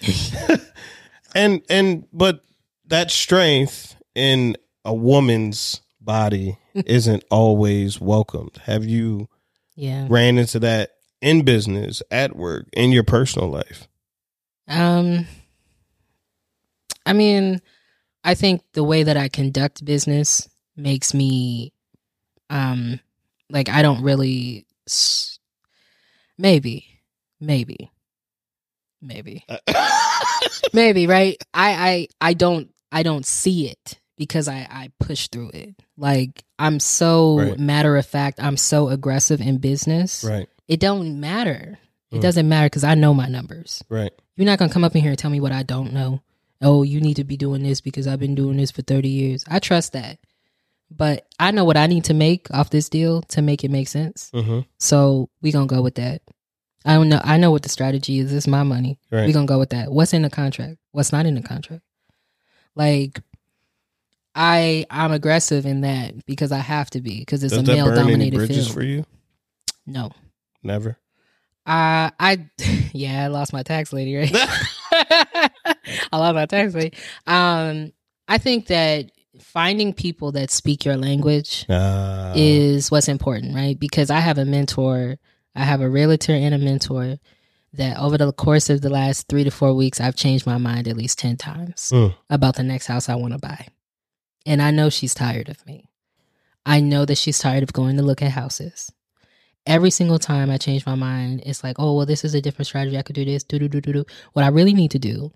and 1.36 1.62
and 1.70 2.08
but 2.12 2.44
that 2.88 3.12
strength 3.12 3.97
in 4.18 4.58
a 4.84 4.94
woman's 4.94 5.82
body 6.02 6.58
isn't 6.74 7.24
always 7.30 8.02
welcomed. 8.02 8.58
Have 8.64 8.84
you 8.86 9.30
Yeah. 9.76 10.08
ran 10.10 10.38
into 10.38 10.60
that 10.60 10.92
in 11.22 11.44
business, 11.44 12.02
at 12.12 12.36
work, 12.36 12.68
in 12.74 12.92
your 12.92 13.04
personal 13.04 13.50
life? 13.50 13.88
Um 14.68 15.28
I 17.06 17.14
mean, 17.14 17.62
I 18.24 18.36
think 18.36 18.62
the 18.74 18.84
way 18.84 19.04
that 19.04 19.16
I 19.18 19.30
conduct 19.30 19.86
business 19.86 20.50
makes 20.76 21.14
me 21.14 21.74
um 22.50 23.00
like 23.50 23.70
I 23.70 23.82
don't 23.82 24.04
really 24.04 24.66
s- 24.88 25.40
maybe 26.38 26.86
maybe 27.40 27.92
maybe 29.02 29.46
maybe 30.74 31.08
right 31.08 31.38
I 31.54 32.08
I 32.22 32.30
I 32.30 32.34
don't 32.34 32.74
I 32.92 33.04
don't 33.04 33.26
see 33.26 33.70
it 33.70 34.00
because 34.18 34.48
I 34.48 34.68
I 34.70 34.92
push 35.00 35.28
through 35.28 35.52
it 35.54 35.76
like 35.98 36.44
I'm 36.60 36.80
so 36.80 37.38
Right. 37.40 37.60
matter 37.60 37.96
of 37.98 38.06
fact 38.06 38.40
I'm 38.42 38.58
so 38.58 38.90
aggressive 38.90 39.40
in 39.42 39.58
business 39.58 40.24
right, 40.24 40.48
it 40.68 40.80
don't 40.80 41.20
matter 41.20 41.78
it 42.12 42.18
Mm. 42.18 42.22
doesn't 42.22 42.48
matter 42.50 42.66
because 42.68 42.84
I 42.84 42.96
know 42.96 43.14
my 43.14 43.28
numbers 43.28 43.84
right, 43.90 44.12
you're 44.36 44.46
not 44.46 44.60
gonna 44.60 44.74
come 44.74 44.84
up 44.84 44.96
in 44.96 45.02
here 45.02 45.12
and 45.12 45.20
tell 45.20 45.32
me 45.32 45.40
what 45.40 45.52
I 45.52 45.64
don't 45.64 45.94
know. 45.94 46.22
Oh, 46.62 46.82
you 46.84 47.00
need 47.00 47.16
to 47.18 47.24
be 47.24 47.38
doing 47.38 47.62
this 47.64 47.82
because 47.82 48.08
I've 48.08 48.20
been 48.20 48.34
doing 48.34 48.58
this 48.58 48.72
for 48.72 48.82
30 48.82 49.10
years. 49.10 49.46
I 49.48 49.60
trust 49.60 49.94
that. 49.94 50.18
But 50.90 51.28
I 51.38 51.52
know 51.52 51.66
what 51.66 51.78
I 51.78 51.86
need 51.86 52.06
to 52.06 52.14
make 52.16 52.50
off 52.50 52.70
this 52.72 52.88
deal 52.90 53.22
to 53.24 53.42
make 53.44 53.64
it 53.64 53.70
make 53.70 53.88
sense. 53.90 54.32
mm-hmm. 54.34 54.62
So 54.80 55.30
we 55.42 55.52
gonna 55.52 55.68
go 55.68 55.82
with 55.84 55.96
that. 55.96 56.22
I 56.86 56.94
don't 56.96 57.10
know 57.10 57.20
I 57.24 57.38
know 57.38 57.52
what 57.52 57.62
the 57.64 57.70
strategy 57.70 58.18
is. 58.20 58.34
It's 58.34 58.48
my 58.48 58.64
money. 58.64 58.98
right. 59.12 59.28
we 59.28 59.34
gonna 59.34 59.46
go 59.46 59.60
with 59.60 59.70
that. 59.72 59.92
What's 59.92 60.14
in 60.14 60.22
the 60.24 60.30
contract? 60.30 60.78
What's 60.94 61.12
not 61.12 61.26
in 61.28 61.36
the 61.36 61.42
contract? 61.42 61.84
Like 62.76 63.22
I 64.40 64.86
I'm 64.92 65.12
aggressive 65.12 65.66
in 65.66 65.82
that 65.82 66.26
because 66.28 66.52
I 66.52 66.60
have 66.60 66.90
to 66.92 67.02
be 67.02 67.20
because 67.20 67.44
it's 67.44 67.54
Does 67.58 67.68
a 67.68 67.72
male 67.74 67.94
dominated 67.94 68.38
bridges 68.38 68.68
field. 68.68 68.74
for 68.76 68.84
you? 68.84 69.04
No. 69.88 70.12
Never. 70.64 70.98
Uh, 71.66 72.12
I 72.20 72.46
yeah, 72.94 73.26
I 73.26 73.28
lost 73.28 73.52
my 73.52 73.64
tax 73.64 73.92
lady, 73.92 74.16
right? 74.16 74.32
I 74.92 75.50
lost 76.14 76.36
my 76.36 76.46
tax 76.46 76.74
lady. 76.76 76.96
Um, 77.26 77.92
I 78.28 78.38
think 78.38 78.68
that 78.68 79.12
finding 79.42 79.94
people 79.94 80.32
that 80.34 80.52
speak 80.52 80.86
your 80.86 80.98
language 80.98 81.66
Uh, 81.70 82.34
is 82.36 82.90
what's 82.92 83.08
important, 83.08 83.56
right? 83.56 83.80
Because 83.80 84.10
I 84.10 84.20
have 84.20 84.38
a 84.38 84.46
mentor, 84.46 85.18
I 85.56 85.64
have 85.64 85.82
a 85.82 85.90
realtor 85.90 86.34
and 86.34 86.54
a 86.54 86.58
mentor 86.58 87.18
that 87.74 87.98
over 88.00 88.18
the 88.18 88.32
course 88.32 88.70
of 88.70 88.82
the 88.82 88.90
last 88.90 89.28
three 89.28 89.44
to 89.44 89.52
four 89.52 89.74
weeks, 89.74 90.00
I've 90.00 90.16
changed 90.16 90.46
my 90.46 90.58
mind 90.58 90.88
at 90.88 90.98
least 90.98 91.20
10 91.20 91.38
times 91.38 91.92
Mm. 91.94 92.16
about 92.30 92.56
the 92.56 92.64
next 92.64 92.88
house 92.88 93.10
I 93.10 93.16
want 93.16 93.34
to 93.34 93.40
buy. 93.40 93.68
And 94.48 94.62
I 94.62 94.72
know 94.72 94.90
she's 94.90 95.14
tired 95.14 95.50
of 95.50 95.64
me. 95.66 95.90
I 96.66 96.80
know 96.80 97.04
that 97.06 97.18
she's 97.18 97.38
tired 97.38 97.64
of 97.64 97.74
going 97.74 97.98
to 97.98 98.02
look 98.04 98.22
at 98.22 98.32
houses. 98.32 98.90
Every 99.66 99.90
single 99.90 100.20
time 100.20 100.50
I 100.50 100.58
change 100.58 100.86
my 100.86 100.96
mind, 100.96 101.44
it's 101.46 101.66
like, 101.66 101.76
oh, 101.78 101.98
well, 101.98 102.06
this 102.06 102.24
is 102.24 102.34
a 102.34 102.40
different 102.40 102.68
strategy. 102.68 102.98
I 102.98 103.02
could 103.02 103.16
do 103.16 103.26
this, 103.26 103.44
do, 103.44 103.60
do, 103.60 103.68
do, 103.68 103.82
do, 103.82 103.92
do. 103.92 104.06
What 104.32 104.46
I 104.46 104.48
really 104.48 104.74
need 104.74 104.92
to 104.92 105.00
do 105.00 105.34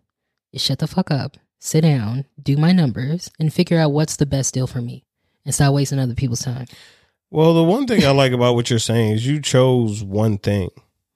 is 0.53 0.61
shut 0.61 0.79
the 0.79 0.87
fuck 0.87 1.11
up, 1.11 1.35
sit 1.59 1.81
down, 1.81 2.23
do 2.41 2.55
my 2.55 2.71
numbers, 2.71 3.29
and 3.37 3.53
figure 3.53 3.77
out 3.77 3.91
what's 3.91 4.15
the 4.15 4.25
best 4.25 4.53
deal 4.53 4.65
for 4.65 4.81
me 4.81 5.03
and 5.43 5.53
stop 5.53 5.73
wasting 5.73 5.99
other 5.99 6.15
people's 6.15 6.39
time. 6.39 6.67
Well, 7.29 7.53
the 7.53 7.63
one 7.63 7.87
thing 7.87 8.05
I 8.05 8.11
like 8.11 8.31
about 8.31 8.55
what 8.55 8.69
you're 8.69 8.79
saying 8.79 9.11
is 9.11 9.27
you 9.27 9.41
chose 9.41 10.01
one 10.03 10.37
thing. 10.37 10.69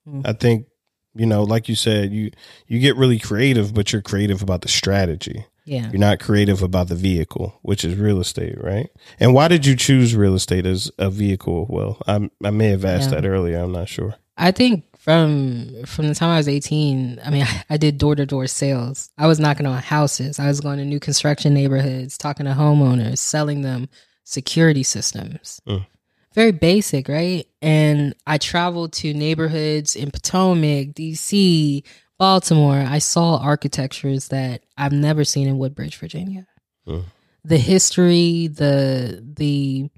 Mm. 0.06 0.26
I 0.26 0.34
think, 0.34 0.66
you 1.14 1.24
know, 1.24 1.44
like 1.44 1.70
you 1.70 1.74
said, 1.74 2.12
you 2.12 2.30
you 2.66 2.78
get 2.78 2.96
really 2.96 3.18
creative, 3.18 3.72
but 3.72 3.90
you're 3.90 4.02
creative 4.02 4.42
about 4.42 4.60
the 4.60 4.68
strategy. 4.68 5.46
Yeah. 5.66 5.90
You're 5.90 5.98
not 5.98 6.20
creative 6.20 6.62
about 6.62 6.88
the 6.88 6.94
vehicle, 6.94 7.58
which 7.62 7.84
is 7.84 7.96
real 7.96 8.20
estate, 8.20 8.56
right? 8.62 8.88
And 9.20 9.34
why 9.34 9.48
did 9.48 9.66
you 9.66 9.76
choose 9.76 10.14
real 10.14 10.34
estate 10.34 10.64
as 10.64 10.90
a 10.98 11.10
vehicle? 11.10 11.66
Well, 11.68 11.98
I 12.06 12.30
I 12.42 12.50
may 12.50 12.68
have 12.68 12.84
asked 12.84 13.10
Yeah. 13.10 13.20
that 13.20 13.26
earlier. 13.28 13.58
I'm 13.58 13.72
not 13.72 13.88
sure. 13.88 14.14
I 14.38 14.52
think 14.52 14.84
from 14.96 15.84
from 15.84 16.08
the 16.08 16.14
time 16.14 16.30
I 16.30 16.36
was 16.36 16.48
18, 16.48 17.20
I 17.24 17.30
mean, 17.30 17.42
I, 17.42 17.64
I 17.70 17.76
did 17.76 17.98
door 17.98 18.14
to 18.14 18.24
door 18.26 18.46
sales. 18.46 19.10
I 19.18 19.26
was 19.26 19.40
knocking 19.40 19.66
on 19.66 19.82
houses. 19.82 20.38
I 20.38 20.46
was 20.46 20.60
going 20.60 20.78
to 20.78 20.84
new 20.84 21.00
construction 21.00 21.52
neighborhoods, 21.52 22.16
talking 22.16 22.46
to 22.46 22.52
homeowners, 22.52 23.18
selling 23.18 23.62
them 23.62 23.88
security 24.24 24.82
systems. 24.84 25.60
Mm. 25.68 25.86
Very 26.34 26.52
basic, 26.52 27.08
right? 27.08 27.46
And 27.62 28.14
I 28.26 28.36
traveled 28.38 28.92
to 28.94 29.14
neighborhoods 29.14 29.96
in 29.96 30.10
Potomac, 30.10 30.88
DC, 30.94 31.82
Baltimore. 32.18 32.76
I 32.86 32.98
saw 32.98 33.36
architectures 33.38 34.28
that 34.28 34.62
I've 34.76 34.92
never 34.92 35.24
seen 35.24 35.48
in 35.48 35.58
Woodbridge, 35.58 35.96
Virginia. 35.96 36.46
Mm. 36.86 37.04
The 37.44 37.58
history, 37.58 38.48
the 38.48 39.22
the 39.36 39.90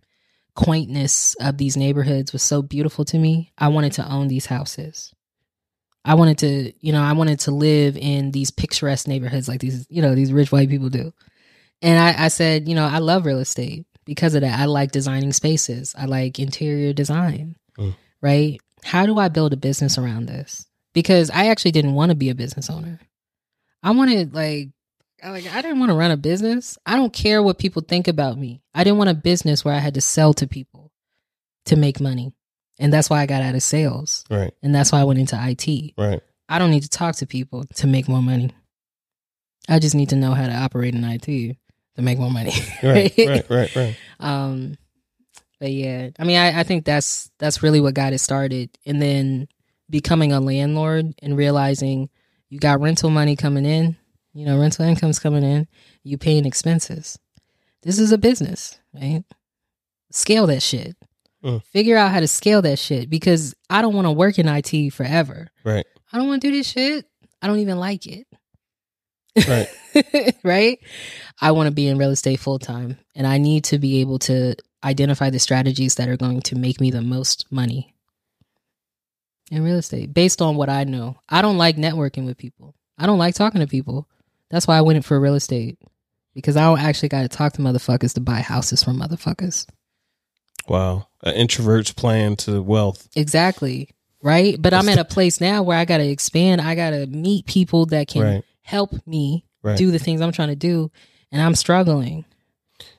quaintness 0.54 1.36
of 1.40 1.56
these 1.56 1.76
neighborhoods 1.76 2.32
was 2.32 2.42
so 2.42 2.62
beautiful 2.62 3.04
to 3.06 3.18
me. 3.18 3.52
I 3.56 3.68
wanted 3.68 3.92
to 3.92 4.10
own 4.10 4.28
these 4.28 4.46
houses. 4.46 5.12
I 6.04 6.14
wanted 6.14 6.38
to, 6.38 6.72
you 6.80 6.92
know, 6.92 7.02
I 7.02 7.12
wanted 7.12 7.40
to 7.40 7.50
live 7.50 7.96
in 7.96 8.30
these 8.32 8.50
picturesque 8.50 9.06
neighborhoods 9.06 9.46
like 9.48 9.60
these, 9.60 9.86
you 9.88 10.02
know, 10.02 10.14
these 10.14 10.32
rich 10.32 10.50
white 10.50 10.68
people 10.68 10.88
do. 10.88 11.12
And 11.82 11.98
I, 11.98 12.24
I 12.24 12.28
said, 12.28 12.68
you 12.68 12.74
know, 12.74 12.86
I 12.86 12.98
love 12.98 13.24
real 13.26 13.38
estate 13.38 13.86
because 14.04 14.34
of 14.34 14.40
that. 14.40 14.58
I 14.58 14.64
like 14.64 14.90
designing 14.90 15.32
spaces. 15.32 15.94
I 15.96 16.06
like 16.06 16.38
interior 16.38 16.92
design, 16.92 17.56
Mm. 17.78 17.94
right? 18.20 18.58
How 18.82 19.06
do 19.06 19.18
I 19.18 19.28
build 19.28 19.52
a 19.52 19.56
business 19.56 19.96
around 19.98 20.26
this? 20.26 20.66
Because 20.95 21.30
I 21.30 21.49
actually 21.49 21.72
didn't 21.72 21.95
want 21.95 22.11
to 22.11 22.16
be 22.16 22.30
a 22.30 22.34
business 22.34 22.70
owner. 22.70 22.99
I 23.82 23.91
wanted 23.93 24.34
like 24.34 24.70
I 25.22 25.30
like 25.30 25.47
I 25.47 25.62
didn't 25.62 25.78
want 25.80 25.91
to 25.91 25.97
run 25.97 26.11
a 26.11 26.16
business. 26.16 26.78
I 26.86 26.97
don't 26.97 27.12
care 27.12 27.43
what 27.43 27.59
people 27.59 27.82
think 27.82 28.09
about 28.09 28.39
me. 28.39 28.62
I 28.74 28.84
didn't 28.84 28.99
want 28.99 29.11
a 29.11 29.14
business 29.14 29.64
where 29.64 29.74
I 29.74 29.78
had 29.78 29.95
to 29.95 30.01
sell 30.01 30.32
to 30.34 30.47
people 30.47 30.91
to 31.66 31.76
make 31.76 32.01
money. 32.01 32.32
And 32.78 32.93
that's 32.93 33.11
why 33.11 33.20
I 33.20 33.26
got 33.26 33.43
out 33.43 33.55
of 33.57 33.62
sales. 33.62 34.24
Right, 34.30 34.55
And 34.62 34.72
that's 34.74 34.93
why 34.93 35.01
I 35.01 35.05
went 35.05 35.18
into 35.18 35.36
IT. 35.36 35.95
right. 35.99 36.20
I 36.49 36.59
don't 36.59 36.70
need 36.70 36.84
to 36.84 36.89
talk 36.89 37.16
to 37.16 37.26
people 37.26 37.64
to 37.74 37.86
make 37.86 38.09
more 38.09 38.22
money. 38.22 38.51
I 39.68 39.80
just 39.80 39.95
need 39.95 40.11
to 40.11 40.16
know 40.16 40.32
how 40.32 40.47
to 40.47 40.55
operate 40.55 40.95
in 40.95 41.05
IT. 41.05 41.26
to 41.26 41.57
make 42.03 42.18
more 42.18 42.30
money. 42.30 42.53
Right, 42.82 43.12
right, 43.18 43.51
right, 43.51 43.76
right. 43.76 43.97
Um, 44.20 44.76
but 45.61 45.72
yeah, 45.72 46.11
I 46.18 46.24
mean, 46.24 46.39
I, 46.39 46.61
I 46.61 46.62
think 46.62 46.84
that's 46.84 47.30
that's 47.39 47.62
really 47.62 47.80
what 47.80 47.95
got 47.95 48.12
it 48.12 48.18
started, 48.18 48.70
and 48.86 49.03
then 49.03 49.49
becoming 49.91 50.32
a 50.32 50.41
landlord 50.41 51.14
and 51.22 51.36
realizing 51.36 52.11
you 52.49 52.59
got 52.59 52.80
rental 52.80 53.11
money 53.11 53.36
coming 53.36 53.64
in, 53.64 53.97
you 54.32 54.47
know, 54.47 54.59
rental 54.59 54.84
income's 54.84 55.18
coming 55.18 55.43
in, 55.43 55.66
you 56.03 56.18
paying 56.18 56.45
expenses. 56.45 57.18
This 57.82 57.99
is 57.99 58.12
a 58.12 58.18
business, 58.18 58.78
right? 58.95 59.24
Scale 60.11 60.47
that 60.49 60.62
shit. 60.62 60.97
Mm. 61.45 61.62
Figure 61.64 61.97
out 61.97 62.11
how 62.11 62.20
to 62.20 62.28
scale 62.28 62.62
that 62.62 62.78
shit 62.78 63.09
because 63.09 63.55
I 63.70 63.82
don't 63.82 63.95
want 63.95 64.07
to 64.07 64.12
work 64.12 64.39
in 64.39 64.49
IT 64.49 64.93
forever. 64.93 65.49
Right. 65.64 65.86
I 66.12 66.18
don't 66.18 66.28
want 66.28 66.43
to 66.43 66.49
do 66.49 66.57
this 66.57 66.68
shit. 66.68 67.07
I 67.41 67.47
don't 67.47 67.61
even 67.61 67.78
like 67.78 68.07
it. 68.07 68.26
Right. 69.47 70.34
right? 70.45 70.78
I 71.41 71.53
want 71.53 71.68
to 71.68 71.74
be 71.74 71.86
in 71.86 71.99
real 71.99 72.11
estate 72.11 72.41
full 72.41 72.59
time 72.59 72.99
and 73.14 73.26
I 73.26 73.39
need 73.39 73.64
to 73.64 73.78
be 73.78 74.01
able 74.01 74.18
to 74.20 74.57
identify 74.82 75.30
the 75.30 75.39
strategies 75.39 75.97
that 75.97 76.09
are 76.09 76.16
going 76.16 76.41
to 76.43 76.57
make 76.57 76.80
me 76.80 76.91
the 76.91 77.03
most 77.03 77.47
money 77.51 77.95
in 79.51 79.62
real 79.62 79.76
estate 79.76 80.12
based 80.12 80.42
on 80.42 80.57
what 80.57 80.68
I 80.68 80.84
know. 80.84 81.16
I 81.28 81.42
don't 81.42 81.59
like 81.59 81.76
networking 81.76 82.26
with 82.26 82.36
people. 82.36 82.74
I 82.99 83.07
don't 83.07 83.18
like 83.18 83.34
talking 83.34 83.61
to 83.61 83.66
people. 83.66 84.09
That's 84.51 84.66
why 84.66 84.76
I 84.78 84.82
went 84.82 84.96
in 84.96 85.03
for 85.03 85.18
real 85.20 85.34
estate 85.34 85.78
because 86.34 86.57
I 86.57 86.62
don't 86.62 86.80
actually 86.80 87.09
got 87.11 87.22
to 87.22 87.28
talk 87.28 87.53
to 87.55 87.62
motherfuckers 87.62 88.14
to 88.14 88.20
buy 88.20 88.40
houses 88.40 88.82
from 88.82 88.99
motherfuckers. 89.01 89.66
Wow. 90.68 91.07
An 91.22 91.34
introvert's 91.34 91.92
plan 91.92 92.36
to 92.36 92.62
wealth. 92.62 93.09
Exactly. 93.16 93.90
Right? 94.22 94.61
But 94.61 94.74
I'm 94.74 94.88
at 94.88 94.99
a 94.99 95.05
place 95.05 95.40
now 95.40 95.62
where 95.62 95.78
I 95.78 95.84
got 95.84 95.99
to 95.99 96.07
expand. 96.09 96.61
I 96.61 96.74
got 96.74 96.90
to 96.90 97.07
meet 97.07 97.46
people 97.46 97.86
that 97.86 98.09
can 98.09 98.22
Right. 98.22 98.44
help 98.62 98.94
me 99.07 99.44
Right. 99.62 99.78
do 99.78 99.90
the 99.90 99.99
things 99.99 100.20
I'm 100.20 100.32
trying 100.32 100.49
to 100.49 100.57
do 100.57 100.90
and 101.32 101.40
I'm 101.40 101.55
struggling. 101.55 102.24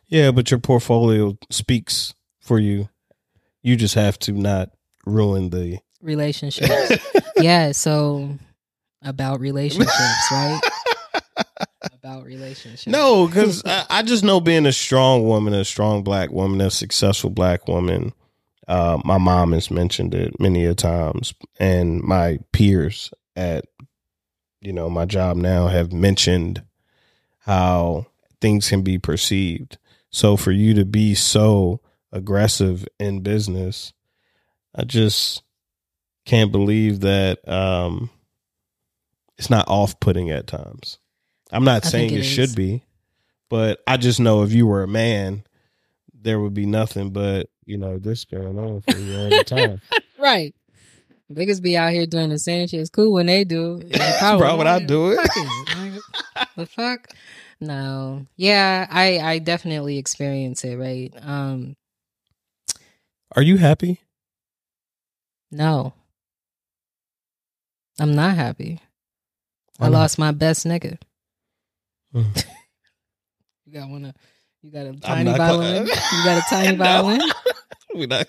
Yeah, 0.08 0.32
but 0.32 0.50
your 0.50 0.60
portfolio 0.60 1.38
speaks 1.52 2.14
for 2.40 2.58
you. 2.58 2.90
You 3.62 3.76
just 3.76 3.96
have 3.96 4.18
to 4.20 4.32
not 4.32 4.72
ruin 5.06 5.50
the 5.50 5.80
relationships. 6.02 6.98
yeah, 7.38 7.72
so 7.72 8.38
about 9.02 9.40
relationships, 9.40 10.32
right? 10.32 10.62
about 11.94 12.26
relationships. 12.26 12.88
No, 12.88 13.28
because 13.28 13.64
I, 13.66 13.86
I 13.90 14.02
just 14.04 14.24
know 14.24 14.40
being 14.40 14.66
a 14.66 14.74
strong 14.74 15.24
woman, 15.24 15.54
a 15.54 15.66
strong 15.66 16.04
black 16.04 16.32
woman, 16.32 16.62
a 16.62 16.72
successful 16.72 17.30
black 17.30 17.68
woman. 17.68 18.14
Uh, 18.68 19.00
my 19.04 19.18
mom 19.18 19.52
has 19.54 19.72
mentioned 19.72 20.14
it 20.14 20.40
many 20.40 20.66
a 20.66 20.76
times, 20.76 21.34
and 21.60 22.02
my 22.02 22.40
peers 22.52 23.12
at 23.36 23.66
you 24.62 24.74
know 24.74 24.90
my 24.90 25.06
job 25.06 25.38
now 25.38 25.68
have 25.68 25.92
mentioned 25.92 26.62
how 27.40 28.06
things 28.42 28.70
can 28.70 28.82
be 28.82 29.00
perceived. 29.00 29.78
So 30.12 30.38
for 30.38 30.52
you 30.52 30.74
to 30.76 30.86
be 30.86 31.16
so 31.16 31.82
aggressive 32.12 32.88
in 33.00 33.22
business, 33.22 33.94
I 34.76 34.84
just 34.84 35.44
can't 36.30 36.52
believe 36.52 37.00
that 37.00 37.40
um, 37.50 38.12
it's 39.40 39.50
not 39.50 39.68
off-putting 39.68 40.30
at 40.30 40.46
times. 40.46 41.00
I'm 41.52 41.64
not 41.64 41.88
I 41.88 41.90
saying 41.90 42.14
it, 42.14 42.20
it 42.20 42.24
should 42.24 42.54
be, 42.56 42.84
but 43.50 43.82
I 43.88 43.98
just 43.98 44.20
know 44.20 44.44
if 44.44 44.52
you 44.54 44.68
were 44.68 44.84
a 44.84 44.88
man, 44.88 45.44
there 46.14 46.40
would 46.40 46.54
be 46.54 46.68
nothing 46.68 47.10
but 47.10 47.48
you 47.66 47.78
know 47.80 47.98
this 47.98 48.26
going 48.26 48.60
on 48.60 48.82
for 48.82 48.96
you 48.96 49.18
all 49.18 49.30
the 49.30 49.44
time. 49.44 49.82
Right. 50.20 50.54
Niggas 51.32 51.62
be 51.62 51.78
out 51.78 51.94
here 51.94 52.06
doing 52.06 52.28
the 52.30 52.38
same 52.38 52.68
shit. 52.68 52.82
It's 52.82 52.90
cool 52.90 53.14
when 53.14 53.28
they 53.28 53.46
do. 53.46 53.82
Probably 54.20 54.58
would 54.58 54.68
I 54.68 54.80
do 54.80 55.12
it? 55.12 55.16
Fuck 55.16 55.32
it. 55.34 56.02
Like, 56.36 56.48
the 56.58 56.66
fuck? 56.66 57.08
No. 57.62 58.28
Yeah, 58.36 58.86
I 58.92 59.20
I 59.20 59.40
definitely 59.40 59.98
experience 59.98 60.66
it, 60.66 60.76
right? 60.76 61.14
Um 61.22 61.78
Are 63.34 63.42
you 63.42 63.56
happy? 63.58 64.02
no. 65.52 65.94
I'm 68.00 68.16
not 68.16 68.36
happy. 68.36 68.80
Why 69.78 69.88
I 69.88 69.90
not? 69.90 70.00
lost 70.00 70.20
my 70.20 70.32
best 70.32 70.66
nigga. 70.66 70.98
Mhm. 72.14 72.46
You 73.66 73.74
got 73.80 73.90
one 73.90 74.06
of 74.06 74.16
you 74.64 74.72
got 74.72 74.88
a 74.88 74.94
tiny 75.00 75.26
not 75.30 75.36
cla- 75.38 75.48
violin. 75.48 75.86
you 75.88 76.24
got 76.24 76.38
a 76.38 76.44
tiny 76.50 76.76
No. 76.76 76.84
violin. 76.84 77.22
we 77.96 78.06
not. 78.08 78.28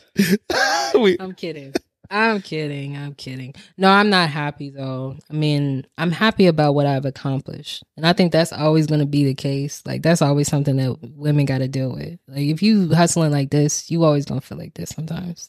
we, 1.01 1.17
I'm 1.19 1.33
kidding. 1.33 1.73
I'm 2.11 2.43
kidding. 2.43 2.95
I'm 2.97 3.15
kidding. 3.15 3.55
No, 3.79 3.89
I'm 3.89 4.11
not 4.11 4.29
happy 4.29 4.69
though. 4.69 5.17
I 5.31 5.33
mean, 5.33 5.87
I'm 5.97 6.11
happy 6.11 6.47
about 6.47 6.75
what 6.75 6.85
I've 6.87 7.07
accomplished. 7.07 7.85
And 7.97 8.07
I 8.07 8.13
think 8.13 8.33
that's 8.33 8.53
always 8.53 8.87
going 8.87 9.01
to 9.01 9.07
be 9.07 9.25
the 9.25 9.35
case. 9.35 9.83
Like 9.87 10.03
that's 10.03 10.21
always 10.21 10.47
something 10.49 10.77
that 10.77 10.99
women 11.03 11.47
got 11.47 11.59
to 11.59 11.69
deal 11.69 11.93
with. 11.95 12.19
Like 12.29 12.49
if 12.49 12.63
you 12.63 12.93
hustling 12.95 13.31
like 13.33 13.49
this, 13.51 13.91
you 13.91 14.05
always 14.05 14.27
going 14.27 14.41
to 14.43 14.47
feel 14.47 14.59
like 14.59 14.75
this 14.75 14.91
sometimes. 14.91 15.49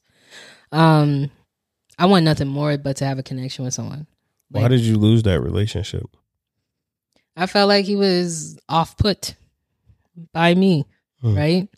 Um 0.72 1.30
I 2.00 2.06
want 2.06 2.24
nothing 2.24 2.48
more 2.48 2.78
but 2.78 2.96
to 2.98 3.06
have 3.06 3.20
a 3.20 3.24
connection 3.24 3.66
with 3.66 3.74
someone. 3.74 4.08
Why 4.52 4.68
did 4.68 4.82
you 4.82 4.98
lose 4.98 5.24
that 5.24 5.42
relationship? 5.42 6.06
I 7.36 7.46
felt 7.46 7.70
like 7.70 7.86
he 7.86 7.96
was 7.96 8.60
off 8.68 8.98
put 8.98 9.36
by 10.34 10.54
me, 10.56 10.86
Hmm. 11.22 11.36
right? 11.36 11.70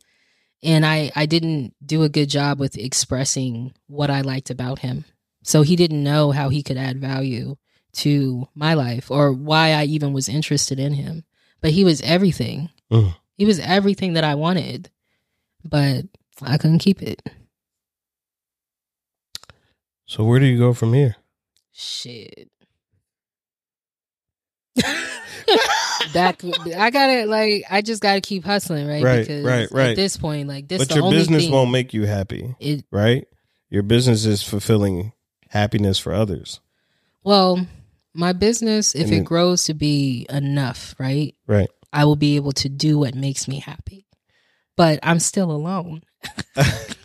And 0.64 0.86
I 0.86 1.12
I 1.16 1.26
didn't 1.26 1.76
do 1.86 2.04
a 2.04 2.10
good 2.10 2.30
job 2.30 2.60
with 2.60 2.78
expressing 2.78 3.74
what 3.88 4.10
I 4.10 4.22
liked 4.22 4.50
about 4.50 4.80
him. 4.80 5.06
So 5.44 5.62
he 5.62 5.76
didn't 5.76 6.04
know 6.04 6.32
how 6.32 6.50
he 6.50 6.64
could 6.64 6.78
add 6.78 7.00
value 7.02 7.58
to 7.94 8.48
my 8.56 8.74
life 8.74 9.12
or 9.12 9.32
why 9.34 9.72
I 9.74 9.84
even 9.84 10.14
was 10.14 10.30
interested 10.30 10.80
in 10.80 10.94
him. 10.94 11.26
But 11.62 11.72
he 11.72 11.84
was 11.84 12.02
everything. 12.02 12.70
Mm. 12.92 13.14
He 13.38 13.46
was 13.46 13.60
everything 13.60 14.14
that 14.14 14.24
I 14.24 14.36
wanted. 14.36 14.90
But 15.64 16.06
I 16.42 16.58
couldn't 16.58 16.80
keep 16.80 17.02
it. 17.02 17.22
So 20.06 20.24
where 20.24 20.40
do 20.40 20.46
you 20.46 20.58
go 20.58 20.74
from 20.74 20.94
here? 20.94 21.16
Shit. 21.72 22.50
That 24.76 26.44
I 26.76 26.90
gotta 26.90 27.26
like 27.26 27.64
I 27.70 27.82
just 27.82 28.02
gotta 28.02 28.22
keep 28.22 28.44
hustling, 28.44 28.88
right? 28.88 29.04
Right, 29.04 29.22
because 29.22 29.46
right, 29.46 29.68
right. 29.72 29.90
At 29.92 29.96
this 29.96 30.18
point, 30.18 30.48
like 30.48 30.68
this, 30.68 30.86
but 30.86 30.96
your 30.96 31.12
business 31.12 31.50
won't 31.50 31.72
make 31.72 31.94
you 31.94 32.06
happy, 32.06 32.56
it. 32.60 32.86
right? 32.92 33.28
Your 33.70 33.84
business 33.84 34.26
is 34.26 34.44
fulfilling 34.44 35.14
happiness 35.50 36.00
for 36.00 36.14
others, 36.14 36.60
Well, 37.24 37.68
my 38.14 38.34
business, 38.34 38.96
if 38.96 39.12
it 39.12 39.24
grows 39.24 39.66
to 39.66 39.74
be 39.74 40.26
enough, 40.30 40.96
right, 41.00 41.36
right? 41.48 41.70
I 41.92 42.06
will 42.06 42.16
be 42.16 42.36
able 42.36 42.54
to 42.54 42.70
do 42.70 42.98
what 42.98 43.16
makes 43.16 43.48
me 43.48 43.60
happy. 43.60 44.08
But 44.76 45.00
I'm 45.04 45.20
still 45.20 45.52
alone. 45.52 46.02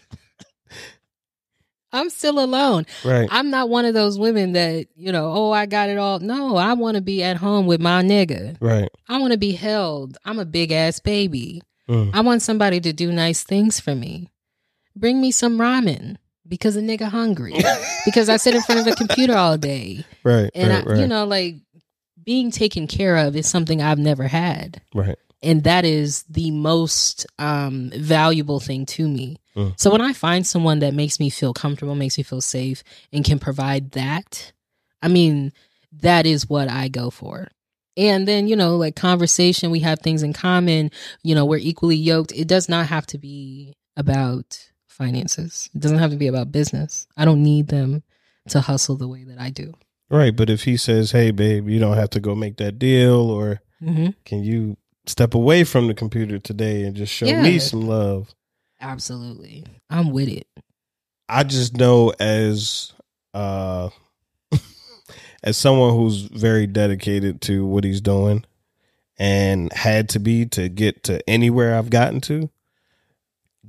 I'm 1.93 2.11
still 2.11 2.39
alone. 2.39 2.87
right. 3.05 3.29
I'm 3.31 3.51
not 3.51 3.69
one 3.69 3.85
of 3.85 3.95
those 3.95 4.19
women 4.19 4.53
that 4.53 4.87
you 4.95 5.13
know. 5.13 5.33
Oh, 5.33 5.53
I 5.53 5.67
got 5.67 5.89
it 5.89 5.99
all. 5.99 6.19
No, 6.19 6.57
I 6.57 6.75
want 6.75 6.97
to 6.97 7.01
be 7.01 7.23
at 7.23 7.37
home 7.37 7.67
with 7.67 7.81
my 7.81 8.03
nigga. 8.03 8.57
Right. 8.61 8.89
I 9.09 9.19
want 9.19 9.33
to 9.33 9.39
be 9.39 9.53
held. 9.53 10.19
I'm 10.25 10.39
a 10.39 10.45
big 10.45 10.73
ass 10.73 11.01
baby. 11.01 11.63
Mm. 11.89 12.11
I 12.13 12.21
want 12.21 12.43
somebody 12.43 12.81
to 12.81 12.93
do 12.93 13.11
nice 13.11 13.43
things 13.43 13.81
for 13.81 13.95
me. 13.95 14.29
Bring 14.95 15.21
me 15.21 15.31
some 15.31 15.59
ramen 15.59 16.17
because 16.47 16.77
a 16.77 16.81
nigga 16.81 17.09
hungry. 17.09 17.55
because 18.05 18.29
I 18.29 18.37
sit 18.37 18.55
in 18.55 18.63
front 18.63 18.81
of 18.81 18.87
a 18.87 18.97
computer 18.97 19.37
all 19.37 19.57
day. 19.57 20.05
Right. 20.25 20.51
And 20.55 20.71
right. 20.71 20.87
I, 20.87 20.91
right. 20.91 21.01
you 21.01 21.07
know, 21.07 21.25
like 21.25 21.57
being 22.25 22.51
taken 22.51 22.87
care 22.87 23.17
of 23.17 23.37
is 23.37 23.49
something 23.49 23.81
I've 23.81 23.99
never 23.99 24.29
had. 24.29 24.83
right. 24.95 25.19
And 25.41 25.63
that 25.65 25.85
is 25.85 26.25
the 26.25 26.51
most 26.51 27.25
um, 27.39 27.93
valuable 27.95 28.59
thing 28.59 28.87
to 28.87 29.07
me. 29.07 29.37
Mm. 29.59 29.81
So 29.81 29.91
when 29.91 30.01
I 30.01 30.13
find 30.13 30.47
someone 30.47 30.79
that 30.81 30.95
makes 30.95 31.19
me 31.21 31.31
feel 31.31 31.53
comfortable, 31.53 31.95
makes 31.95 32.17
me 32.19 32.25
feel 32.25 32.41
safe, 32.41 32.83
and 33.13 33.25
can 33.25 33.39
provide 33.39 33.91
that, 33.93 34.53
I 35.03 35.09
mean, 35.09 35.53
that 35.93 36.27
is 36.27 36.49
what 36.49 36.69
I 36.71 36.89
go 36.89 37.11
for. 37.11 37.49
And 37.97 38.29
then, 38.29 38.47
you 38.47 38.55
know, 38.57 38.77
like 38.77 38.95
conversation, 38.95 39.71
we 39.73 39.81
have 39.81 39.99
things 40.01 40.23
in 40.23 40.33
common, 40.33 40.91
you 41.25 41.35
know, 41.35 41.45
we're 41.45 41.59
equally 41.59 41.97
yoked. 41.97 42.31
It 42.33 42.47
does 42.47 42.69
not 42.69 42.87
have 42.87 43.07
to 43.09 43.19
be 43.19 43.75
about 43.97 44.71
finances, 44.87 45.69
it 45.75 45.81
doesn't 45.81 45.99
have 45.99 46.11
to 46.11 46.17
be 46.17 46.27
about 46.29 46.53
business. 46.53 47.07
I 47.17 47.25
don't 47.25 47.43
need 47.43 47.69
them 47.69 48.03
to 48.49 48.61
hustle 48.61 48.97
the 48.97 49.09
way 49.09 49.25
that 49.25 49.41
I 49.41 49.51
do. 49.51 49.75
Right. 50.11 50.35
But 50.35 50.49
if 50.51 50.65
he 50.65 50.77
says, 50.77 51.11
"Hey, 51.13 51.31
babe, 51.33 51.69
you 51.69 51.79
don't 51.79 51.97
have 51.97 52.11
to 52.11 52.21
go 52.21 52.35
make 52.35 52.57
that 52.59 52.79
deal," 52.79 53.31
or 53.31 53.61
Mm-hmm. 53.83 54.09
can 54.25 54.43
you 54.43 54.77
step 55.07 55.35
away 55.35 55.63
from 55.65 55.87
the 55.87 55.95
computer 55.95 56.39
today 56.39 56.83
and 56.83 56.97
just 56.97 57.13
show 57.13 57.27
Yeah. 57.27 57.43
me 57.43 57.59
some 57.61 57.83
love? 57.83 58.35
Absolutely. 58.81 59.65
I'm 59.91 60.11
with 60.11 60.29
it. 60.29 60.47
I 61.29 61.45
just 61.45 61.77
know 61.77 62.13
as 62.19 62.93
uh 63.35 63.91
as 65.43 65.57
someone 65.57 65.95
who's 65.95 66.23
very 66.23 66.67
dedicated 66.67 67.41
to 67.43 67.67
what 67.67 67.85
he's 67.85 68.01
doing 68.01 68.45
and 69.19 69.73
had 69.73 70.09
to 70.11 70.19
be 70.19 70.47
to 70.47 70.69
get 70.69 71.05
to 71.05 71.29
anywhere 71.29 71.77
I've 71.77 71.91
gotten 71.91 72.21
to, 72.23 72.51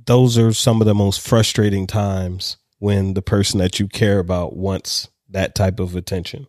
those 0.06 0.38
are 0.38 0.52
some 0.52 0.80
of 0.80 0.86
the 0.86 0.94
most 0.94 1.20
frustrating 1.20 1.86
times 1.86 2.56
when 2.78 3.14
the 3.14 3.22
person 3.22 3.58
that 3.58 3.78
you 3.78 3.88
care 3.88 4.18
about 4.18 4.56
wants 4.56 5.08
that 5.28 5.54
type 5.54 5.78
of 5.80 5.94
attention 5.94 6.46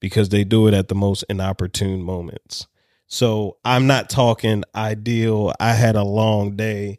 because 0.00 0.30
they 0.30 0.44
do 0.44 0.66
it 0.66 0.74
at 0.74 0.88
the 0.88 0.94
most 0.94 1.24
inopportune 1.28 2.02
moments. 2.02 2.66
So 3.06 3.58
I'm 3.64 3.86
not 3.86 4.10
talking 4.10 4.64
ideal. 4.74 5.52
I 5.60 5.72
had 5.72 5.96
a 5.96 6.02
long 6.04 6.56
day. 6.56 6.98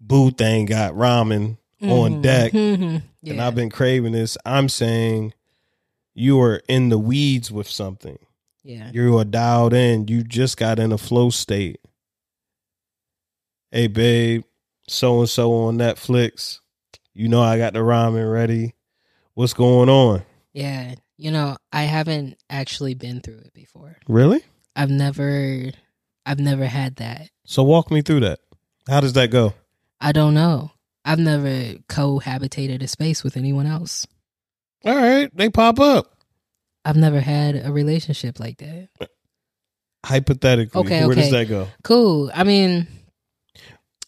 Boo 0.00 0.30
thing 0.30 0.66
got 0.66 0.94
ramen 0.94 1.58
on 1.82 2.14
Mhm, 2.14 2.22
deck, 2.22 2.52
mhm, 2.52 3.02
and. 3.22 3.40
I've 3.40 3.54
been 3.54 3.70
craving 3.70 4.12
this. 4.12 4.36
I'm 4.44 4.68
saying 4.68 5.34
you 6.14 6.40
are 6.40 6.62
in 6.68 6.88
the 6.88 6.98
weeds 6.98 7.50
with 7.50 7.68
something. 7.68 8.18
yeah. 8.62 8.90
You 8.92 9.16
are 9.18 9.24
dialed 9.24 9.72
in. 9.74 10.08
You 10.08 10.22
just 10.22 10.56
got 10.56 10.78
in 10.78 10.92
a 10.92 10.98
flow 10.98 11.30
state. 11.30 11.80
Hey, 13.70 13.86
babe, 13.86 14.42
so 14.88 15.20
and 15.20 15.28
so 15.28 15.52
on 15.52 15.78
Netflix. 15.78 16.60
You 17.14 17.28
know 17.28 17.40
I 17.42 17.56
got 17.58 17.72
the 17.72 17.78
ramen 17.80 18.30
ready. 18.30 18.74
What's 19.34 19.54
going 19.54 19.88
on? 19.88 20.22
Yeah. 20.52 20.94
You 21.16 21.30
know, 21.30 21.56
I 21.72 21.82
haven't 21.82 22.36
actually 22.48 22.94
been 22.94 23.20
through 23.20 23.38
it 23.38 23.52
before. 23.54 23.96
Really? 24.08 24.42
I've 24.74 24.90
never 24.90 25.70
I've 26.26 26.40
never 26.40 26.66
had 26.66 26.96
that. 26.96 27.30
So 27.44 27.62
walk 27.62 27.90
me 27.90 28.02
through 28.02 28.20
that. 28.20 28.40
How 28.88 29.00
does 29.00 29.12
that 29.14 29.30
go? 29.30 29.54
I 30.00 30.12
don't 30.12 30.34
know. 30.34 30.72
I've 31.04 31.18
never 31.18 31.78
cohabitated 31.88 32.82
a 32.82 32.88
space 32.88 33.24
with 33.24 33.36
anyone 33.36 33.66
else. 33.66 34.06
All 34.84 34.96
right, 34.96 35.34
they 35.34 35.50
pop 35.50 35.78
up. 35.78 36.16
I've 36.84 36.96
never 36.96 37.20
had 37.20 37.56
a 37.56 37.72
relationship 37.72 38.40
like 38.40 38.58
that. 38.58 38.88
Hypothetically, 40.04 40.80
Okay, 40.80 41.06
where 41.06 41.14
does 41.14 41.30
that 41.30 41.48
go? 41.48 41.68
Cool. 41.84 42.30
I 42.34 42.44
mean, 42.44 42.86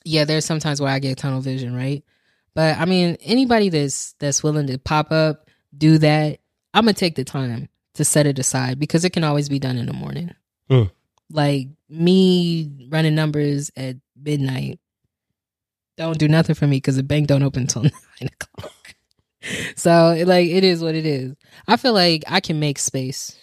yeah, 0.05 0.25
there's 0.25 0.47
sometimes 0.47 0.81
where 0.81 0.91
I 0.91 0.99
get 0.99 1.19
tunnel 1.19 1.43
vision, 1.43 1.75
right? 1.75 2.03
But 2.55 2.79
I 2.79 2.87
mean, 2.87 3.17
anybody 3.23 3.69
that's 3.69 4.15
that's 4.19 4.43
willing 4.43 4.67
to 4.69 4.79
pop 4.79 5.13
up, 5.13 5.51
do 5.77 5.99
that, 5.99 6.41
I'm 6.73 6.85
gonna 6.85 6.95
take 6.95 7.15
the 7.15 7.25
time 7.25 7.69
to 7.95 8.05
set 8.05 8.27
it 8.27 8.39
aside 8.39 8.79
because 8.79 9.05
it 9.05 9.11
can 9.11 9.25
always 9.25 9.49
be 9.49 9.59
done 9.59 9.77
in 9.77 9.87
the 9.87 9.93
morning. 9.93 10.35
Hmm. 10.69 10.85
Like 11.31 11.69
me 11.89 12.89
running 12.91 13.15
numbers 13.15 13.71
at 13.77 13.97
midnight 14.17 14.81
don't 16.03 16.19
do 16.19 16.29
nothing 16.29 16.55
for 16.55 16.67
me 16.67 16.77
because 16.77 16.97
the 16.97 17.03
bank 17.03 17.27
don't 17.29 17.43
open 17.43 17.63
until 17.63 17.83
nine 18.21 18.31
o'clock. 18.41 18.95
So 19.77 20.23
like 20.27 20.49
it 20.49 20.63
is 20.65 20.83
what 20.83 20.95
it 20.95 21.05
is. 21.07 21.35
I 21.67 21.77
feel 21.77 21.93
like 21.95 22.23
I 22.29 22.41
can 22.41 22.61
make 22.61 22.79
space. 22.79 23.37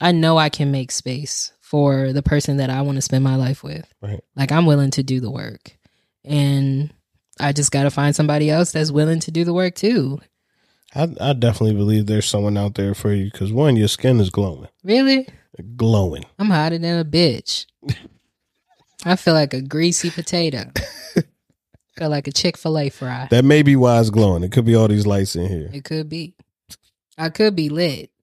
I 0.00 0.12
know 0.12 0.38
I 0.38 0.48
can 0.48 0.70
make 0.70 0.92
space 0.92 1.52
for 1.60 2.12
the 2.12 2.22
person 2.22 2.56
that 2.58 2.70
I 2.70 2.82
want 2.82 2.96
to 2.96 3.02
spend 3.02 3.24
my 3.24 3.36
life 3.36 3.62
with. 3.62 3.86
Right. 4.00 4.20
Like 4.36 4.52
I'm 4.52 4.66
willing 4.66 4.90
to 4.92 5.02
do 5.02 5.20
the 5.20 5.30
work. 5.30 5.76
And 6.24 6.92
I 7.38 7.52
just 7.52 7.72
got 7.72 7.84
to 7.84 7.90
find 7.90 8.14
somebody 8.14 8.50
else 8.50 8.72
that's 8.72 8.90
willing 8.92 9.20
to 9.20 9.30
do 9.30 9.44
the 9.44 9.52
work 9.54 9.74
too. 9.74 10.20
I, 10.94 11.08
I 11.20 11.32
definitely 11.32 11.74
believe 11.76 12.06
there's 12.06 12.26
someone 12.28 12.56
out 12.56 12.74
there 12.74 12.94
for 12.94 13.12
you 13.12 13.30
because 13.30 13.52
one, 13.52 13.76
your 13.76 13.88
skin 13.88 14.20
is 14.20 14.30
glowing, 14.30 14.68
Really? 14.84 15.28
glowing. 15.76 16.24
I'm 16.38 16.50
hotter 16.50 16.78
than 16.78 16.98
a 16.98 17.04
bitch. 17.04 17.66
I 19.04 19.16
feel 19.16 19.34
like 19.34 19.54
a 19.54 19.62
greasy 19.62 20.10
potato. 20.10 20.64
feel 22.00 22.08
like 22.08 22.26
a 22.26 22.32
Chick-fil-A 22.32 22.88
fry. 22.88 23.28
That 23.30 23.44
may 23.44 23.62
be 23.62 23.76
why 23.76 24.00
it's 24.00 24.08
glowing. 24.08 24.42
It 24.42 24.52
could 24.52 24.64
be 24.64 24.74
all 24.74 24.88
these 24.88 25.06
lights 25.06 25.36
in 25.36 25.46
here. 25.48 25.68
It 25.70 25.84
could 25.84 26.08
be. 26.08 26.34
I 27.18 27.28
could 27.28 27.54
be 27.54 27.68
lit. 27.68 28.10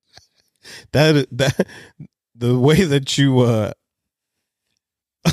That 0.91 1.27
that 1.31 1.65
the 2.35 2.59
way 2.59 2.83
that 2.83 3.17
you 3.17 3.39
uh 3.39 3.71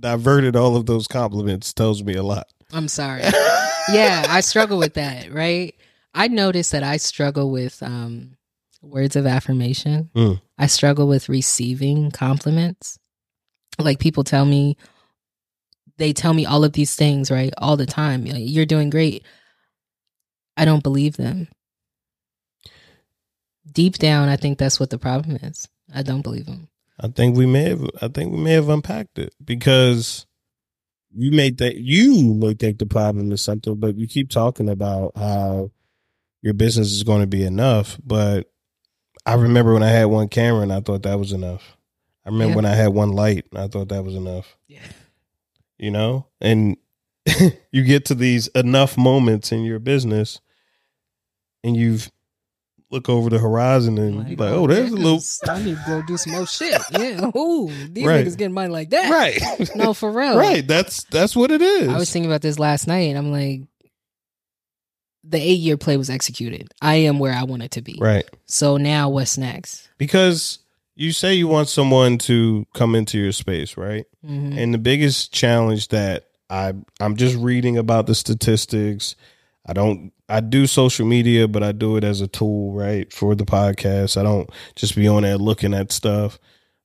diverted 0.00 0.56
all 0.56 0.76
of 0.76 0.86
those 0.86 1.06
compliments 1.06 1.74
tells 1.74 2.02
me 2.02 2.14
a 2.14 2.22
lot. 2.22 2.46
I'm 2.72 2.88
sorry. 2.88 3.20
yeah, 3.92 4.24
I 4.30 4.40
struggle 4.40 4.78
with 4.78 4.94
that, 4.94 5.30
right? 5.30 5.74
I 6.14 6.28
notice 6.28 6.70
that 6.70 6.82
I 6.82 6.96
struggle 6.96 7.50
with 7.50 7.82
um 7.82 8.38
words 8.80 9.14
of 9.14 9.26
affirmation. 9.26 10.08
Mm. 10.14 10.40
I 10.56 10.68
struggle 10.68 11.06
with 11.06 11.28
receiving 11.28 12.10
compliments. 12.10 12.98
Like 13.78 13.98
people 13.98 14.24
tell 14.24 14.46
me 14.46 14.78
they 16.00 16.12
tell 16.12 16.32
me 16.34 16.46
all 16.46 16.64
of 16.64 16.72
these 16.72 16.94
things, 16.96 17.30
right? 17.30 17.52
All 17.58 17.76
the 17.76 17.86
time. 17.86 18.24
Like, 18.24 18.36
You're 18.38 18.66
doing 18.66 18.90
great. 18.90 19.22
I 20.56 20.64
don't 20.64 20.82
believe 20.82 21.16
them. 21.16 21.48
Deep 23.70 23.94
down, 23.98 24.28
I 24.28 24.36
think 24.36 24.58
that's 24.58 24.80
what 24.80 24.90
the 24.90 24.98
problem 24.98 25.36
is. 25.36 25.68
I 25.94 26.02
don't 26.02 26.22
believe 26.22 26.46
them. 26.46 26.68
I 26.98 27.08
think 27.08 27.36
we 27.36 27.46
may 27.46 27.68
have 27.68 27.82
I 28.02 28.08
think 28.08 28.32
we 28.32 28.38
may 28.38 28.52
have 28.52 28.68
unpacked 28.68 29.18
it 29.18 29.34
because 29.44 30.26
you 31.14 31.30
may 31.32 31.50
think 31.50 31.76
you 31.78 32.34
may 32.34 32.54
think 32.54 32.78
the 32.78 32.86
problem 32.86 33.30
is 33.32 33.42
something, 33.42 33.76
but 33.76 33.96
you 33.96 34.06
keep 34.06 34.28
talking 34.30 34.68
about 34.68 35.12
how 35.16 35.70
your 36.42 36.54
business 36.54 36.92
is 36.92 37.02
going 37.02 37.20
to 37.20 37.26
be 37.26 37.44
enough. 37.44 37.98
But 38.04 38.50
I 39.26 39.34
remember 39.34 39.72
when 39.74 39.82
I 39.82 39.88
had 39.88 40.06
one 40.06 40.28
camera 40.28 40.62
and 40.62 40.72
I 40.72 40.80
thought 40.80 41.02
that 41.04 41.18
was 41.18 41.32
enough. 41.32 41.76
I 42.24 42.30
remember 42.30 42.50
Yeah. 42.52 42.56
when 42.56 42.66
I 42.66 42.74
had 42.74 42.88
one 42.88 43.12
light 43.12 43.46
and 43.50 43.60
I 43.60 43.68
thought 43.68 43.88
that 43.88 44.04
was 44.04 44.14
enough. 44.14 44.56
Yeah. 44.68 44.80
You 45.80 45.90
know? 45.90 46.26
And 46.40 46.76
you 47.72 47.82
get 47.82 48.04
to 48.06 48.14
these 48.14 48.46
enough 48.48 48.96
moments 48.98 49.50
in 49.50 49.62
your 49.64 49.78
business 49.78 50.40
and 51.64 51.76
you've 51.76 52.10
look 52.92 53.08
over 53.08 53.30
the 53.30 53.38
horizon 53.38 53.98
and 53.98 54.18
like, 54.18 54.40
like 54.40 54.50
oh, 54.50 54.64
oh, 54.64 54.66
there's 54.66 54.90
a 54.90 54.96
little 54.96 55.20
I 55.48 55.62
need 55.62 55.76
to 55.76 55.82
go 55.86 56.02
do 56.02 56.16
some 56.16 56.32
more 56.32 56.46
shit. 56.46 56.80
Yeah. 56.90 57.30
Ooh, 57.36 57.70
these 57.88 58.04
Right. 58.04 58.26
niggas 58.26 58.36
getting 58.36 58.52
money 58.54 58.68
like 58.68 58.90
that. 58.90 59.10
right. 59.10 59.70
No, 59.76 59.94
for 59.94 60.10
real. 60.10 60.36
Right. 60.36 60.66
That's 60.66 61.04
that's 61.04 61.36
what 61.36 61.50
it 61.52 61.62
is. 61.62 61.88
I 61.88 61.96
was 61.96 62.10
thinking 62.10 62.30
about 62.30 62.42
this 62.42 62.58
last 62.58 62.86
night 62.88 63.08
and 63.10 63.16
I'm 63.18 63.30
like, 63.30 63.60
the 65.22 65.38
eight 65.38 65.60
year 65.60 65.76
play 65.76 65.96
was 65.96 66.10
executed. 66.10 66.72
I 66.82 66.96
am 66.96 67.18
where 67.18 67.32
I 67.32 67.44
want 67.44 67.62
it 67.62 67.70
to 67.72 67.82
be. 67.82 67.96
right. 68.00 68.24
So 68.46 68.76
now 68.76 69.08
what's 69.10 69.38
next? 69.38 69.88
Because 69.98 70.58
you 71.00 71.12
say 71.12 71.32
you 71.32 71.48
want 71.48 71.66
someone 71.66 72.18
to 72.18 72.66
come 72.74 72.94
into 72.94 73.18
your 73.18 73.32
space, 73.32 73.78
right? 73.78 74.04
Mhm. 74.22 74.54
And 74.58 74.74
the 74.74 74.78
biggest 74.78 75.32
challenge 75.32 75.88
that 75.88 76.26
I 76.50 76.74
I'm 77.00 77.16
just 77.16 77.36
reading 77.36 77.78
about 77.78 78.06
the 78.06 78.14
statistics. 78.14 79.16
I 79.66 79.72
don't 79.72 80.12
I 80.28 80.40
do 80.40 80.66
social 80.66 81.06
media, 81.06 81.48
but 81.48 81.62
I 81.62 81.72
do 81.72 81.96
it 81.96 82.04
as 82.04 82.20
a 82.20 82.28
tool, 82.28 82.72
right, 82.72 83.10
for 83.12 83.34
the 83.34 83.46
podcast. 83.46 84.18
I 84.18 84.22
don't 84.22 84.50
just 84.76 84.94
be 84.94 85.08
on 85.08 85.22
there 85.22 85.38
looking 85.38 85.72
at 85.72 85.90
stuff. 85.90 86.38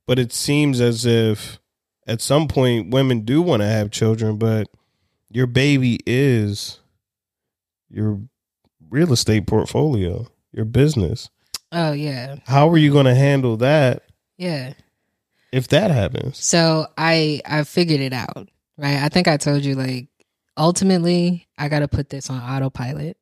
But 0.06 0.18
it 0.18 0.32
seems 0.32 0.80
as 0.80 1.04
if 1.04 1.58
at 2.06 2.22
some 2.22 2.48
point 2.48 2.90
women 2.90 3.20
do 3.20 3.42
want 3.42 3.60
to 3.60 3.68
have 3.68 3.90
children, 3.90 4.38
but 4.38 4.68
your 5.30 5.46
baby 5.46 5.98
is 6.06 6.80
your 7.90 8.20
real 8.88 9.12
estate 9.12 9.46
portfolio, 9.46 10.26
your 10.52 10.64
business. 10.64 11.28
Oh 11.70 11.92
yeah. 11.92 12.36
How 12.46 12.70
are 12.70 12.78
you 12.78 12.92
going 12.92 13.06
to 13.06 13.14
handle 13.14 13.58
that 13.58 14.04
Yeah. 14.38 14.74
if 15.52 15.68
that 15.68 15.90
happens? 15.90 16.38
So 16.38 16.86
I 16.98 17.40
I 17.46 17.64
figured 17.64 18.00
it 18.00 18.12
out. 18.12 18.48
Right. 18.76 18.96
I 19.02 19.08
think 19.08 19.26
I 19.28 19.36
told 19.38 19.64
you 19.64 19.74
like 19.74 20.08
ultimately 20.56 21.46
I 21.56 21.68
gotta 21.68 21.88
put 21.88 22.08
this 22.10 22.28
on 22.30 22.40
autopilot. 22.40 23.16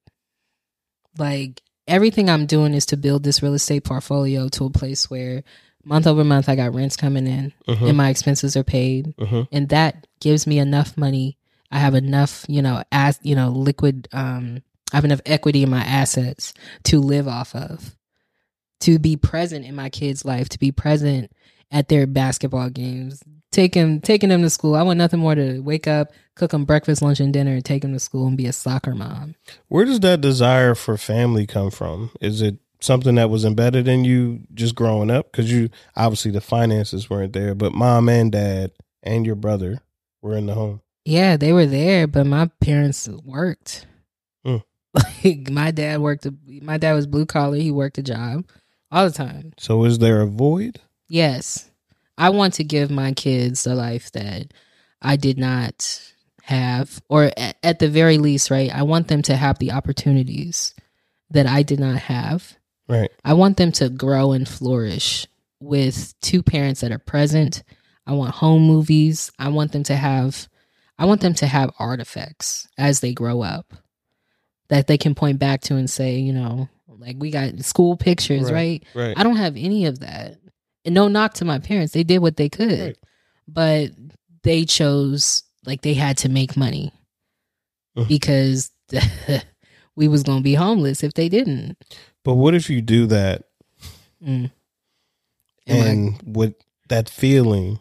Like 1.19 1.63
everything 1.87 2.29
I'm 2.29 2.47
doing 2.47 2.75
is 2.75 2.87
to 2.87 2.97
build 2.97 3.23
this 3.23 3.43
real 3.43 3.55
estate 3.55 3.85
portfolio 3.85 4.49
to 4.51 4.65
a 4.67 4.71
place 4.71 5.09
where 5.11 5.45
month 5.85 6.07
over 6.07 6.25
month 6.25 6.49
I 6.49 6.57
got 6.57 6.75
rents 6.75 6.97
coming 6.97 7.27
in 7.27 7.53
Mhm. 7.69 7.89
and 7.89 7.97
my 7.97 8.09
expenses 8.09 8.57
are 8.57 8.65
paid. 8.65 9.15
Mhm. 9.19 9.49
and 9.53 9.69
that 9.69 10.07
gives 10.21 10.47
me 10.47 10.59
enough 10.59 10.97
money. 10.97 11.37
I 11.71 11.79
have 11.79 11.95
enough, 11.95 12.45
you 12.49 12.63
know, 12.63 12.83
as 12.93 13.19
you 13.23 13.35
know, 13.35 13.51
liquid. 13.51 14.09
Um, 14.13 14.63
I 14.93 14.97
have 14.97 15.05
enough 15.05 15.21
equity 15.27 15.63
in 15.65 15.71
my 15.71 15.83
assets 15.83 16.55
to 16.85 17.01
live 17.01 17.27
off 17.29 17.55
of, 17.55 17.97
to 18.81 18.99
be 18.99 19.17
present 19.17 19.65
in 19.65 19.75
my 19.75 19.89
kids' 19.89 20.25
life, 20.25 20.49
to 20.51 20.59
be 20.59 20.73
present 20.73 21.31
at 21.71 21.89
their 21.89 22.07
basketball 22.07 22.71
games, 22.71 23.23
taking 23.51 24.01
taking 24.01 24.29
them 24.29 24.43
to 24.43 24.51
school. 24.51 24.75
I 24.75 24.83
want 24.83 24.99
nothing 24.99 25.21
more 25.21 25.35
to 25.35 25.61
wake 25.61 25.87
up, 25.87 26.13
cook 26.37 26.53
them 26.53 26.65
breakfast, 26.65 27.03
lunch, 27.03 27.21
and 27.21 27.33
dinner, 27.33 27.55
and 27.55 27.65
take 27.65 27.83
them 27.83 27.93
to 27.93 27.99
school 27.99 28.27
and 28.27 28.37
be 28.37 28.47
a 28.47 28.53
soccer 28.53 28.95
mom. 28.95 29.35
Where 29.69 29.85
does 29.85 30.01
that 30.01 30.21
desire 30.21 30.75
for 30.75 30.97
family 30.97 31.47
come 31.47 31.71
from? 31.71 32.11
Is 32.21 32.43
it 32.43 32.59
something 32.81 33.15
that 33.17 33.31
was 33.31 33.45
embedded 33.45 33.89
in 33.89 34.05
you 34.05 34.41
just 34.55 34.75
growing 34.75 35.11
up? 35.11 35.33
Because 35.33 35.51
you 35.51 35.71
obviously 35.97 36.31
the 36.31 36.41
finances 36.41 37.11
weren't 37.11 37.33
there, 37.33 37.55
but 37.55 37.73
mom 37.73 38.09
and 38.09 38.31
dad 38.31 38.73
and 39.03 39.27
your 39.27 39.37
brother 39.37 39.81
were 40.23 40.37
in 40.37 40.47
the 40.47 40.55
home. 40.55 40.81
Yeah, 41.05 41.37
they 41.37 41.53
were 41.53 41.67
there, 41.67 42.07
but 42.07 42.27
my 42.27 42.51
parents 42.61 43.09
worked. 43.09 43.87
Hmm. 44.45 44.59
Like 45.25 45.51
my 45.51 45.73
dad 45.73 46.01
worked. 46.01 46.25
A, 46.25 46.35
my 46.63 46.79
dad 46.79 46.93
was 46.93 47.09
blue 47.09 47.27
collar. 47.27 47.57
He 47.57 47.73
worked 47.73 47.99
a 47.99 48.03
job 48.03 48.45
all 48.95 49.07
the 49.07 49.13
time. 49.13 49.53
So 49.59 49.85
is 49.85 49.99
there 49.99 50.21
a 50.23 50.27
void? 50.27 50.81
Yes. 51.09 51.71
I 52.17 52.31
want 52.31 52.55
to 52.55 52.65
give 52.65 52.91
my 52.91 53.13
kids 53.13 53.67
a 53.67 53.75
life 53.75 54.13
that 54.13 54.53
I 55.03 55.17
did 55.17 55.37
not 55.37 56.13
have, 56.45 57.03
or 57.09 57.33
at, 57.37 57.57
at 57.63 57.79
the 57.81 57.89
very 57.89 58.19
least, 58.19 58.51
right? 58.51 58.73
I 58.73 58.83
want 58.83 59.09
them 59.09 59.23
to 59.23 59.37
have 59.37 59.59
the 59.59 59.73
opportunities 59.73 60.75
that 61.31 61.47
I 61.47 61.63
did 61.65 61.81
not 61.81 61.97
have. 61.97 62.57
Right. 62.89 63.11
I 63.25 63.35
want 63.35 63.57
them 63.57 63.73
to 63.73 63.89
grow 63.89 64.33
and 64.33 64.49
flourish 64.49 65.27
with 65.59 66.15
two 66.21 66.43
parents 66.43 66.83
that 66.83 66.93
are 66.93 66.99
present. 66.99 67.65
I 68.07 68.13
want 68.13 68.35
home 68.37 68.63
movies. 68.63 69.33
I 69.39 69.49
want 69.49 69.73
them 69.73 69.83
to 69.85 69.97
have 69.97 70.49
I 70.97 71.07
want 71.07 71.23
them 71.23 71.35
to 71.35 71.47
have 71.47 71.73
artifacts 71.81 72.69
as 72.79 73.01
they 73.01 73.13
grow 73.13 73.43
up 73.43 73.75
that 74.69 74.87
they 74.87 74.99
can 74.99 75.15
point 75.15 75.39
back 75.39 75.61
to 75.63 75.77
and 75.77 75.89
say, 75.91 76.17
you 76.19 76.33
know, 76.33 76.69
like 76.89 77.17
we 77.19 77.31
got 77.31 77.59
school 77.65 77.97
pictures, 77.97 78.45
Right. 78.45 78.85
right? 78.95 79.07
Right. 79.09 79.19
I 79.19 79.23
don't 79.23 79.37
have 79.37 79.57
any 79.57 79.87
of 79.87 80.01
that. 80.01 80.39
And 80.85 80.95
no 80.95 81.09
knock 81.09 81.35
to 81.35 81.45
my 81.45 81.59
parents. 81.59 81.93
They 81.93 82.05
did 82.05 82.19
what 82.19 82.37
they 82.37 82.49
could. 82.49 82.81
Right. 82.81 82.99
But 83.49 83.91
they 84.43 84.65
chose 84.65 85.43
like 85.67 85.83
they 85.83 85.95
had 85.95 86.19
to 86.19 86.29
make 86.29 86.57
money 86.57 86.93
because 88.09 88.71
we 89.97 90.09
was 90.09 90.23
going 90.23 90.39
to 90.39 90.45
be 90.45 90.55
homeless 90.55 91.03
if 91.03 91.15
they 91.15 91.29
didn't. 91.29 91.77
But 92.25 92.35
what 92.35 92.55
if 92.55 92.69
you 92.71 92.81
do 92.83 93.07
that 93.07 93.45
Mm. 94.25 94.51
I- 95.69 95.73
and 95.73 96.23
with 96.25 96.55
that 96.89 97.11
feeling, 97.11 97.79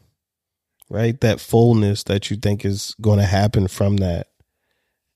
right? 0.90 1.20
That 1.22 1.40
fullness 1.40 2.04
that 2.04 2.30
you 2.30 2.36
think 2.38 2.66
is 2.66 2.96
going 3.00 3.20
to 3.20 3.26
happen 3.26 3.68
from 3.70 3.98
that 3.98 4.28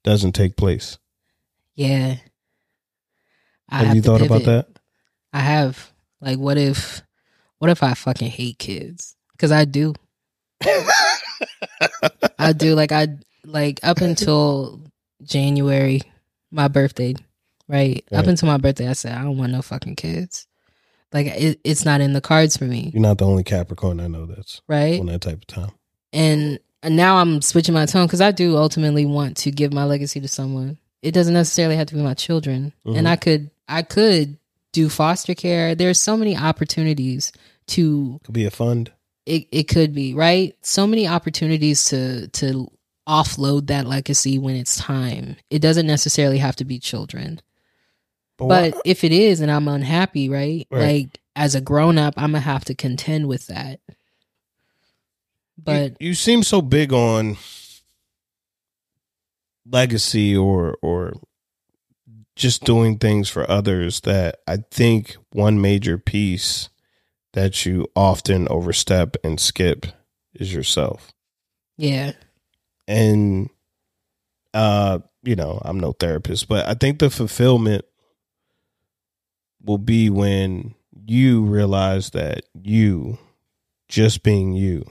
doesn't 0.06 0.34
take 0.34 0.56
place. 0.56 0.98
Yeah. 1.78 2.16
I 3.70 3.84
Have, 3.84 3.96
you 3.96 4.02
to 4.02 4.08
thought 4.08 4.22
about 4.22 4.44
that? 4.44 4.68
I 5.32 5.40
have. 5.40 5.92
Like, 6.20 6.40
what 6.40 6.58
if, 6.58 7.02
what 7.60 7.70
if 7.70 7.84
I 7.84 7.94
fucking 7.94 8.30
hate 8.30 8.58
kids? 8.60 9.16
Because 9.32 9.52
I 9.52 9.66
do. 9.66 9.94
I 12.40 12.54
do. 12.54 12.76
Like, 12.76 12.92
I 12.92 13.08
like 13.46 13.80
up 13.84 14.02
until 14.02 14.82
January, 15.24 16.02
my 16.52 16.68
birthday, 16.68 17.14
right? 17.68 18.04
Up 18.12 18.26
until 18.26 18.48
my 18.48 18.58
birthday, 18.58 18.88
I 18.88 18.94
said 18.94 19.14
I 19.18 19.24
don't 19.24 19.38
want 19.38 19.52
no 19.52 19.62
fucking 19.62 19.96
kids. 19.96 20.48
Like, 21.14 21.28
it, 21.28 21.60
it's 21.64 21.86
not 21.86 22.02
in 22.02 22.14
the 22.14 22.22
cards 22.22 22.58
for 22.58 22.66
me, 22.66 22.92
You're 22.94 23.02
not 23.02 23.18
the 23.18 23.26
only 23.26 23.44
Capricorn 23.44 24.00
I 24.00 24.08
know 24.08 24.26
that's 24.26 24.62
right? 24.68 25.00
on 25.00 25.06
that 25.06 25.22
type 25.22 25.38
of 25.38 25.48
time. 25.48 25.72
and 26.12 26.60
and 26.84 26.96
now 26.96 27.18
I'm 27.18 27.42
switching 27.42 27.74
my 27.74 27.86
tone 27.86 28.06
because 28.06 28.22
I 28.22 28.32
do 28.32 28.56
ultimately 28.58 29.06
want 29.06 29.38
to 29.38 29.52
give 29.52 29.74
my 29.74 29.84
legacy 29.86 30.20
to 30.22 30.28
someone. 30.28 30.78
It 31.02 31.12
doesn't 31.14 31.34
necessarily 31.34 31.76
have 31.76 31.88
to 31.88 31.96
be 31.96 32.02
my 32.02 32.14
children, 32.16 32.74
Mhm. 32.86 32.98
and 32.98 33.08
I 33.08 33.16
could 33.16 33.50
I 33.68 33.82
could 33.84 34.38
do 34.74 34.90
foster 34.90 35.36
care. 35.36 35.76
There's 35.76 36.00
so 36.00 36.16
many 36.18 36.36
opportunities 36.38 37.32
to 37.68 38.20
Could 38.24 38.34
be 38.34 38.46
a 38.46 38.52
fund. 38.52 38.92
it. 39.26 39.48
It 39.52 39.64
could 39.64 39.94
be 39.94 40.14
right. 40.14 40.56
So 40.62 40.88
many 40.88 41.08
opportunities 41.08 41.86
to 41.86 42.28
to 42.30 42.72
offload 43.08 43.68
that 43.68 43.88
legacy 43.88 44.38
when 44.38 44.56
it's 44.56 44.76
time. 44.78 45.36
It 45.50 45.60
doesn't 45.62 45.88
necessarily 45.88 46.40
have 46.40 46.56
to 46.58 46.66
be 46.66 46.80
children, 46.80 47.42
why- 48.38 48.72
but 48.72 48.82
if 48.86 49.04
it 49.04 49.12
is, 49.14 49.40
and 49.40 49.50
I'm 49.52 49.68
unhappy, 49.68 50.30
right? 50.30 50.68
Right. 50.72 51.04
Like 51.06 51.20
as 51.36 51.54
a 51.56 51.62
grown 51.62 51.98
up, 51.98 52.16
I'm 52.18 52.32
gonna 52.32 52.40
have 52.42 52.66
to 52.66 52.74
contend 52.76 53.28
with 53.28 53.48
that. 53.48 53.80
But 55.58 55.96
you, 56.02 56.10
you 56.10 56.14
seem 56.14 56.44
so 56.44 56.62
big 56.62 56.92
on 56.94 57.38
legacy 59.70 60.36
or 60.36 60.78
or 60.82 61.14
just 62.36 62.64
doing 62.64 62.98
things 62.98 63.30
for 63.30 63.50
others 63.50 64.02
that 64.02 64.38
I 64.48 64.58
think 64.72 65.18
one 65.32 65.60
major 65.60 65.98
piece 65.98 66.70
that 67.34 67.66
you 67.66 67.88
often 67.96 68.48
overstep 68.50 69.18
and 69.24 69.40
skip 69.40 69.88
is 70.34 70.54
yourself. 70.54 71.12
yeah, 71.78 72.12
And 72.88 73.50
uh 74.54 75.00
you 75.24 75.36
know, 75.36 75.62
I'm 75.66 75.80
no 75.80 75.92
therapist, 75.92 76.48
but 76.48 76.66
I 76.68 76.74
think 76.74 77.00
the 77.00 77.10
fulfillment 77.10 77.84
will 79.62 79.78
be 79.78 80.10
when 80.10 80.76
you 81.06 81.44
realize 81.44 82.12
that 82.12 82.44
you 82.54 83.18
just 83.90 84.24
being 84.24 84.54
you 84.54 84.86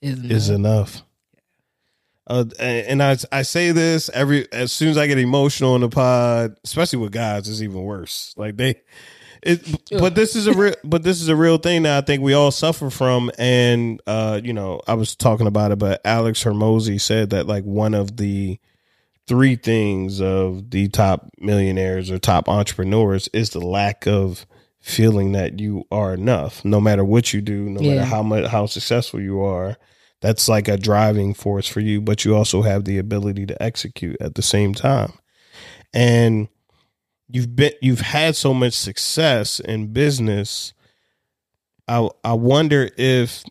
isn't 0.00 0.30
is 0.30 0.50
enough. 0.50 1.02
Uh, 2.28 2.44
and 2.58 3.02
I 3.02 3.16
I 3.32 3.42
say 3.42 3.72
this 3.72 4.10
every 4.10 4.50
as 4.52 4.70
soon 4.70 4.88
as 4.90 4.98
I 4.98 5.06
get 5.06 5.18
emotional 5.18 5.74
in 5.74 5.80
the 5.80 5.88
pod, 5.88 6.56
especially 6.64 6.98
with 6.98 7.12
guys, 7.12 7.48
it's 7.48 7.62
even 7.62 7.82
worse. 7.82 8.34
Like 8.36 8.56
they, 8.56 8.76
it. 9.42 9.60
But 9.90 10.14
this 10.14 10.36
is 10.36 10.46
a 10.46 10.52
real, 10.52 10.74
but 10.84 11.02
this 11.02 11.22
is 11.22 11.28
a 11.28 11.36
real 11.36 11.56
thing 11.58 11.84
that 11.84 12.02
I 12.02 12.06
think 12.06 12.22
we 12.22 12.34
all 12.34 12.50
suffer 12.50 12.90
from. 12.90 13.30
And 13.38 14.00
uh, 14.06 14.40
you 14.44 14.52
know, 14.52 14.80
I 14.86 14.94
was 14.94 15.16
talking 15.16 15.46
about 15.46 15.72
it, 15.72 15.78
but 15.78 16.00
Alex 16.04 16.44
Hormozi 16.44 17.00
said 17.00 17.30
that 17.30 17.46
like 17.46 17.64
one 17.64 17.94
of 17.94 18.16
the 18.18 18.58
three 19.26 19.56
things 19.56 20.20
of 20.20 20.70
the 20.70 20.88
top 20.88 21.28
millionaires 21.38 22.10
or 22.10 22.18
top 22.18 22.48
entrepreneurs 22.48 23.28
is 23.32 23.50
the 23.50 23.60
lack 23.60 24.06
of 24.06 24.46
feeling 24.80 25.32
that 25.32 25.58
you 25.60 25.84
are 25.90 26.14
enough, 26.14 26.64
no 26.64 26.80
matter 26.80 27.04
what 27.04 27.32
you 27.32 27.40
do, 27.40 27.68
no 27.68 27.80
Yeah. 27.80 27.94
matter 27.96 28.06
how 28.06 28.22
much 28.22 28.46
how 28.46 28.66
successful 28.66 29.20
you 29.20 29.40
are 29.42 29.76
that's 30.20 30.48
like 30.48 30.68
a 30.68 30.76
driving 30.76 31.32
force 31.34 31.66
for 31.68 31.80
you 31.80 32.00
but 32.00 32.24
you 32.24 32.34
also 32.34 32.62
have 32.62 32.84
the 32.84 32.98
ability 32.98 33.46
to 33.46 33.62
execute 33.62 34.16
at 34.20 34.34
the 34.34 34.42
same 34.42 34.74
time. 34.74 35.12
And 35.94 36.48
you've 37.28 37.54
been 37.54 37.72
you've 37.80 38.00
had 38.00 38.36
so 38.36 38.52
much 38.54 38.74
success 38.74 39.60
in 39.60 39.92
business. 39.92 40.72
I 41.86 42.08
i 42.24 42.32
wonder 42.32 42.90
if 42.96 43.42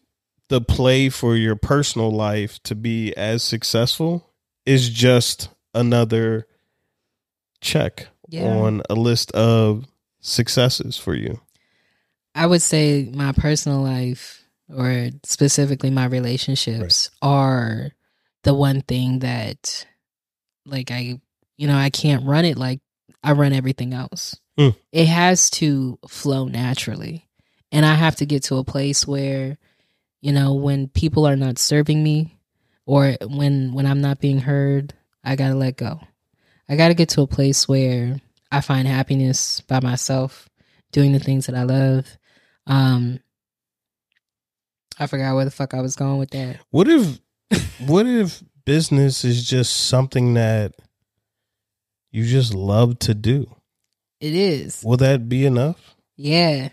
the 0.50 0.62
play 0.62 1.10
for 1.10 1.36
your 1.36 1.56
personal 1.56 2.12
life 2.12 2.62
to 2.64 2.76
be 2.76 3.16
as 3.18 3.44
successful 3.44 4.30
is 4.66 4.90
just 4.90 5.50
another 5.74 6.48
check 7.62 8.08
Yeah. 8.30 8.46
on 8.46 8.82
a 8.90 8.94
list 8.96 9.32
of 9.32 9.86
successes 10.22 10.98
for 10.98 11.16
you. 11.16 11.42
I 12.36 12.46
would 12.46 12.62
say 12.62 13.10
my 13.14 13.32
personal 13.32 13.82
life, 13.82 14.37
or 14.76 15.10
specifically 15.24 15.90
my 15.90 16.06
relationships, 16.06 17.10
are 17.22 17.92
the 18.44 18.54
one 18.54 18.82
thing 18.82 19.20
that, 19.20 19.86
like, 20.66 20.92
I, 20.92 21.20
you 21.58 21.68
know, 21.68 21.78
I 21.78 21.90
can't 21.90 22.26
run 22.26 22.46
it 22.46 22.58
like 22.58 22.80
I 23.24 23.34
run 23.34 23.54
everything 23.54 23.94
else. 23.94 24.40
Mm. 24.58 24.76
It 24.92 25.08
has 25.08 25.50
to 25.52 26.00
flow 26.08 26.46
naturally. 26.46 27.28
And 27.72 27.86
I 27.86 27.96
have 27.96 28.16
to 28.18 28.26
get 28.26 28.44
to 28.44 28.58
a 28.58 28.64
place 28.64 29.06
where, 29.06 29.58
you 30.22 30.32
know, 30.32 30.54
when 30.54 30.88
people 30.88 31.28
are 31.28 31.36
not 31.36 31.60
serving 31.60 32.02
me 32.02 32.38
or 32.86 33.18
when 33.28 33.74
when 33.74 33.86
I'm 33.86 34.02
not 34.02 34.20
being 34.20 34.40
heard, 34.40 34.94
I 35.24 35.36
got 35.36 35.50
to 35.50 35.56
let 35.56 35.78
go. 35.78 36.00
I 36.70 36.76
got 36.76 36.88
to 36.88 36.94
get 36.94 37.10
to 37.10 37.22
a 37.22 37.28
place 37.28 37.68
where 37.68 38.20
I 38.52 38.62
find 38.62 38.88
happiness 38.88 39.62
by 39.62 39.82
myself 39.82 40.50
doing 40.92 41.12
the 41.12 41.20
things 41.20 41.48
that 41.48 41.56
I 41.56 41.64
love. 41.64 42.18
Um 42.66 43.20
I 45.00 45.08
forgot 45.08 45.36
where 45.36 45.46
the 45.46 45.52
fuck 45.52 45.74
I 45.74 45.82
was 45.82 45.96
going 45.96 46.18
with 46.18 46.32
that. 46.32 46.58
What 46.72 46.88
if 46.88 47.20
what 47.86 48.06
if 48.08 48.42
business 48.66 49.24
is 49.24 49.44
just 49.48 49.88
something 49.88 50.34
that 50.34 50.74
you 52.12 52.26
just 52.26 52.54
love 52.54 53.00
to 53.00 53.14
do? 53.14 53.54
It 54.20 54.34
is. 54.34 54.84
Will 54.84 54.98
that 54.98 55.30
be 55.30 55.46
enough? 55.46 55.96
Yeah. 56.16 56.70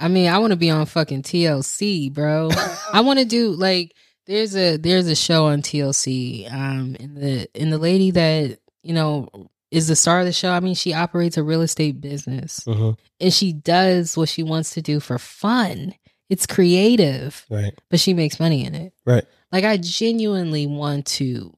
I 0.00 0.08
mean, 0.08 0.28
I 0.28 0.38
want 0.38 0.50
to 0.50 0.56
be 0.56 0.70
on 0.70 0.84
fucking 0.86 1.22
TLC, 1.22 2.12
bro. 2.12 2.50
I 2.92 3.00
want 3.00 3.18
to 3.20 3.24
do 3.24 3.50
like 3.50 3.94
there's 4.26 4.56
a 4.56 4.76
there's 4.76 5.06
a 5.06 5.14
show 5.14 5.46
on 5.46 5.62
TLC 5.62 6.52
um 6.52 6.96
and 6.98 7.16
the 7.16 7.48
and 7.54 7.72
the 7.72 7.78
lady 7.78 8.10
that, 8.10 8.58
you 8.82 8.92
know, 8.92 9.28
is 9.70 9.88
the 9.88 9.96
star 9.96 10.20
of 10.20 10.26
the 10.26 10.32
show. 10.32 10.50
I 10.50 10.60
mean, 10.60 10.74
she 10.74 10.92
operates 10.92 11.36
a 11.36 11.42
real 11.42 11.62
estate 11.62 12.00
business 12.00 12.60
Mm-hmm. 12.66 12.90
and 13.20 13.32
she 13.32 13.52
does 13.52 14.16
what 14.16 14.28
she 14.28 14.42
wants 14.42 14.70
to 14.70 14.82
do 14.82 15.00
for 15.00 15.18
fun. 15.18 15.94
It's 16.28 16.46
creative. 16.46 17.44
Right. 17.48 17.72
but 17.90 18.00
she 18.00 18.14
makes 18.14 18.40
money 18.40 18.64
in 18.64 18.74
it. 18.74 18.92
Right. 19.04 19.24
Like 19.52 19.64
I 19.64 19.76
genuinely 19.76 20.66
want 20.66 21.06
to 21.06 21.56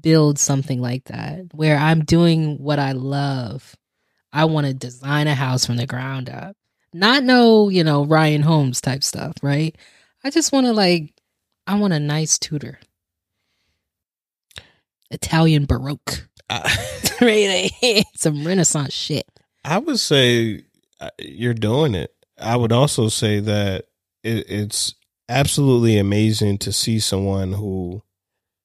build 0.00 0.38
something 0.38 0.80
like 0.80 1.04
that 1.04 1.54
where 1.54 1.76
I'm 1.76 2.04
doing 2.04 2.58
what 2.58 2.78
I 2.78 2.92
love. 2.92 3.76
I 4.32 4.46
want 4.46 4.66
to 4.66 4.74
design 4.74 5.28
a 5.28 5.34
house 5.34 5.64
from 5.64 5.76
the 5.76 5.86
ground 5.86 6.28
up. 6.28 6.56
Not 6.92 7.22
no, 7.22 7.68
you 7.68 7.84
know, 7.84 8.04
Ryan 8.04 8.42
Homes 8.42 8.80
type 8.80 9.04
stuff, 9.04 9.34
right? 9.42 9.76
I 10.24 10.30
just 10.30 10.52
want 10.52 10.66
to 10.66 10.72
like 10.72 11.14
I 11.66 11.78
want 11.78 11.92
a 11.92 12.00
nice 12.00 12.38
Tudor. 12.38 12.78
Italian 15.10 15.66
baroque. 15.66 16.28
I, 16.50 17.10
right? 17.20 18.04
Some 18.16 18.44
renaissance 18.46 18.92
shit. 18.92 19.26
I 19.64 19.78
would 19.78 20.00
say 20.00 20.64
uh, 21.00 21.10
you're 21.18 21.54
doing 21.54 21.94
it. 21.94 22.12
I 22.38 22.56
would 22.56 22.72
also 22.72 23.08
say 23.08 23.40
that 23.40 23.86
it, 24.22 24.46
it's 24.48 24.94
absolutely 25.28 25.98
amazing 25.98 26.58
to 26.58 26.72
see 26.72 26.98
someone 26.98 27.52
who 27.54 28.02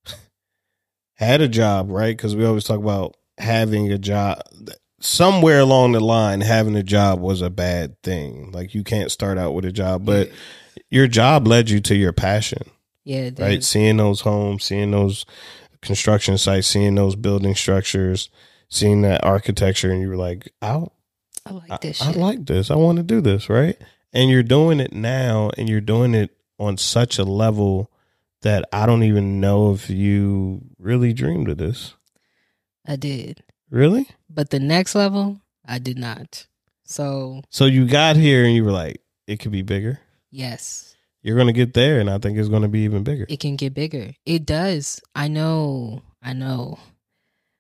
had 1.16 1.42
a 1.42 1.48
job, 1.48 1.90
right? 1.90 2.16
Because 2.16 2.36
we 2.36 2.46
always 2.46 2.64
talk 2.64 2.80
about 2.80 3.16
having 3.38 3.92
a 3.92 3.98
job. 3.98 4.42
Somewhere 5.00 5.60
along 5.60 5.92
the 5.92 6.00
line, 6.00 6.42
having 6.42 6.76
a 6.76 6.82
job 6.84 7.20
was 7.20 7.42
a 7.42 7.52
bad 7.52 8.02
thing. 8.02 8.52
Like 8.52 8.74
you 8.74 8.84
can't 8.84 9.12
start 9.12 9.38
out 9.38 9.54
with 9.54 9.66
a 9.66 9.72
job, 9.72 10.06
but 10.06 10.32
your 10.90 11.08
job 11.08 11.46
led 11.48 11.70
you 11.70 11.80
to 11.82 11.96
your 11.96 12.14
passion, 12.14 12.64
Yeah, 13.04 13.30
right? 13.38 13.64
Seeing 13.64 13.98
those 13.98 14.22
homes, 14.22 14.64
seeing 14.64 14.90
those 14.92 15.24
construction 15.82 16.38
sites, 16.40 16.66
seeing 16.66 16.96
those 16.96 17.16
building 17.16 17.54
structures, 17.54 18.30
seeing 18.70 19.04
that 19.04 19.24
architecture, 19.24 19.92
and 19.92 20.02
you 20.02 20.10
were 20.10 20.18
like, 20.18 20.52
I, 20.64 20.88
I 21.46 21.52
like 21.52 21.82
this 21.82 22.02
I 22.02 22.08
shit. 22.08 22.16
like 22.16 22.46
this. 22.48 22.72
I 22.72 22.76
want 22.76 22.98
to 22.98 23.04
do 23.04 23.22
this, 23.22 23.50
right? 23.50 23.78
And 24.18 24.32
you're 24.32 24.42
doing 24.42 24.80
it 24.80 24.94
now, 24.94 25.52
and 25.60 25.70
you're 25.70 25.80
doing 25.80 26.16
it 26.16 26.32
on 26.58 26.78
such 26.78 27.20
a 27.20 27.24
level 27.24 27.92
that 28.42 28.66
I 28.74 28.88
don't 28.88 29.04
even 29.04 29.40
know 29.40 29.74
if 29.74 29.92
you 29.92 30.62
really 30.80 31.14
dreamed 31.14 31.50
of 31.50 31.60
this. 31.60 31.94
I 32.84 32.96
did. 32.96 33.44
Really? 33.70 34.08
But 34.28 34.50
the 34.50 34.60
next 34.60 34.96
level, 34.96 35.42
I 35.64 35.78
did 35.78 36.00
not. 36.00 36.48
So 36.84 37.44
So 37.52 37.66
you 37.66 37.86
got 37.86 38.16
here 38.16 38.44
and 38.44 38.56
you 38.56 38.64
were 38.64 38.72
like, 38.72 39.02
it 39.28 39.38
could 39.38 39.52
be 39.52 39.62
bigger. 39.62 40.00
Yes. 40.32 40.96
You're 41.22 41.36
going 41.36 41.46
to 41.46 41.54
get 41.54 41.76
there, 41.76 42.00
and 42.00 42.10
I 42.10 42.18
think 42.18 42.40
it's 42.40 42.50
going 42.50 42.64
to 42.64 42.68
be 42.68 42.80
even 42.86 43.04
bigger. 43.04 43.28
It 43.30 43.40
can 43.40 43.56
get 43.56 43.76
bigger. 43.76 44.14
It 44.26 44.48
does. 44.48 45.00
I 45.14 45.28
know. 45.28 46.02
I 46.24 46.34
know. 46.34 46.80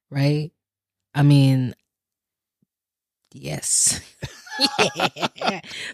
Right? 0.10 0.52
I 1.14 1.22
mean, 1.22 1.76
yes. 3.32 4.00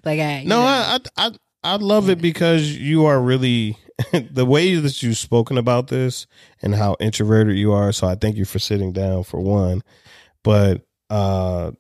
like 0.06 0.20
I 0.20 0.44
No, 0.46 0.62
I, 0.62 1.00
I 1.18 1.28
I 1.28 1.32
I 1.64 1.76
love 1.78 2.10
it 2.10 2.22
because 2.22 2.76
you 2.78 3.06
are 3.06 3.22
really 3.22 3.78
the 4.12 4.46
way 4.46 4.76
that 4.76 5.02
you've 5.02 5.18
spoken 5.18 5.58
about 5.58 5.88
this 5.88 6.28
and 6.62 6.76
how 6.76 6.96
introverted 7.00 7.58
you 7.58 7.72
are. 7.72 7.92
So 7.92 8.08
I 8.08 8.16
thank 8.16 8.36
you 8.36 8.46
for 8.46 8.60
sitting 8.60 8.92
down 8.92 9.24
for 9.24 9.40
one, 9.40 9.82
but 10.44 10.82
uh, 11.10 11.72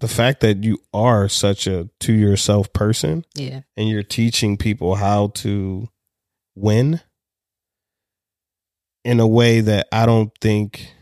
the 0.00 0.08
fact 0.08 0.40
that 0.40 0.64
you 0.64 0.78
are 0.92 1.28
such 1.28 1.66
a 1.66 1.88
to 2.00 2.12
yourself 2.12 2.72
person 2.72 3.24
yeah. 3.34 3.60
and 3.76 3.88
you're 3.88 4.02
teaching 4.02 4.56
people 4.56 4.94
how 4.94 5.28
to 5.28 5.88
win 6.54 7.00
in 9.04 9.20
a 9.20 9.26
way 9.26 9.60
that 9.60 9.88
I 9.92 10.06
don't 10.06 10.32
think 10.40 10.92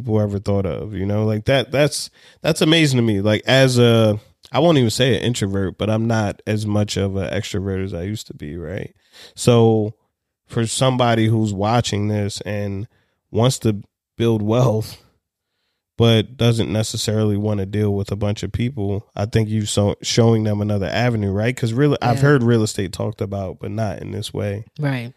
people 0.00 0.20
ever 0.20 0.38
thought 0.38 0.66
of. 0.66 0.94
You 0.94 1.06
know, 1.06 1.24
like 1.24 1.44
that. 1.46 1.70
That's 1.70 2.10
that's 2.42 2.60
amazing 2.62 2.98
to 2.98 3.02
me. 3.02 3.20
Like 3.20 3.42
as 3.46 3.78
a, 3.78 4.20
I 4.52 4.58
won't 4.60 4.78
even 4.78 4.90
say 4.90 5.16
an 5.16 5.22
introvert, 5.22 5.78
but 5.78 5.90
I'm 5.90 6.06
not 6.06 6.42
as 6.46 6.66
much 6.66 6.96
of 6.96 7.16
an 7.16 7.28
extrovert 7.30 7.84
as 7.84 7.94
I 7.94 8.02
used 8.02 8.26
to 8.28 8.34
be. 8.34 8.56
Right. 8.56 8.94
So 9.34 9.94
for 10.46 10.66
somebody 10.66 11.26
who's 11.26 11.52
watching 11.52 12.08
this 12.08 12.40
and 12.42 12.86
wants 13.30 13.58
to 13.60 13.82
build 14.16 14.42
wealth 14.42 15.02
but 15.98 16.36
doesn't 16.36 16.70
necessarily 16.70 17.36
want 17.38 17.58
to 17.58 17.66
deal 17.66 17.94
with 17.94 18.12
a 18.12 18.16
bunch 18.16 18.42
of 18.42 18.52
people 18.52 19.10
i 19.16 19.26
think 19.26 19.48
you 19.48 19.66
so 19.66 19.94
showing 20.02 20.44
them 20.44 20.60
another 20.60 20.86
avenue 20.86 21.32
right 21.32 21.54
because 21.54 21.72
really 21.74 21.98
i've 22.00 22.20
heard 22.20 22.42
real 22.42 22.62
estate 22.62 22.92
talked 22.92 23.20
about 23.20 23.58
but 23.58 23.70
not 23.70 23.98
in 23.98 24.10
this 24.12 24.32
way 24.32 24.64
Right. 24.78 25.12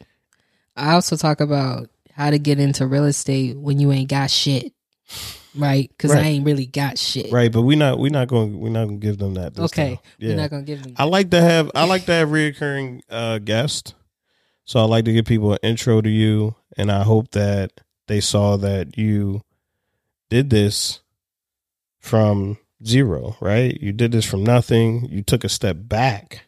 I 0.75 0.93
also 0.93 1.15
talk 1.15 1.39
about 1.41 1.89
how 2.19 2.29
to 2.29 2.37
get 2.37 2.59
into 2.59 2.85
real 2.85 3.05
estate 3.05 3.57
when 3.57 3.79
you 3.79 3.93
ain't 3.93 4.09
got 4.09 4.29
shit. 4.29 4.73
Right? 5.55 5.89
Because 5.89 6.11
Right. 6.11 6.25
I 6.25 6.27
ain't 6.27 6.45
really 6.45 6.65
got 6.65 6.97
shit. 6.99 7.31
right 7.31 7.49
but 7.51 7.61
we're 7.63 7.77
not 7.77 7.97
we're 7.97 8.11
not 8.11 8.27
going 8.27 8.59
we're 8.59 8.69
not 8.69 8.85
going 8.87 8.99
to 8.99 9.07
give 9.07 9.17
them 9.17 9.35
that 9.35 9.57
Okay. 9.57 9.95
time. 9.95 9.99
We're 10.19 10.29
yeah 10.31 10.35
not 10.35 10.49
gonna 10.51 10.63
give 10.63 10.83
them 10.83 10.93
i 10.97 11.05
like 11.05 11.31
to 11.31 11.41
have 11.41 11.71
i 11.73 11.85
like 11.85 12.05
to 12.05 12.11
have 12.11 12.29
reoccurring 12.29 13.01
uh 13.09 13.39
guests 13.39 13.93
so 14.65 14.79
i 14.79 14.83
like 14.83 15.05
to 15.05 15.13
give 15.13 15.25
people 15.25 15.53
an 15.53 15.59
intro 15.63 16.01
to 16.01 16.09
you 16.09 16.55
and 16.77 16.91
i 16.91 17.01
hope 17.03 17.31
that 17.31 17.71
they 18.07 18.19
saw 18.19 18.57
that 18.57 18.97
you 18.97 19.41
did 20.29 20.49
this 20.51 20.99
from 21.99 22.57
zero, 22.85 23.35
right? 23.41 23.79
You 23.81 23.91
did 23.91 24.11
this 24.11 24.25
from 24.25 24.43
nothing. 24.43 25.05
You 25.09 25.21
took 25.23 25.43
a 25.43 25.49
step 25.49 25.77
back 25.79 26.45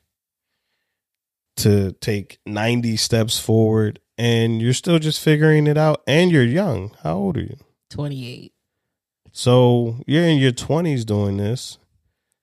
to 1.57 1.91
take 1.93 2.39
90 2.45 2.95
steps 2.97 3.39
forward 3.39 3.99
and 4.21 4.61
you're 4.61 4.73
still 4.73 4.99
just 4.99 5.19
figuring 5.19 5.65
it 5.65 5.79
out 5.79 6.03
and 6.05 6.31
you're 6.31 6.43
young. 6.43 6.95
How 7.01 7.15
old 7.15 7.37
are 7.37 7.41
you? 7.41 7.57
twenty 7.89 8.27
eight. 8.31 8.53
So, 9.33 9.95
you're 10.05 10.25
in 10.25 10.37
your 10.39 10.51
20s 10.51 11.05
doing 11.05 11.37
this 11.37 11.77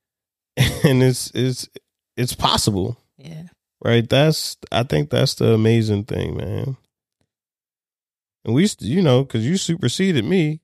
and 0.57 1.03
it's 1.03 1.31
it's 1.35 1.69
it's 2.17 2.35
possible, 2.35 2.97
Yeah. 3.19 3.45
right? 3.85 4.09
That's 4.09 4.57
I 4.73 4.83
think 4.83 5.11
that's 5.11 5.35
the 5.35 5.53
amazing 5.53 6.05
thing, 6.05 6.37
man. 6.37 6.77
And 8.45 8.55
we, 8.55 8.69
you 8.81 9.03
know, 9.03 9.23
because 9.23 9.47
you 9.47 9.57
superseded 9.57 10.25
me. 10.25 10.61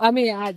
I 0.00 0.10
mean 0.12 0.34
I 0.34 0.54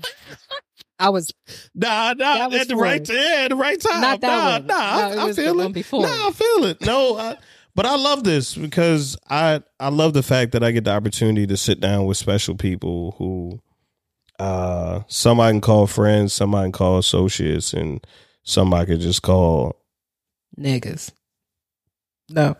I 1.00 1.10
was 1.10 1.34
Nah, 1.74 2.14
That 2.14 2.18
nah, 2.20 2.48
was 2.48 2.62
at 2.62 2.68
the 2.70 2.76
one. 2.76 2.84
right 2.84 3.04
time, 3.06 3.18
at 3.18 3.48
the 3.50 3.56
right 3.56 3.82
time. 3.82 4.02
not 4.02 4.22
that 4.22 4.28
nah, 4.28 4.52
one. 4.54 4.68
Nah, 4.68 4.76
No, 4.76 5.22
I, 5.24 5.28
it 5.28 5.30
I 5.32 5.34
feel 5.34 5.60
it. 5.62 5.74
before. 5.74 6.04
Nah, 6.04 6.28
I 6.28 6.32
feel 6.32 6.66
it. 6.66 6.82
No, 6.82 7.18
I, 7.18 7.38
but 7.76 7.86
I 7.86 7.96
love 7.96 8.24
this 8.24 8.56
because 8.56 9.18
I 9.30 9.62
I 9.80 9.90
love 9.90 10.14
the 10.14 10.24
fact 10.24 10.52
that 10.54 10.64
I 10.64 10.72
get 10.72 10.84
the 10.86 10.92
opportunity 10.92 11.46
to 11.48 11.58
sit 11.58 11.80
down 11.80 12.06
with 12.06 12.18
special 12.18 12.56
people 12.56 13.16
who, 13.18 13.62
uh, 14.40 15.02
some 15.08 15.40
I 15.40 15.52
can 15.52 15.62
call 15.62 15.88
friends, 15.88 16.34
some 16.34 16.56
I 16.56 16.64
can 16.64 16.72
call 16.72 16.98
associates, 16.98 17.74
and 17.74 18.06
some 18.44 18.74
I 18.74 18.86
could 18.86 19.00
just 19.02 19.22
call. 19.22 19.76
niggas. 20.60 21.12
No. 22.30 22.56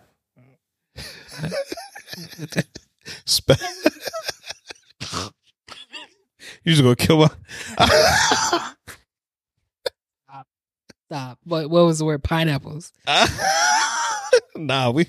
Spe- 3.26 3.52
you 6.64 6.74
just 6.74 6.82
gonna 6.82 6.96
kill 6.96 7.18
my. 7.20 7.30
Stop. 11.08 11.40
What 11.44 11.70
what 11.70 11.86
was 11.86 12.00
the 12.00 12.06
word? 12.06 12.24
Pineapples. 12.24 12.92
nah, 14.56 14.90
we. 14.92 15.08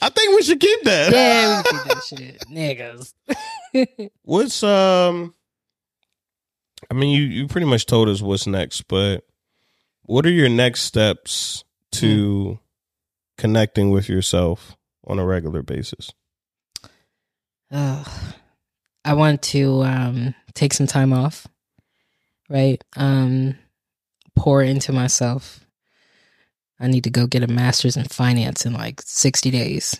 I 0.00 0.08
think 0.08 0.36
we 0.36 0.42
should 0.42 0.60
keep 0.60 0.82
that. 0.84 1.12
Yeah, 1.12 1.58
we 1.58 1.62
keep 1.70 1.84
that 1.84 2.02
shit. 2.04 2.40
Niggas. 2.50 4.10
What's 4.22 4.62
um 4.62 5.34
I 6.90 6.94
mean 6.94 7.10
you 7.10 7.22
you 7.22 7.48
pretty 7.48 7.66
much 7.66 7.86
told 7.86 8.08
us 8.08 8.20
what's 8.20 8.46
next, 8.46 8.82
but 8.88 9.24
what 10.02 10.26
are 10.26 10.30
your 10.30 10.48
next 10.48 10.82
steps 10.82 11.64
to 11.92 12.58
connecting 13.38 13.90
with 13.90 14.08
yourself 14.08 14.76
on 15.06 15.18
a 15.18 15.24
regular 15.24 15.62
basis? 15.62 16.10
Ugh. 17.70 18.08
I 19.04 19.14
want 19.14 19.42
to 19.42 19.82
um 19.82 20.34
take 20.54 20.74
some 20.74 20.86
time 20.86 21.12
off. 21.12 21.46
Right? 22.48 22.82
Um 22.96 23.56
pour 24.36 24.62
into 24.62 24.92
myself. 24.92 25.61
I 26.82 26.88
need 26.88 27.04
to 27.04 27.10
go 27.10 27.26
get 27.26 27.44
a 27.44 27.46
master's 27.46 27.96
in 27.96 28.04
finance 28.04 28.66
in 28.66 28.72
like 28.72 29.00
60 29.02 29.50
days. 29.50 29.98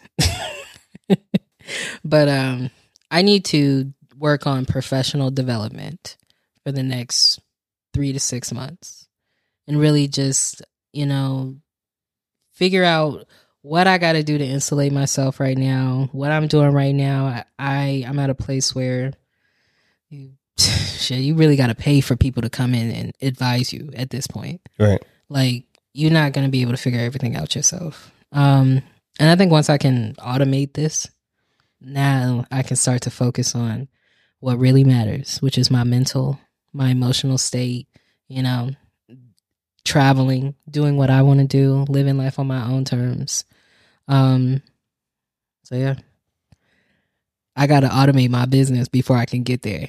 but 2.05 2.29
um 2.29 2.71
I 3.11 3.23
need 3.23 3.45
to 3.47 3.93
work 4.19 4.47
on 4.47 4.67
professional 4.67 5.31
development 5.31 6.17
for 6.65 6.73
the 6.73 6.83
next 6.83 7.41
3 7.95 8.13
to 8.13 8.21
6 8.21 8.53
months 8.53 9.07
and 9.67 9.79
really 9.79 10.09
just, 10.09 10.63
you 10.93 11.07
know, 11.07 11.57
figure 12.53 12.85
out 12.85 13.27
what 13.63 13.87
I 13.87 13.99
got 13.99 14.15
to 14.15 14.23
do 14.23 14.37
to 14.37 14.45
insulate 14.45 14.93
myself 14.93 15.39
right 15.39 15.57
now, 15.57 16.09
what 16.13 16.33
I'm 16.33 16.49
doing 16.49 16.73
right 16.73 16.95
now. 16.95 17.27
I, 17.27 17.45
I 17.59 18.05
I'm 18.07 18.19
at 18.19 18.31
a 18.31 18.35
place 18.35 18.75
where 18.75 19.13
you 20.11 20.33
shit, 20.59 21.21
you 21.21 21.35
really 21.37 21.57
got 21.57 21.69
to 21.69 21.75
pay 21.75 22.01
for 22.01 22.17
people 22.17 22.43
to 22.43 22.51
come 22.51 22.75
in 22.75 22.91
and 22.91 23.13
advise 23.23 23.73
you 23.73 23.91
at 23.95 24.11
this 24.11 24.27
point. 24.27 24.61
Right. 24.79 25.03
Like 25.29 25.65
you're 25.95 26.11
not 26.11 26.33
going 26.33 26.47
to 26.47 26.51
be 26.51 26.63
able 26.63 26.73
to 26.73 26.79
figure 26.79 27.01
everything 27.01 27.37
out 27.37 27.55
yourself. 27.55 28.13
Um 28.33 28.83
and 29.21 29.29
I 29.29 29.37
think 29.37 29.53
once 29.53 29.69
I 29.69 29.79
can 29.79 30.15
automate 30.15 30.73
this, 30.73 31.07
now 31.81 32.47
I 32.51 32.63
can 32.63 32.77
start 32.77 33.03
to 33.03 33.11
focus 33.11 33.55
on 33.55 33.89
what 34.41 34.59
really 34.59 34.85
matters, 34.85 35.39
which 35.43 35.59
is 35.59 35.71
my 35.71 35.85
mental, 35.85 36.41
my 36.73 36.89
emotional 36.89 37.37
state, 37.37 37.89
you 38.29 38.43
know, 38.43 38.71
traveling, 39.85 40.55
doing 40.71 40.97
what 40.97 41.11
I 41.11 41.23
want 41.23 41.41
to 41.41 41.47
do, 41.47 41.85
living 41.89 42.17
life 42.17 42.39
on 42.39 42.47
my 42.47 42.65
own 42.65 42.85
terms. 42.85 43.45
Um 44.09 44.63
so 45.65 45.77
yeah. 45.77 45.97
I 47.55 47.67
got 47.67 47.81
to 47.81 47.89
automate 47.89 48.31
my 48.31 48.47
business 48.47 48.89
before 48.89 49.17
I 49.19 49.27
can 49.27 49.43
get 49.43 49.61
there. 49.63 49.89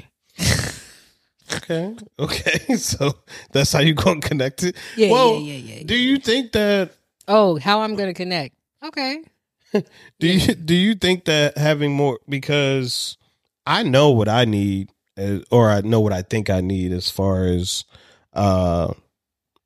Okay. 1.56 1.96
Okay. 2.20 2.76
So 2.78 3.14
that's 3.52 3.72
how 3.74 3.80
you 3.80 3.94
gonna 3.94 4.22
connect 4.22 4.64
it. 4.64 4.76
Yeah, 4.96 5.12
Well, 5.12 5.40
yeah, 5.40 5.56
yeah, 5.56 5.76
yeah. 5.78 5.84
Do 5.86 5.96
you 5.96 6.18
think 6.18 6.52
that 6.54 6.92
Oh, 7.28 7.58
how 7.58 7.82
I'm 7.82 7.96
going 7.96 8.10
to 8.10 8.14
connect. 8.14 8.54
Okay. 8.84 9.24
do 10.20 10.28
you 10.28 10.54
do 10.56 10.76
you 10.76 10.94
think 10.96 11.26
that 11.26 11.58
having 11.58 11.92
more 11.94 12.20
because 12.28 13.18
I 13.66 13.84
know 13.84 14.12
what 14.12 14.28
I 14.28 14.46
need 14.46 14.90
uh, 15.18 15.40
or 15.50 15.72
I 15.72 15.82
know 15.82 16.00
what 16.02 16.14
I 16.14 16.22
think 16.22 16.50
I 16.50 16.62
need 16.62 16.92
as 16.92 17.10
far 17.10 17.46
as 17.46 17.86
uh 18.34 18.94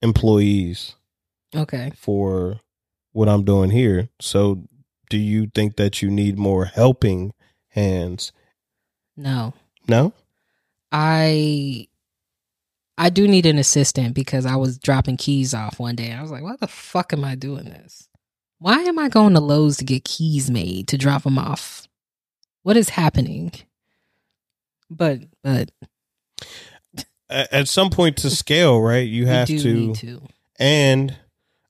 employees 0.01 0.95
Okay. 1.55 1.91
for 1.95 2.59
what 3.13 3.27
I'm 3.27 3.43
doing 3.43 3.71
here. 3.71 4.09
So 4.21 4.63
do 5.09 5.17
you 5.17 5.47
think 5.53 5.77
that 5.77 6.01
you 6.01 6.09
need 6.11 6.37
more 6.37 6.65
helping 6.65 7.33
hands? 7.69 8.31
No. 9.15 9.53
No? 9.87 10.13
I 10.91 11.87
I 12.97 13.09
do 13.09 13.27
need 13.27 13.45
an 13.45 13.57
assistant 13.59 14.13
because 14.15 14.45
I 14.45 14.55
was 14.55 14.77
dropping 14.77 15.17
keys 15.17 15.53
off 15.53 15.79
one 15.79 15.95
day. 15.95 16.11
I 16.11 16.21
was 16.21 16.31
like, 16.31 16.43
"Why 16.43 16.55
the 16.55 16.67
fuck 16.67 17.13
am 17.13 17.23
I 17.23 17.35
doing 17.35 17.65
this? 17.65 18.07
Why 18.59 18.81
am 18.81 18.97
I 18.97 19.07
going 19.09 19.33
to 19.35 19.39
Lowe's 19.39 19.77
to 19.77 19.85
get 19.85 20.03
keys 20.03 20.49
made 20.49 20.87
to 20.87 20.97
drop 20.97 21.23
them 21.23 21.37
off? 21.37 21.87
What 22.63 22.77
is 22.77 22.89
happening?" 22.89 23.51
But 24.89 25.21
but 25.43 25.71
At 27.29 27.67
some 27.67 27.89
point 27.89 28.17
to 28.17 28.29
scale, 28.29 28.79
right? 28.81 29.07
You 29.07 29.25
have 29.27 29.49
to, 29.49 29.93
to. 29.95 30.21
and 30.57 31.15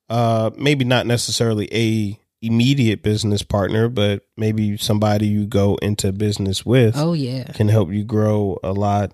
uh 0.09 0.51
maybe 0.55 0.86
not 0.86 1.07
necessarily 1.07 1.68
a 1.74 2.20
immediate 2.41 3.01
business 3.03 3.41
partner, 3.41 3.89
but 3.89 4.23
maybe 4.38 4.77
somebody 4.77 5.27
you 5.27 5.45
go 5.47 5.75
into 5.81 6.11
business 6.11 6.65
with 6.65 6.95
Oh 6.97 7.13
yeah, 7.13 7.51
can 7.53 7.67
help 7.67 7.91
you 7.91 8.03
grow 8.03 8.59
a 8.63 8.73
lot 8.73 9.13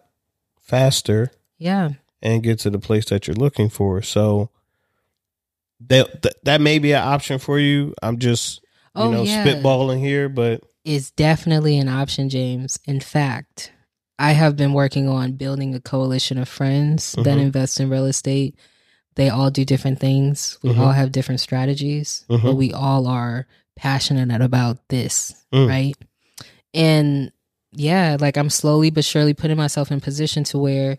faster 0.60 1.32
yeah. 1.58 1.92
and 2.22 2.44
get 2.44 2.60
to 2.60 2.70
the 2.70 2.80
place 2.80 3.06
that 3.06 3.28
you're 3.28 3.36
looking 3.36 3.70
for. 3.70 4.02
So 4.02 4.50
that 5.88 6.22
that, 6.24 6.44
that 6.44 6.62
may 6.62 6.80
be 6.80 6.94
an 6.94 7.04
option 7.04 7.40
for 7.40 7.60
you. 7.60 7.94
I'm 8.02 8.18
just 8.20 8.62
you 8.96 9.04
Oh, 9.04 9.12
know 9.12 9.24
yeah. 9.24 9.46
spitballing 9.46 10.00
here, 10.00 10.30
but 10.30 10.62
it's 10.86 11.12
definitely 11.12 11.78
an 11.78 11.88
option, 11.90 12.30
James. 12.30 12.78
In 12.86 13.00
fact, 13.00 13.72
I 14.20 14.34
have 14.34 14.56
been 14.56 14.74
working 14.74 15.08
on 15.10 15.32
building 15.34 15.74
a 15.74 15.80
coalition 15.80 16.38
of 16.38 16.48
friends 16.48 17.14
that 17.14 17.26
Mhm. 17.38 17.42
invest 17.42 17.80
in 17.80 17.90
real 17.90 18.06
estate. 18.06 18.56
They 19.16 19.30
all 19.30 19.50
do 19.52 19.64
different 19.66 20.00
things. 20.00 20.58
We 20.64 20.72
Mhm. 20.72 20.80
all 20.80 20.92
have 20.92 21.12
different 21.12 21.40
strategies, 21.42 22.26
but 22.28 22.40
Mhm. 22.42 22.56
we 22.56 22.74
all 22.74 23.08
are 23.08 23.48
passionate 23.76 24.42
about 24.42 24.88
this, 24.90 25.34
Mm. 25.54 25.68
right? 25.68 25.96
And 26.74 27.32
yeah, 27.72 28.18
like 28.20 28.38
I'm 28.38 28.50
slowly 28.50 28.90
but 28.90 29.06
surely 29.06 29.34
putting 29.34 29.58
myself 29.58 29.92
in 29.92 30.00
position 30.02 30.44
to 30.46 30.58
where 30.58 30.98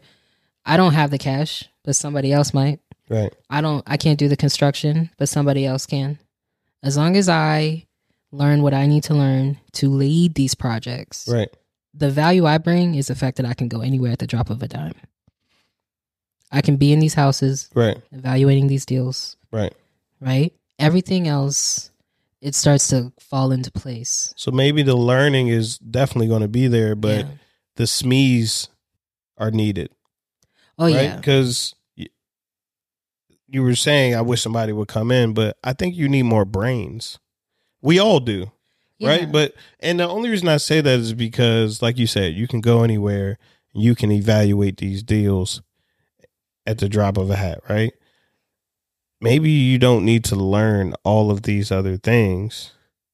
I 0.64 0.76
don't 0.76 0.94
have 0.94 1.10
the 1.10 1.18
cash, 1.18 1.64
but 1.84 1.96
somebody 1.96 2.32
else 2.32 2.54
might. 2.54 2.80
right, 3.10 3.34
I 3.50 3.60
don't 3.60 3.82
I 3.86 3.96
can't 3.98 4.18
do 4.18 4.28
the 4.28 4.36
construction, 4.36 5.10
but 5.18 5.28
somebody 5.28 5.66
else 5.66 5.84
can. 5.86 6.18
As 6.82 6.96
long 6.96 7.16
as 7.16 7.28
I 7.28 7.84
learn 8.32 8.62
what 8.62 8.72
I 8.74 8.86
need 8.86 9.02
to 9.04 9.14
learn 9.14 9.58
to 9.72 9.88
lead 9.90 10.34
these 10.34 10.54
projects. 10.54 11.28
right, 11.28 11.48
The 11.92 12.10
value 12.10 12.46
I 12.46 12.58
bring 12.58 12.94
is 12.96 13.06
the 13.08 13.14
fact 13.14 13.36
that 13.36 13.46
I 13.46 13.54
can 13.54 13.68
go 13.68 13.80
anywhere 13.82 14.10
at 14.12 14.18
the 14.20 14.26
drop 14.26 14.48
of 14.50 14.62
a 14.62 14.66
dime. 14.68 14.94
I 16.52 16.60
can 16.60 16.76
be 16.76 16.92
in 16.92 17.00
these 17.00 17.14
houses 17.14 17.68
right, 17.74 17.96
evaluating 18.12 18.68
these 18.68 18.86
deals, 18.86 19.36
right. 19.50 19.72
right? 20.20 20.52
Everything 20.78 21.26
else 21.28 21.90
it 22.40 22.54
starts 22.54 22.88
to 22.88 23.10
fall 23.18 23.52
into 23.52 23.72
place. 23.72 24.34
So 24.36 24.50
maybe 24.50 24.82
the 24.82 24.94
learning 24.94 25.48
is 25.48 25.78
definitely 25.78 26.28
going 26.28 26.42
to 26.42 26.48
be 26.48 26.66
there, 26.68 26.94
but 26.94 27.20
Yeah. 27.20 27.30
the 27.76 27.84
SMEs 27.84 28.68
are 29.38 29.50
needed, 29.50 29.90
oh 30.78 30.84
right? 30.84 30.92
yeah. 30.94 31.16
Because 31.16 31.74
you 33.48 33.62
were 33.62 33.74
saying, 33.74 34.14
I 34.14 34.20
wish 34.20 34.42
somebody 34.42 34.72
would 34.72 34.88
come 34.88 35.10
in, 35.10 35.32
but 35.32 35.56
I 35.62 35.72
think 35.72 35.94
you 35.94 36.08
need 36.08 36.24
more 36.24 36.44
brains. 36.44 37.18
We 37.80 37.98
all 37.98 38.20
do. 38.20 38.50
Yeah. 38.98 39.08
right? 39.08 39.32
But 39.32 39.54
and 39.80 40.00
the 40.00 40.08
only 40.08 40.28
reason 40.30 40.48
I 40.48 40.56
say 40.58 40.80
that 40.80 40.98
is 40.98 41.14
because, 41.14 41.80
like 41.82 41.98
you 41.98 42.06
said, 42.06 42.34
you 42.34 42.46
can 42.46 42.60
go 42.60 42.82
anywhere, 42.82 43.38
you 43.72 43.94
can 43.94 44.10
evaluate 44.12 44.76
these 44.76 45.02
deals 45.02 45.62
at 46.66 46.78
the 46.78 46.88
drop 46.88 47.16
of 47.16 47.30
a 47.30 47.36
hat, 47.36 47.60
right? 47.68 47.92
Maybe 49.20 49.50
you 49.50 49.78
don't 49.78 50.04
need 50.04 50.24
to 50.24 50.36
learn 50.36 50.94
all 51.02 51.30
of 51.30 51.42
these 51.42 51.70
other 51.72 51.96
things. 51.96 52.72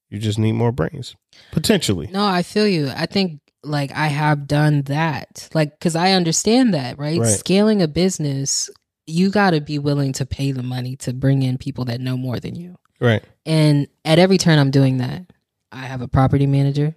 You 0.09 0.19
just 0.19 0.37
need 0.37 0.53
more 0.53 0.71
brains, 0.73 1.15
potentially. 1.51 2.07
No, 2.11 2.25
I 2.25 2.43
feel 2.43 2.67
you. 2.67 2.91
I 2.93 3.05
think 3.05 3.39
like 3.63 3.91
I 3.93 4.07
have 4.07 4.45
done 4.47 4.81
that. 4.83 5.47
Like 5.53 5.79
cuz 5.79 5.95
I 5.95 6.11
understand 6.11 6.73
that, 6.73 6.99
right? 6.99 7.19
Right. 7.19 7.27
Scaling 7.39 7.81
a 7.81 7.87
business, 7.87 8.69
you 9.07 9.29
got 9.29 9.51
to 9.51 9.61
be 9.61 9.79
willing 9.79 10.11
to 10.13 10.25
pay 10.25 10.51
the 10.51 10.63
money 10.63 10.95
to 10.97 11.13
bring 11.13 11.43
in 11.43 11.57
people 11.57 11.85
that 11.85 12.01
know 12.01 12.17
more 12.17 12.39
than 12.39 12.55
you. 12.55 12.77
Right, 12.99 13.23
And 13.47 13.87
at 14.05 14.19
every 14.19 14.37
turn 14.37 14.59
I'm 14.59 14.69
doing 14.69 14.97
that. 14.97 15.25
I 15.71 15.85
have 15.87 16.01
a 16.01 16.07
property 16.07 16.45
manager. 16.45 16.93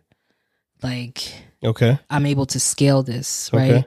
Like 0.82 1.32
okay, 1.62 1.98
I'm 2.10 2.26
able 2.26 2.46
to 2.46 2.60
scale 2.60 3.02
this, 3.02 3.50
Okay. 3.54 3.84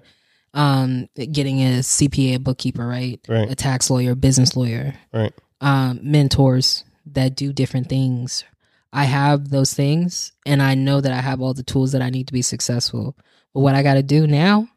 Um 0.58 1.08
getting 1.16 1.62
a 1.62 1.80
CPA, 1.80 2.36
a 2.36 2.40
bookkeeper, 2.40 2.86
right? 2.86 3.22
Right. 3.30 3.50
A 3.50 3.56
tax 3.56 3.90
lawyer, 3.90 4.16
business 4.16 4.58
lawyer. 4.58 4.96
Right. 5.14 5.34
Um 5.62 6.00
mentors 6.04 6.84
that 7.06 7.36
do 7.36 7.54
different 7.54 7.88
things. 7.88 8.44
I 8.92 9.06
have 9.06 9.50
those 9.50 9.74
things 9.74 10.32
and 10.46 10.62
I 10.62 10.76
know 10.76 11.00
that 11.00 11.12
I 11.12 11.22
have 11.22 11.42
all 11.42 11.54
the 11.54 11.64
tools 11.64 11.92
that 11.92 12.02
I 12.02 12.10
need 12.10 12.28
to 12.28 12.34
be 12.34 12.42
successful. 12.42 13.16
But 13.54 13.62
what 13.62 13.76
I 13.76 13.84
got 13.84 13.96
to 13.96 14.04
do 14.04 14.28
now 14.28 14.68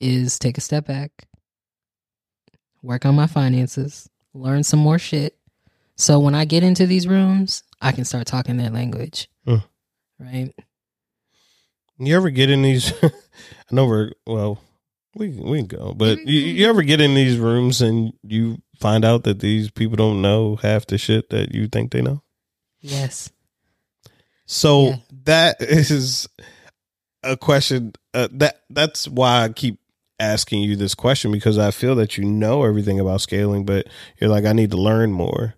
is 0.00 0.38
take 0.38 0.58
a 0.58 0.60
step 0.60 0.86
back, 0.86 1.10
work 2.82 3.04
on 3.04 3.14
my 3.14 3.26
finances, 3.26 4.08
learn 4.34 4.62
some 4.64 4.80
more 4.80 4.98
shit. 4.98 5.36
So 5.96 6.20
when 6.20 6.34
I 6.34 6.44
get 6.44 6.62
into 6.62 6.86
these 6.86 7.08
rooms, 7.08 7.62
I 7.80 7.92
can 7.92 8.04
start 8.04 8.26
talking 8.26 8.56
their 8.56 8.70
language. 8.70 9.28
Hmm. 9.44 9.56
Right? 10.18 10.52
you 11.98 12.16
ever 12.16 12.30
get 12.30 12.50
in 12.50 12.62
these? 12.62 12.92
I 13.02 13.10
know 13.72 13.86
we're 13.86 14.12
well, 14.26 14.60
we 15.18 15.28
we 15.30 15.58
can 15.58 15.66
go, 15.66 15.94
but 15.94 16.18
you, 16.26 16.40
you 16.40 16.68
ever 16.68 16.82
get 16.82 17.00
in 17.00 17.14
these 17.14 17.38
rooms 17.38 17.82
and 17.82 18.12
you 18.22 18.58
find 18.80 19.04
out 19.04 19.24
that 19.24 19.40
these 19.40 19.70
people 19.70 19.96
don't 19.96 20.22
know 20.22 20.56
half 20.56 20.86
the 20.86 20.96
shit 20.98 21.30
that 21.30 21.52
you 21.54 21.66
think 21.68 21.90
they 21.90 22.00
know? 22.00 22.22
Yes. 22.80 23.30
So 24.46 24.84
Yeah. 24.86 24.96
that 25.24 25.56
is 25.60 26.28
a 27.22 27.36
question 27.36 27.92
uh, 28.14 28.28
that 28.32 28.62
that's 28.70 29.06
why 29.08 29.44
I 29.44 29.48
keep 29.50 29.78
asking 30.20 30.62
you 30.62 30.76
this 30.76 30.94
question 30.94 31.30
because 31.32 31.58
I 31.58 31.70
feel 31.70 31.94
that 31.96 32.16
you 32.16 32.24
know 32.24 32.64
everything 32.64 32.98
about 32.98 33.20
scaling, 33.20 33.64
but 33.64 33.86
you're 34.20 34.30
like 34.30 34.44
I 34.44 34.52
need 34.52 34.70
to 34.70 34.76
learn 34.76 35.12
more. 35.12 35.54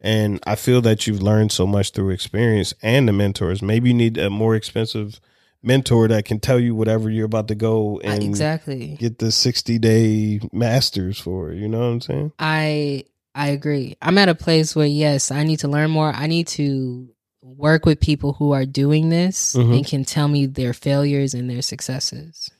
And 0.00 0.40
I 0.46 0.54
feel 0.54 0.80
that 0.82 1.06
you've 1.06 1.20
learned 1.22 1.52
so 1.52 1.66
much 1.66 1.90
through 1.90 2.10
experience 2.10 2.72
and 2.80 3.06
the 3.06 3.12
mentors. 3.12 3.60
Maybe 3.60 3.90
you 3.90 3.94
need 3.94 4.16
a 4.16 4.30
more 4.30 4.54
expensive 4.54 5.20
mentor 5.62 6.08
that 6.08 6.24
can 6.24 6.40
tell 6.40 6.58
you 6.58 6.74
whatever 6.74 7.10
you're 7.10 7.26
about 7.26 7.48
to 7.48 7.54
go 7.54 7.98
Uh, 8.04 8.10
and 8.10 8.22
exactly. 8.22 8.96
get 8.98 9.18
the 9.18 9.30
60 9.30 9.78
day 9.78 10.40
masters 10.52 11.18
for. 11.18 11.52
You 11.52 11.68
know 11.68 11.78
what 11.80 11.84
I'm 11.86 12.00
saying? 12.00 12.32
I 12.38 13.04
I 13.34 13.48
agree. 13.48 13.96
I'm 14.02 14.18
at 14.18 14.28
a 14.28 14.34
place 14.34 14.74
where 14.74 14.86
yes, 14.86 15.30
I 15.30 15.44
need 15.44 15.60
to 15.60 15.68
learn 15.68 15.90
more. 15.90 16.12
I 16.12 16.26
need 16.26 16.48
to 16.48 17.08
work 17.42 17.86
with 17.86 18.00
people 18.00 18.32
who 18.34 18.52
are 18.52 18.66
doing 18.66 19.08
this 19.08 19.54
Mhm. 19.54 19.76
and 19.76 19.86
can 19.86 20.04
tell 20.04 20.28
me 20.28 20.46
their 20.46 20.72
failures 20.72 21.32
and 21.34 21.48
their 21.48 21.62
successes. 21.62 22.50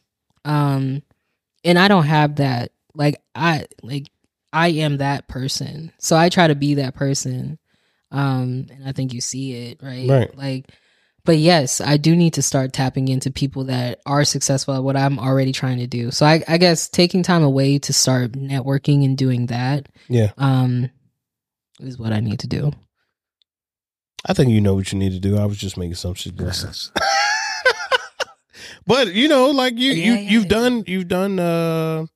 Um 0.45 1.03
and 1.65 1.79
I 1.79 1.89
don't 1.89 2.07
have 2.07 2.37
that. 2.37 2.73
Like 2.95 3.21
I 3.35 3.67
like 3.83 4.09
I 4.53 4.69
am 4.69 4.99
that 4.99 5.29
person. 5.29 5.93
So 5.99 6.17
I 6.17 6.29
try 6.29 6.47
to 6.49 6.55
be 6.55 6.75
that 6.75 6.95
person. 6.95 7.59
Um 8.11 8.67
and 8.71 8.83
I 8.87 8.93
think 8.93 9.13
you 9.15 9.21
see 9.21 9.53
it, 9.53 9.81
right? 9.83 10.09
Right. 10.09 10.37
Like 10.37 10.67
but 11.25 11.39
yes, 11.39 11.81
I 11.81 11.97
do 11.97 12.17
need 12.17 12.35
to 12.35 12.43
start 12.43 12.73
tapping 12.73 13.09
into 13.09 13.31
people 13.31 13.65
that 13.65 14.01
are 14.07 14.25
successful 14.25 14.75
at 14.75 14.83
what 14.83 14.97
I'm 14.97 15.19
already 15.19 15.53
trying 15.53 15.79
to 15.79 15.87
do. 15.87 16.11
So 16.11 16.25
I, 16.27 16.43
I 16.49 16.59
guess 16.59 16.89
taking 16.89 17.23
time 17.23 17.43
away 17.43 17.79
to 17.81 17.93
start 17.93 18.33
networking 18.33 19.05
and 19.05 19.17
doing 19.19 19.47
that 19.47 19.89
Yeah. 20.09 20.33
um 20.39 20.91
is 21.81 21.99
what 21.99 22.13
I 22.13 22.21
need 22.21 22.41
to 22.41 22.47
do. 22.47 22.73
I 24.27 24.35
think 24.35 24.51
you 24.51 24.61
know 24.61 24.75
what 24.75 24.93
you 24.93 24.99
need 24.99 25.13
to 25.13 25.21
do. 25.21 25.39
I 25.39 25.47
was 25.47 25.57
just 25.57 25.77
making 25.79 25.95
some 25.95 26.15
suggestions. 26.17 26.93
but 28.87 29.13
you 29.15 29.29
know, 29.29 29.51
like 29.51 29.79
you 29.79 29.93
you 29.93 30.13
Yeah, 30.13 30.19
yeah, 30.21 30.31
you've 30.31 30.43
yeah. 30.45 30.49
done 30.49 30.85
you've 30.87 31.09
done 31.09 31.39
uh 31.39 32.07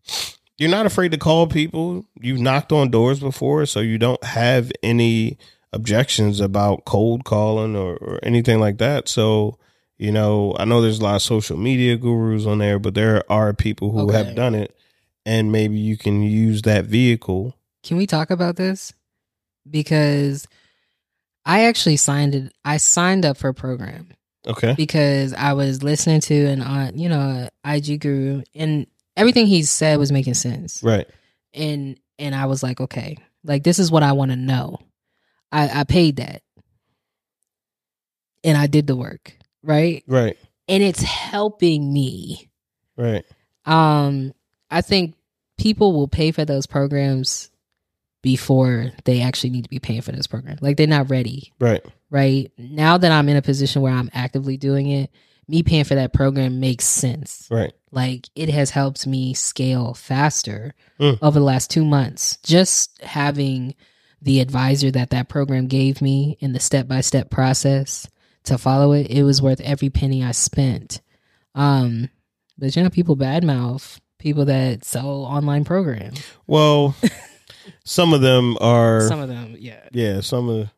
you're 0.59 0.71
not 0.71 0.87
afraid 0.87 1.11
to 1.13 1.19
call 1.19 1.47
people. 1.49 2.05
You've 2.21 2.41
knocked 2.41 2.71
on 2.73 2.91
doors 2.91 3.19
before, 3.21 3.67
so 3.67 3.81
you 3.81 3.99
don't 3.99 4.23
have 4.23 4.71
any 4.85 5.37
objections 5.75 6.41
about 6.41 6.85
cold 6.85 7.25
calling 7.25 7.77
or, 7.77 7.97
or 7.97 8.21
anything 8.23 8.61
like 8.61 8.79
that. 8.79 9.09
So, 9.09 9.59
you 9.99 10.11
know, 10.13 10.55
I 10.59 10.65
know 10.65 10.81
there's 10.81 11.01
a 11.01 11.03
lot 11.03 11.17
of 11.17 11.23
social 11.23 11.57
media 11.57 11.97
gurus 11.97 12.47
on 12.47 12.59
there, 12.59 12.79
but 12.79 12.95
there 12.95 13.23
are 13.31 13.53
people 13.53 13.91
who 13.91 14.09
Okay. 14.09 14.17
have 14.17 14.35
done 14.35 14.55
it 14.55 14.77
and 15.27 15.51
maybe 15.53 15.79
you 15.79 15.97
can 15.97 16.23
use 16.23 16.63
that 16.63 16.85
vehicle. 16.87 17.55
Can 17.83 17.97
we 17.97 18.07
talk 18.07 18.31
about 18.31 18.57
this? 18.57 18.93
Because 19.69 20.47
I 21.45 21.65
actually 21.65 21.97
signed 21.97 22.35
it 22.35 22.53
I 22.65 22.77
signed 22.79 23.25
up 23.25 23.37
for 23.37 23.49
a 23.49 23.55
program 23.55 24.09
Okay. 24.47 24.75
because 24.77 25.33
I 25.33 25.55
was 25.55 25.83
listening 25.83 26.21
to 26.23 26.47
an 26.47 26.61
on 26.63 26.99
you 26.99 27.09
know 27.09 27.49
IG 27.65 28.01
guru 28.01 28.43
and 28.55 28.87
everything 29.17 29.47
he 29.47 29.63
said 29.63 29.99
was 29.99 30.13
making 30.13 30.35
sense. 30.35 30.83
Right. 30.83 31.07
and 31.53 31.99
and 32.19 32.35
I 32.35 32.47
was 32.47 32.63
like, 32.63 32.81
okay, 32.81 33.17
like 33.43 33.65
this 33.65 33.79
is 33.79 33.91
what 33.91 34.03
I 34.03 34.13
want 34.13 34.31
to 34.31 34.37
know. 34.37 34.79
I 35.55 35.81
I 35.81 35.85
paid 35.85 36.17
that, 36.17 36.43
and 38.43 38.57
I 38.57 38.67
did 38.67 38.87
the 38.87 38.97
work, 38.97 39.37
right? 39.63 40.03
Right. 40.07 40.37
And 40.69 40.83
it's 40.83 41.03
helping 41.03 41.93
me. 41.93 42.51
Right. 42.97 43.25
Um, 43.67 44.33
I 44.71 44.81
think 44.83 45.15
people 45.59 45.93
will 45.93 46.09
pay 46.09 46.31
for 46.33 46.45
those 46.45 46.67
programs 46.67 47.51
before 48.23 48.91
they 49.05 49.21
actually 49.21 49.51
need 49.51 49.65
to 49.65 49.71
be 49.71 49.79
paying 49.79 50.01
for 50.01 50.13
this 50.13 50.27
program. 50.27 50.59
Like 50.61 50.77
they're 50.77 50.87
not 50.87 51.11
ready, 51.11 51.53
Right. 51.61 51.85
right? 52.11 52.51
Now 52.57 52.97
that 52.97 53.13
I'm 53.13 53.29
in 53.29 53.37
a 53.37 53.43
position 53.43 53.83
where 53.83 53.93
I'm 53.93 54.11
actively 54.15 54.57
doing 54.57 54.89
it, 54.89 55.11
me 55.47 55.63
paying 55.63 55.85
for 55.85 55.95
that 55.97 56.15
program 56.15 56.59
makes 56.59 56.87
sense. 56.87 57.47
Right. 57.51 57.73
Like 57.91 58.29
it 58.35 58.49
has 58.49 58.71
helped 58.71 59.07
me 59.07 59.35
scale 59.35 59.93
faster 59.93 60.73
Mm. 60.99 61.19
over 61.21 61.39
the 61.39 61.45
last 61.45 61.71
two 61.71 61.85
months. 61.85 62.39
Just 62.43 63.03
having 63.03 63.75
the 64.25 64.41
advisor 64.41 64.91
that 64.91 65.11
that 65.11 65.29
program 65.29 65.67
gave 65.67 66.03
me 66.03 66.37
in 66.41 66.53
the 66.53 66.61
step 66.61 66.89
by 66.89 67.01
step 67.01 67.31
process 67.31 68.09
to 68.45 68.59
follow 68.59 68.93
it, 68.93 69.11
it 69.11 69.23
was 69.23 69.41
worth 69.41 69.61
every 69.61 69.91
penny 69.91 70.25
I 70.25 70.33
spent. 70.33 71.01
Um, 71.55 72.11
but 72.59 72.75
you 72.75 72.83
know, 72.83 72.91
people 72.91 73.17
badmouth 73.17 74.01
people 74.19 74.47
that 74.47 74.85
sell 74.85 75.25
online 75.25 75.65
programs. 75.65 76.25
Well, 76.47 76.97
some 77.85 78.13
of 78.13 78.21
them 78.23 78.57
are 78.61 79.03
Some 79.03 79.21
of 79.21 79.29
them, 79.29 79.57
yeah, 79.59 79.89
yeah, 79.93 80.21
some 80.21 80.49
of 80.49 80.71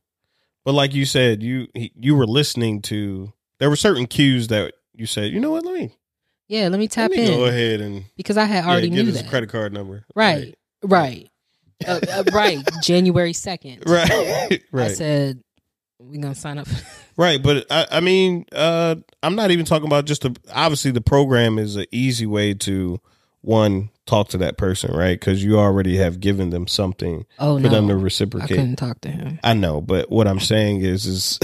but 0.65 0.75
like 0.75 0.95
you 0.95 1.07
said, 1.07 1.43
you 1.43 1.69
you 1.75 2.17
were 2.17 2.27
listening 2.27 2.83
to 2.83 3.33
there 3.59 3.71
were 3.71 3.77
certain 3.77 4.07
cues 4.07 4.49
that 4.49 4.75
you 4.93 5.07
said, 5.07 5.33
you 5.33 5.41
know 5.41 5.53
what, 5.53 5.65
let 5.65 5.75
me 5.75 5.93
yeah. 6.49 6.69
Let 6.69 6.79
me 6.79 6.89
tap 6.89 7.11
let 7.11 7.19
me 7.19 7.27
in 7.27 7.39
go 7.39 7.45
ahead 7.47 7.81
and 7.81 8.05
because 8.17 8.37
I 8.37 8.45
had 8.45 8.65
already 8.65 8.89
get 8.89 9.05
knew 9.05 9.13
that. 9.13 9.29
credit 9.29 9.51
card 9.51 9.73
number. 9.73 10.05
Right, 10.15 10.57
right. 10.83 11.29
Uh, 11.87 12.01
uh, 12.13 12.23
right, 12.33 12.59
January 12.83 13.33
second. 13.33 13.83
right, 13.87 14.63
right. 14.73 14.91
I 14.91 14.95
said 14.95 15.43
we're 15.99 16.21
gonna 16.21 16.35
sign 16.35 16.59
up. 16.59 16.69
right. 17.17 17.43
But 17.43 17.67
I, 17.71 17.87
I 17.91 18.01
mean, 18.01 18.47
uh, 18.53 18.97
I'm 19.23 19.35
not 19.35 19.51
even 19.51 19.65
talking 19.67 19.87
about 19.87 20.05
just 20.05 20.23
the. 20.23 20.37
Obviously, 20.55 20.91
the 20.91 21.01
program 21.01 21.59
is 21.59 21.77
an 21.77 21.87
easy 21.91 22.27
way 22.27 22.55
to 22.55 23.01
one 23.43 23.91
talk 24.07 24.29
to 24.29 24.39
that 24.39 24.57
person, 24.57 24.97
right? 24.97 25.19
Because 25.19 25.43
you 25.45 25.59
already 25.59 25.97
have 25.97 26.21
given 26.21 26.51
them 26.51 26.67
something 26.67 27.27
Oh 27.39 27.57
for 27.57 27.65
no, 27.65 27.69
them 27.71 27.89
to 27.89 27.95
I 27.95 27.97
reciprocate. 27.97 28.49
couldn't 28.57 28.77
talk 28.77 29.01
to 29.03 29.11
him. 29.11 29.39
I 29.45 29.53
know, 29.55 29.81
but 29.81 30.11
what 30.11 30.27
I'm 30.29 30.41
saying 30.41 30.81
is, 30.83 31.07
is 31.07 31.39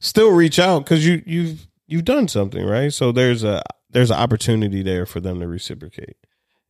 still 0.00 0.30
reach 0.32 0.58
out 0.58 0.84
because 0.84 1.06
you 1.06 1.22
you've 1.26 1.66
you've 1.86 2.04
done 2.04 2.28
something, 2.28 2.64
right? 2.64 2.92
So 2.92 3.12
there's 3.12 3.44
a 3.44 3.62
there's 3.90 4.10
an 4.10 4.18
opportunity 4.18 4.82
there 4.82 5.06
for 5.06 5.20
them 5.20 5.40
to 5.40 5.48
reciprocate. 5.48 6.16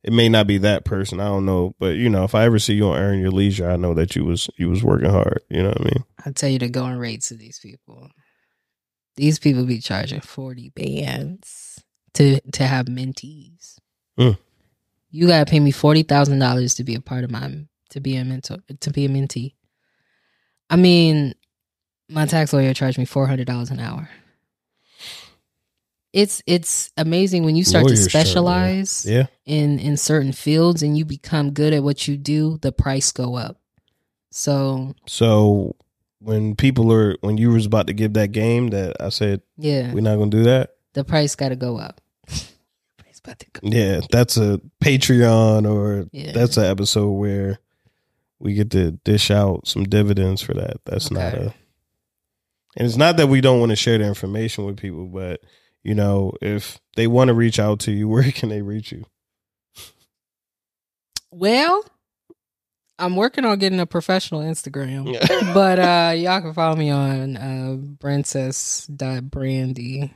It 0.04 0.12
may 0.12 0.28
not 0.28 0.46
be 0.46 0.58
that 0.58 0.84
person, 0.84 1.18
I 1.18 1.24
don't 1.24 1.44
know, 1.44 1.74
but 1.78 1.96
you 1.96 2.08
know, 2.08 2.22
if 2.22 2.34
I 2.34 2.44
ever 2.44 2.58
see 2.58 2.74
you 2.74 2.88
on 2.88 2.98
Earn 2.98 3.18
Your 3.18 3.32
Leisure, 3.32 3.68
I 3.68 3.76
know 3.76 3.94
that 3.94 4.14
you 4.14 4.24
was 4.24 4.48
you 4.56 4.70
was 4.70 4.84
working 4.84 5.10
hard. 5.10 5.42
You 5.50 5.62
know 5.62 5.70
what 5.70 5.80
I 5.80 5.84
mean? 5.84 6.04
I 6.24 6.30
tell 6.30 6.48
you 6.48 6.60
to 6.60 6.68
go 6.68 6.84
and 6.84 7.00
rates 7.00 7.28
to 7.28 7.34
these 7.34 7.58
people. 7.58 8.08
These 9.16 9.40
people 9.40 9.66
be 9.66 9.80
charging 9.80 10.20
forty 10.20 10.70
bands 10.70 11.82
to 12.14 12.40
to 12.40 12.64
have 12.64 12.86
mentees. 12.86 13.78
Mm. 14.18 14.38
You 15.10 15.26
gotta 15.26 15.50
pay 15.50 15.58
me 15.58 15.72
forty 15.72 16.04
thousand 16.04 16.38
dollars 16.38 16.74
to 16.74 16.84
be 16.84 16.94
a 16.94 17.00
part 17.00 17.24
of 17.24 17.30
my 17.32 17.64
to 17.90 18.00
be 18.00 18.16
a 18.16 18.24
mentor 18.24 18.58
to 18.80 18.90
be 18.90 19.04
a 19.04 19.08
mentee. 19.08 19.54
I 20.70 20.76
mean, 20.76 21.34
my 22.08 22.26
tax 22.26 22.52
lawyer 22.52 22.72
charged 22.72 22.98
me 22.98 23.04
four 23.04 23.26
hundred 23.26 23.46
dollars 23.46 23.70
an 23.70 23.80
hour. 23.80 24.08
It's 26.18 26.42
it's 26.46 26.90
amazing 26.96 27.44
when 27.44 27.54
you 27.54 27.62
start 27.64 27.84
Lawyers 27.84 28.00
to 28.00 28.04
yeah. 28.04 28.08
specialize 28.24 29.06
Yeah. 29.06 29.26
in 29.46 29.78
in 29.78 29.96
certain 29.96 30.32
fields 30.32 30.82
and 30.82 30.98
you 30.98 31.04
become 31.04 31.52
good 31.52 31.72
at 31.72 31.82
what 31.84 32.08
you 32.08 32.16
do, 32.16 32.58
the 32.60 32.72
price 32.72 33.12
go 33.12 33.36
up. 33.36 33.60
So 34.32 34.94
So 35.06 35.76
when 36.18 36.56
people 36.56 36.92
are 36.92 37.16
when 37.20 37.38
you 37.38 37.50
was 37.50 37.66
about 37.66 37.86
to 37.86 37.92
give 37.92 38.14
that 38.14 38.32
game 38.32 38.68
that 38.70 38.96
I 39.00 39.10
said 39.10 39.42
yeah, 39.56 39.92
we're 39.92 40.00
not 40.00 40.16
gonna 40.16 40.30
do 40.30 40.42
that. 40.44 40.70
the 40.94 41.04
price 41.04 41.36
got 41.36 41.50
to 41.54 41.56
go 41.56 41.78
up. 41.78 42.00
about 43.24 43.38
to 43.40 43.46
go. 43.52 43.60
Yeah, 43.62 44.00
that's 44.10 44.36
a 44.36 44.60
Patreon 44.82 45.70
or 45.70 46.08
Yeah. 46.12 46.32
that's 46.32 46.56
an 46.56 46.64
episode 46.64 47.10
where 47.12 47.58
we 48.40 48.54
get 48.54 48.70
to 48.72 48.92
dish 49.04 49.30
out 49.30 49.68
some 49.68 49.84
dividends 49.84 50.40
for 50.42 50.54
that. 50.54 50.78
That's 50.84 51.10
not 51.12 51.34
Okay. 51.34 51.46
a 51.46 51.54
and 52.76 52.86
it's 52.86 52.96
not 52.96 53.16
that 53.18 53.28
we 53.28 53.40
don't 53.40 53.60
want 53.60 53.70
to 53.70 53.76
share 53.76 53.98
the 53.98 54.04
information 54.04 54.64
with 54.64 54.76
people, 54.78 55.06
but 55.06 55.40
you 55.82 55.94
know, 55.94 56.32
if 56.40 56.80
they 56.96 57.06
want 57.06 57.28
to 57.28 57.34
reach 57.34 57.58
out 57.58 57.80
to 57.80 57.92
you, 57.92 58.08
where 58.08 58.32
can 58.32 58.48
they 58.48 58.62
reach 58.62 58.92
you? 58.92 59.04
Well, 61.30 61.84
I'm 62.98 63.16
working 63.16 63.44
on 63.44 63.58
getting 63.58 63.80
a 63.80 63.86
professional 63.86 64.40
Instagram, 64.40 65.12
but 65.54 65.78
uh 65.78 66.14
y'all 66.16 66.40
can 66.40 66.54
follow 66.54 66.74
me 66.76 66.88
on 66.90 67.36
uh 67.36 67.76
princess.brandy. 68.00 70.14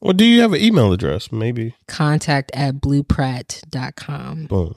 Well, 0.00 0.14
do 0.14 0.24
you 0.24 0.40
have 0.40 0.54
an 0.54 0.60
email 0.60 0.92
address? 0.92 1.30
Maybe. 1.30 1.76
Contact 1.86 2.50
at 2.54 2.76
blueprat.com. 2.76 4.46
Boom. 4.46 4.74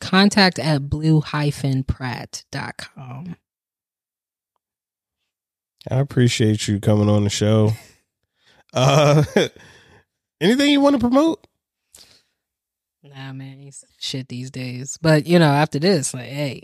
Contact 0.00 0.58
at 0.58 0.90
blue-prat.com. 0.90 3.36
I 5.88 5.98
appreciate 5.98 6.66
you 6.66 6.80
coming 6.80 7.08
on 7.08 7.22
the 7.24 7.30
show. 7.30 7.72
Uh 8.76 9.24
anything 10.40 10.70
you 10.70 10.80
want 10.80 10.94
to 10.94 11.00
promote? 11.00 11.44
Nah, 13.02 13.32
man, 13.32 13.58
he's 13.58 13.84
shit 13.98 14.28
these 14.28 14.50
days. 14.50 14.98
But 15.00 15.26
you 15.26 15.38
know, 15.38 15.50
after 15.50 15.78
this, 15.78 16.12
like, 16.12 16.28
hey, 16.28 16.62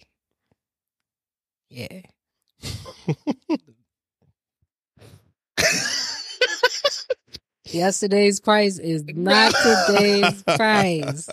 yeah. 1.70 2.02
Yesterday's 7.64 8.40
price 8.40 8.78
is 8.78 9.04
not 9.06 9.54
today's 9.54 10.42
price. 10.56 11.28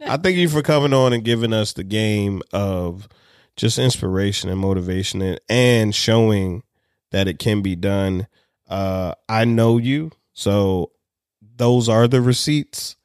I 0.00 0.16
thank 0.16 0.36
you 0.36 0.48
for 0.48 0.62
coming 0.62 0.92
on 0.92 1.12
and 1.12 1.24
giving 1.24 1.52
us 1.52 1.74
the 1.74 1.84
game 1.84 2.42
of 2.52 3.06
just 3.56 3.78
inspiration 3.78 4.50
and 4.50 4.58
motivation 4.58 5.22
and, 5.22 5.40
and 5.48 5.94
showing 5.94 6.64
that 7.12 7.28
it 7.28 7.38
can 7.38 7.62
be 7.62 7.76
done. 7.76 8.26
Uh, 8.70 9.14
I 9.28 9.44
know 9.44 9.76
you, 9.76 10.12
so 10.32 10.92
those 11.56 11.88
are 11.88 12.08
the 12.08 12.22
receipts. 12.22 12.96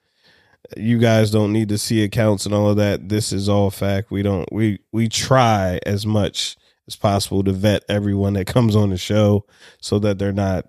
You 0.78 1.00
guys 1.00 1.32
don't 1.32 1.52
need 1.52 1.70
to 1.70 1.78
see 1.78 2.04
accounts 2.04 2.46
and 2.46 2.56
all 2.56 2.70
of 2.70 2.78
that. 2.78 3.10
This 3.10 3.34
is 3.34 3.50
all 3.50 3.70
fact. 3.72 4.12
We 4.12 4.24
don't 4.24 4.48
we 4.52 4.80
we 4.92 5.10
try 5.10 5.80
as 5.86 6.06
much 6.06 6.56
as 6.88 6.96
possible 6.96 7.44
to 7.44 7.52
vet 7.52 7.84
everyone 7.90 8.34
that 8.34 8.48
comes 8.48 8.76
on 8.76 8.90
the 8.90 8.98
show 8.98 9.46
so 9.82 10.00
that 10.00 10.20
they're 10.20 10.32
not 10.32 10.68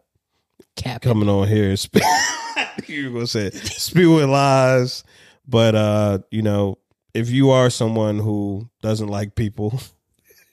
Cap. 0.76 1.02
coming 1.02 1.28
on 1.28 1.48
here 1.48 1.70
and 1.70 1.78
spe- 1.78 1.98
you 2.86 3.12
gonna 3.12 3.26
say 3.26 3.50
spewing 3.50 4.30
lies 4.30 5.04
but 5.46 5.74
uh 5.74 6.18
you 6.30 6.42
know 6.42 6.78
if 7.14 7.30
you 7.30 7.50
are 7.50 7.70
someone 7.70 8.18
who 8.18 8.68
doesn't 8.82 9.08
like 9.08 9.34
people 9.34 9.80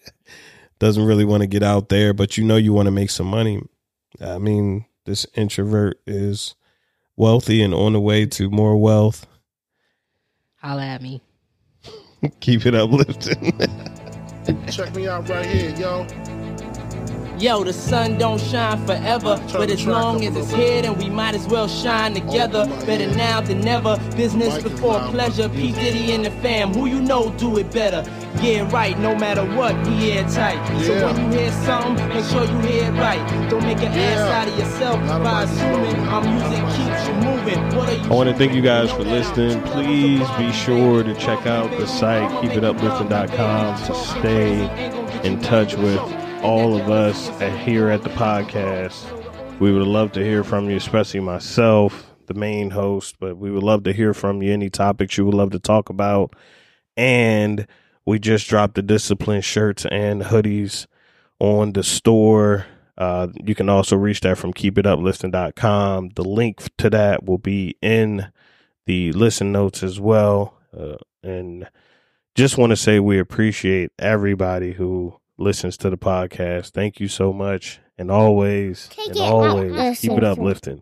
doesn't 0.79 1.05
really 1.05 1.25
want 1.25 1.41
to 1.41 1.47
get 1.47 1.63
out 1.63 1.89
there 1.89 2.13
but 2.13 2.37
you 2.37 2.43
know 2.43 2.55
you 2.55 2.73
want 2.73 2.87
to 2.87 2.91
make 2.91 3.09
some 3.09 3.27
money 3.27 3.61
i 4.21 4.37
mean 4.37 4.85
this 5.05 5.25
introvert 5.35 5.99
is 6.07 6.55
wealthy 7.15 7.61
and 7.61 7.73
on 7.73 7.93
the 7.93 7.99
way 7.99 8.25
to 8.25 8.49
more 8.49 8.77
wealth 8.77 9.27
Holla 10.55 10.85
at 10.85 11.01
me. 11.01 11.21
keep 12.39 12.65
it 12.65 12.73
uplifting 12.73 13.51
Check 14.69 14.93
me 14.95 15.07
out 15.07 15.29
right 15.29 15.45
here, 15.45 15.73
yo. 15.77 16.05
Yo, 17.43 17.61
the 17.61 17.73
sun 17.73 18.17
don't 18.17 18.39
shine 18.39 18.77
forever, 18.85 19.37
but 19.51 19.69
as 19.69 19.85
long 19.85 20.23
as 20.23 20.33
it's 20.33 20.49
here, 20.53 20.81
then 20.81 20.97
we 20.97 21.09
might 21.09 21.35
as 21.35 21.45
well 21.45 21.67
shine 21.67 22.13
together. 22.13 22.65
Oh, 22.65 22.85
Better 22.85 23.13
now 23.17 23.41
than 23.41 23.59
never. 23.59 23.97
Business 24.15 24.63
before 24.63 25.01
pleasure. 25.09 25.49
P 25.49 25.73
Diddy 25.73 26.13
and 26.13 26.23
the 26.23 26.31
fam, 26.39 26.73
who 26.73 26.85
you 26.85 27.01
know 27.01 27.33
do 27.33 27.57
it 27.57 27.69
better. 27.69 28.09
Yeah, 28.41 28.71
right. 28.71 28.97
No 28.97 29.13
matter 29.13 29.43
what, 29.57 29.75
we 29.85 30.11
airtight. 30.11 30.57
So 30.85 31.05
when 31.05 31.19
you 31.19 31.37
hear 31.37 31.51
something, 31.65 32.07
make 32.07 32.23
sure 32.23 32.45
you 32.45 32.59
hear 32.59 32.85
it 32.85 32.97
right. 32.97 33.49
Don't 33.49 33.63
make 33.63 33.79
an 33.79 33.91
ass 33.91 34.19
out 34.19 34.47
of 34.47 34.57
yourself 34.57 35.05
Lot 35.09 35.23
by 35.25 35.45
mics 35.45 35.51
assuming 35.51 35.99
our 36.07 36.21
music 36.21 36.63
keeps 36.77 37.07
you 37.09 37.13
moving. 37.15 37.77
What 37.77 37.89
are 37.89 37.93
you? 37.93 38.03
I 38.09 38.15
want 38.15 38.29
to 38.29 38.35
thank 38.37 38.53
you 38.53 38.61
guys 38.61 38.89
for 38.89 39.03
listening. 39.03 39.61
Please 39.63 40.25
be 40.37 40.53
sure 40.53 41.03
to 41.03 41.13
check 41.15 41.45
out 41.45 41.69
the 41.71 41.87
site, 41.87 42.31
keepituplifting.com, 42.41 43.85
to 43.87 43.95
stay 43.95 45.27
in 45.27 45.41
touch 45.41 45.75
with 45.75 46.22
all 46.43 46.75
of 46.75 46.89
us 46.89 47.29
here 47.65 47.89
at 47.89 48.03
the 48.03 48.09
podcast. 48.09 49.09
We 49.59 49.71
would 49.71 49.87
love 49.87 50.11
to 50.11 50.23
hear 50.23 50.43
from 50.43 50.69
you, 50.69 50.75
especially 50.75 51.21
myself, 51.21 52.05
the 52.27 52.33
main 52.33 52.69
host, 52.69 53.15
but 53.17 53.37
we 53.37 53.49
would 53.49 53.63
love 53.63 53.83
to 53.83 53.93
hear 53.93 54.13
from 54.13 54.41
you 54.41 54.51
any 54.51 54.69
topics 54.69 55.17
you 55.17 55.25
would 55.25 55.33
love 55.33 55.51
to 55.51 55.59
talk 55.59 55.89
about. 55.89 56.35
And 56.97 57.65
we 58.05 58.19
just 58.19 58.49
dropped 58.49 58.75
the 58.75 58.81
discipline 58.81 59.39
shirts 59.39 59.85
and 59.89 60.21
hoodies 60.21 60.85
on 61.39 61.71
the 61.71 61.83
store. 61.83 62.65
Uh, 62.97 63.29
you 63.41 63.55
can 63.55 63.69
also 63.69 63.95
reach 63.95 64.19
that 64.21 64.37
from 64.37 64.53
keepituplifting.com. 64.53 66.09
The 66.09 66.25
link 66.25 66.61
to 66.77 66.89
that 66.89 67.25
will 67.25 67.37
be 67.37 67.77
in 67.81 68.31
the 68.85 69.13
listen 69.13 69.53
notes 69.53 69.81
as 69.81 69.97
well. 69.97 70.57
Uh, 70.77 70.97
and 71.23 71.69
just 72.35 72.57
want 72.57 72.71
to 72.71 72.75
say 72.75 72.99
we 72.99 73.17
appreciate 73.17 73.91
everybody 73.97 74.73
who 74.73 75.15
listens 75.37 75.77
to 75.77 75.89
the 75.89 75.97
podcast. 75.97 76.71
Thank 76.71 76.99
you 76.99 77.07
so 77.07 77.33
much. 77.33 77.79
And 77.97 78.09
always, 78.09 78.89
Take 78.89 79.09
and 79.09 79.17
always 79.19 79.99
keep 79.99 80.11
it 80.11 80.23
uplifting. 80.23 80.81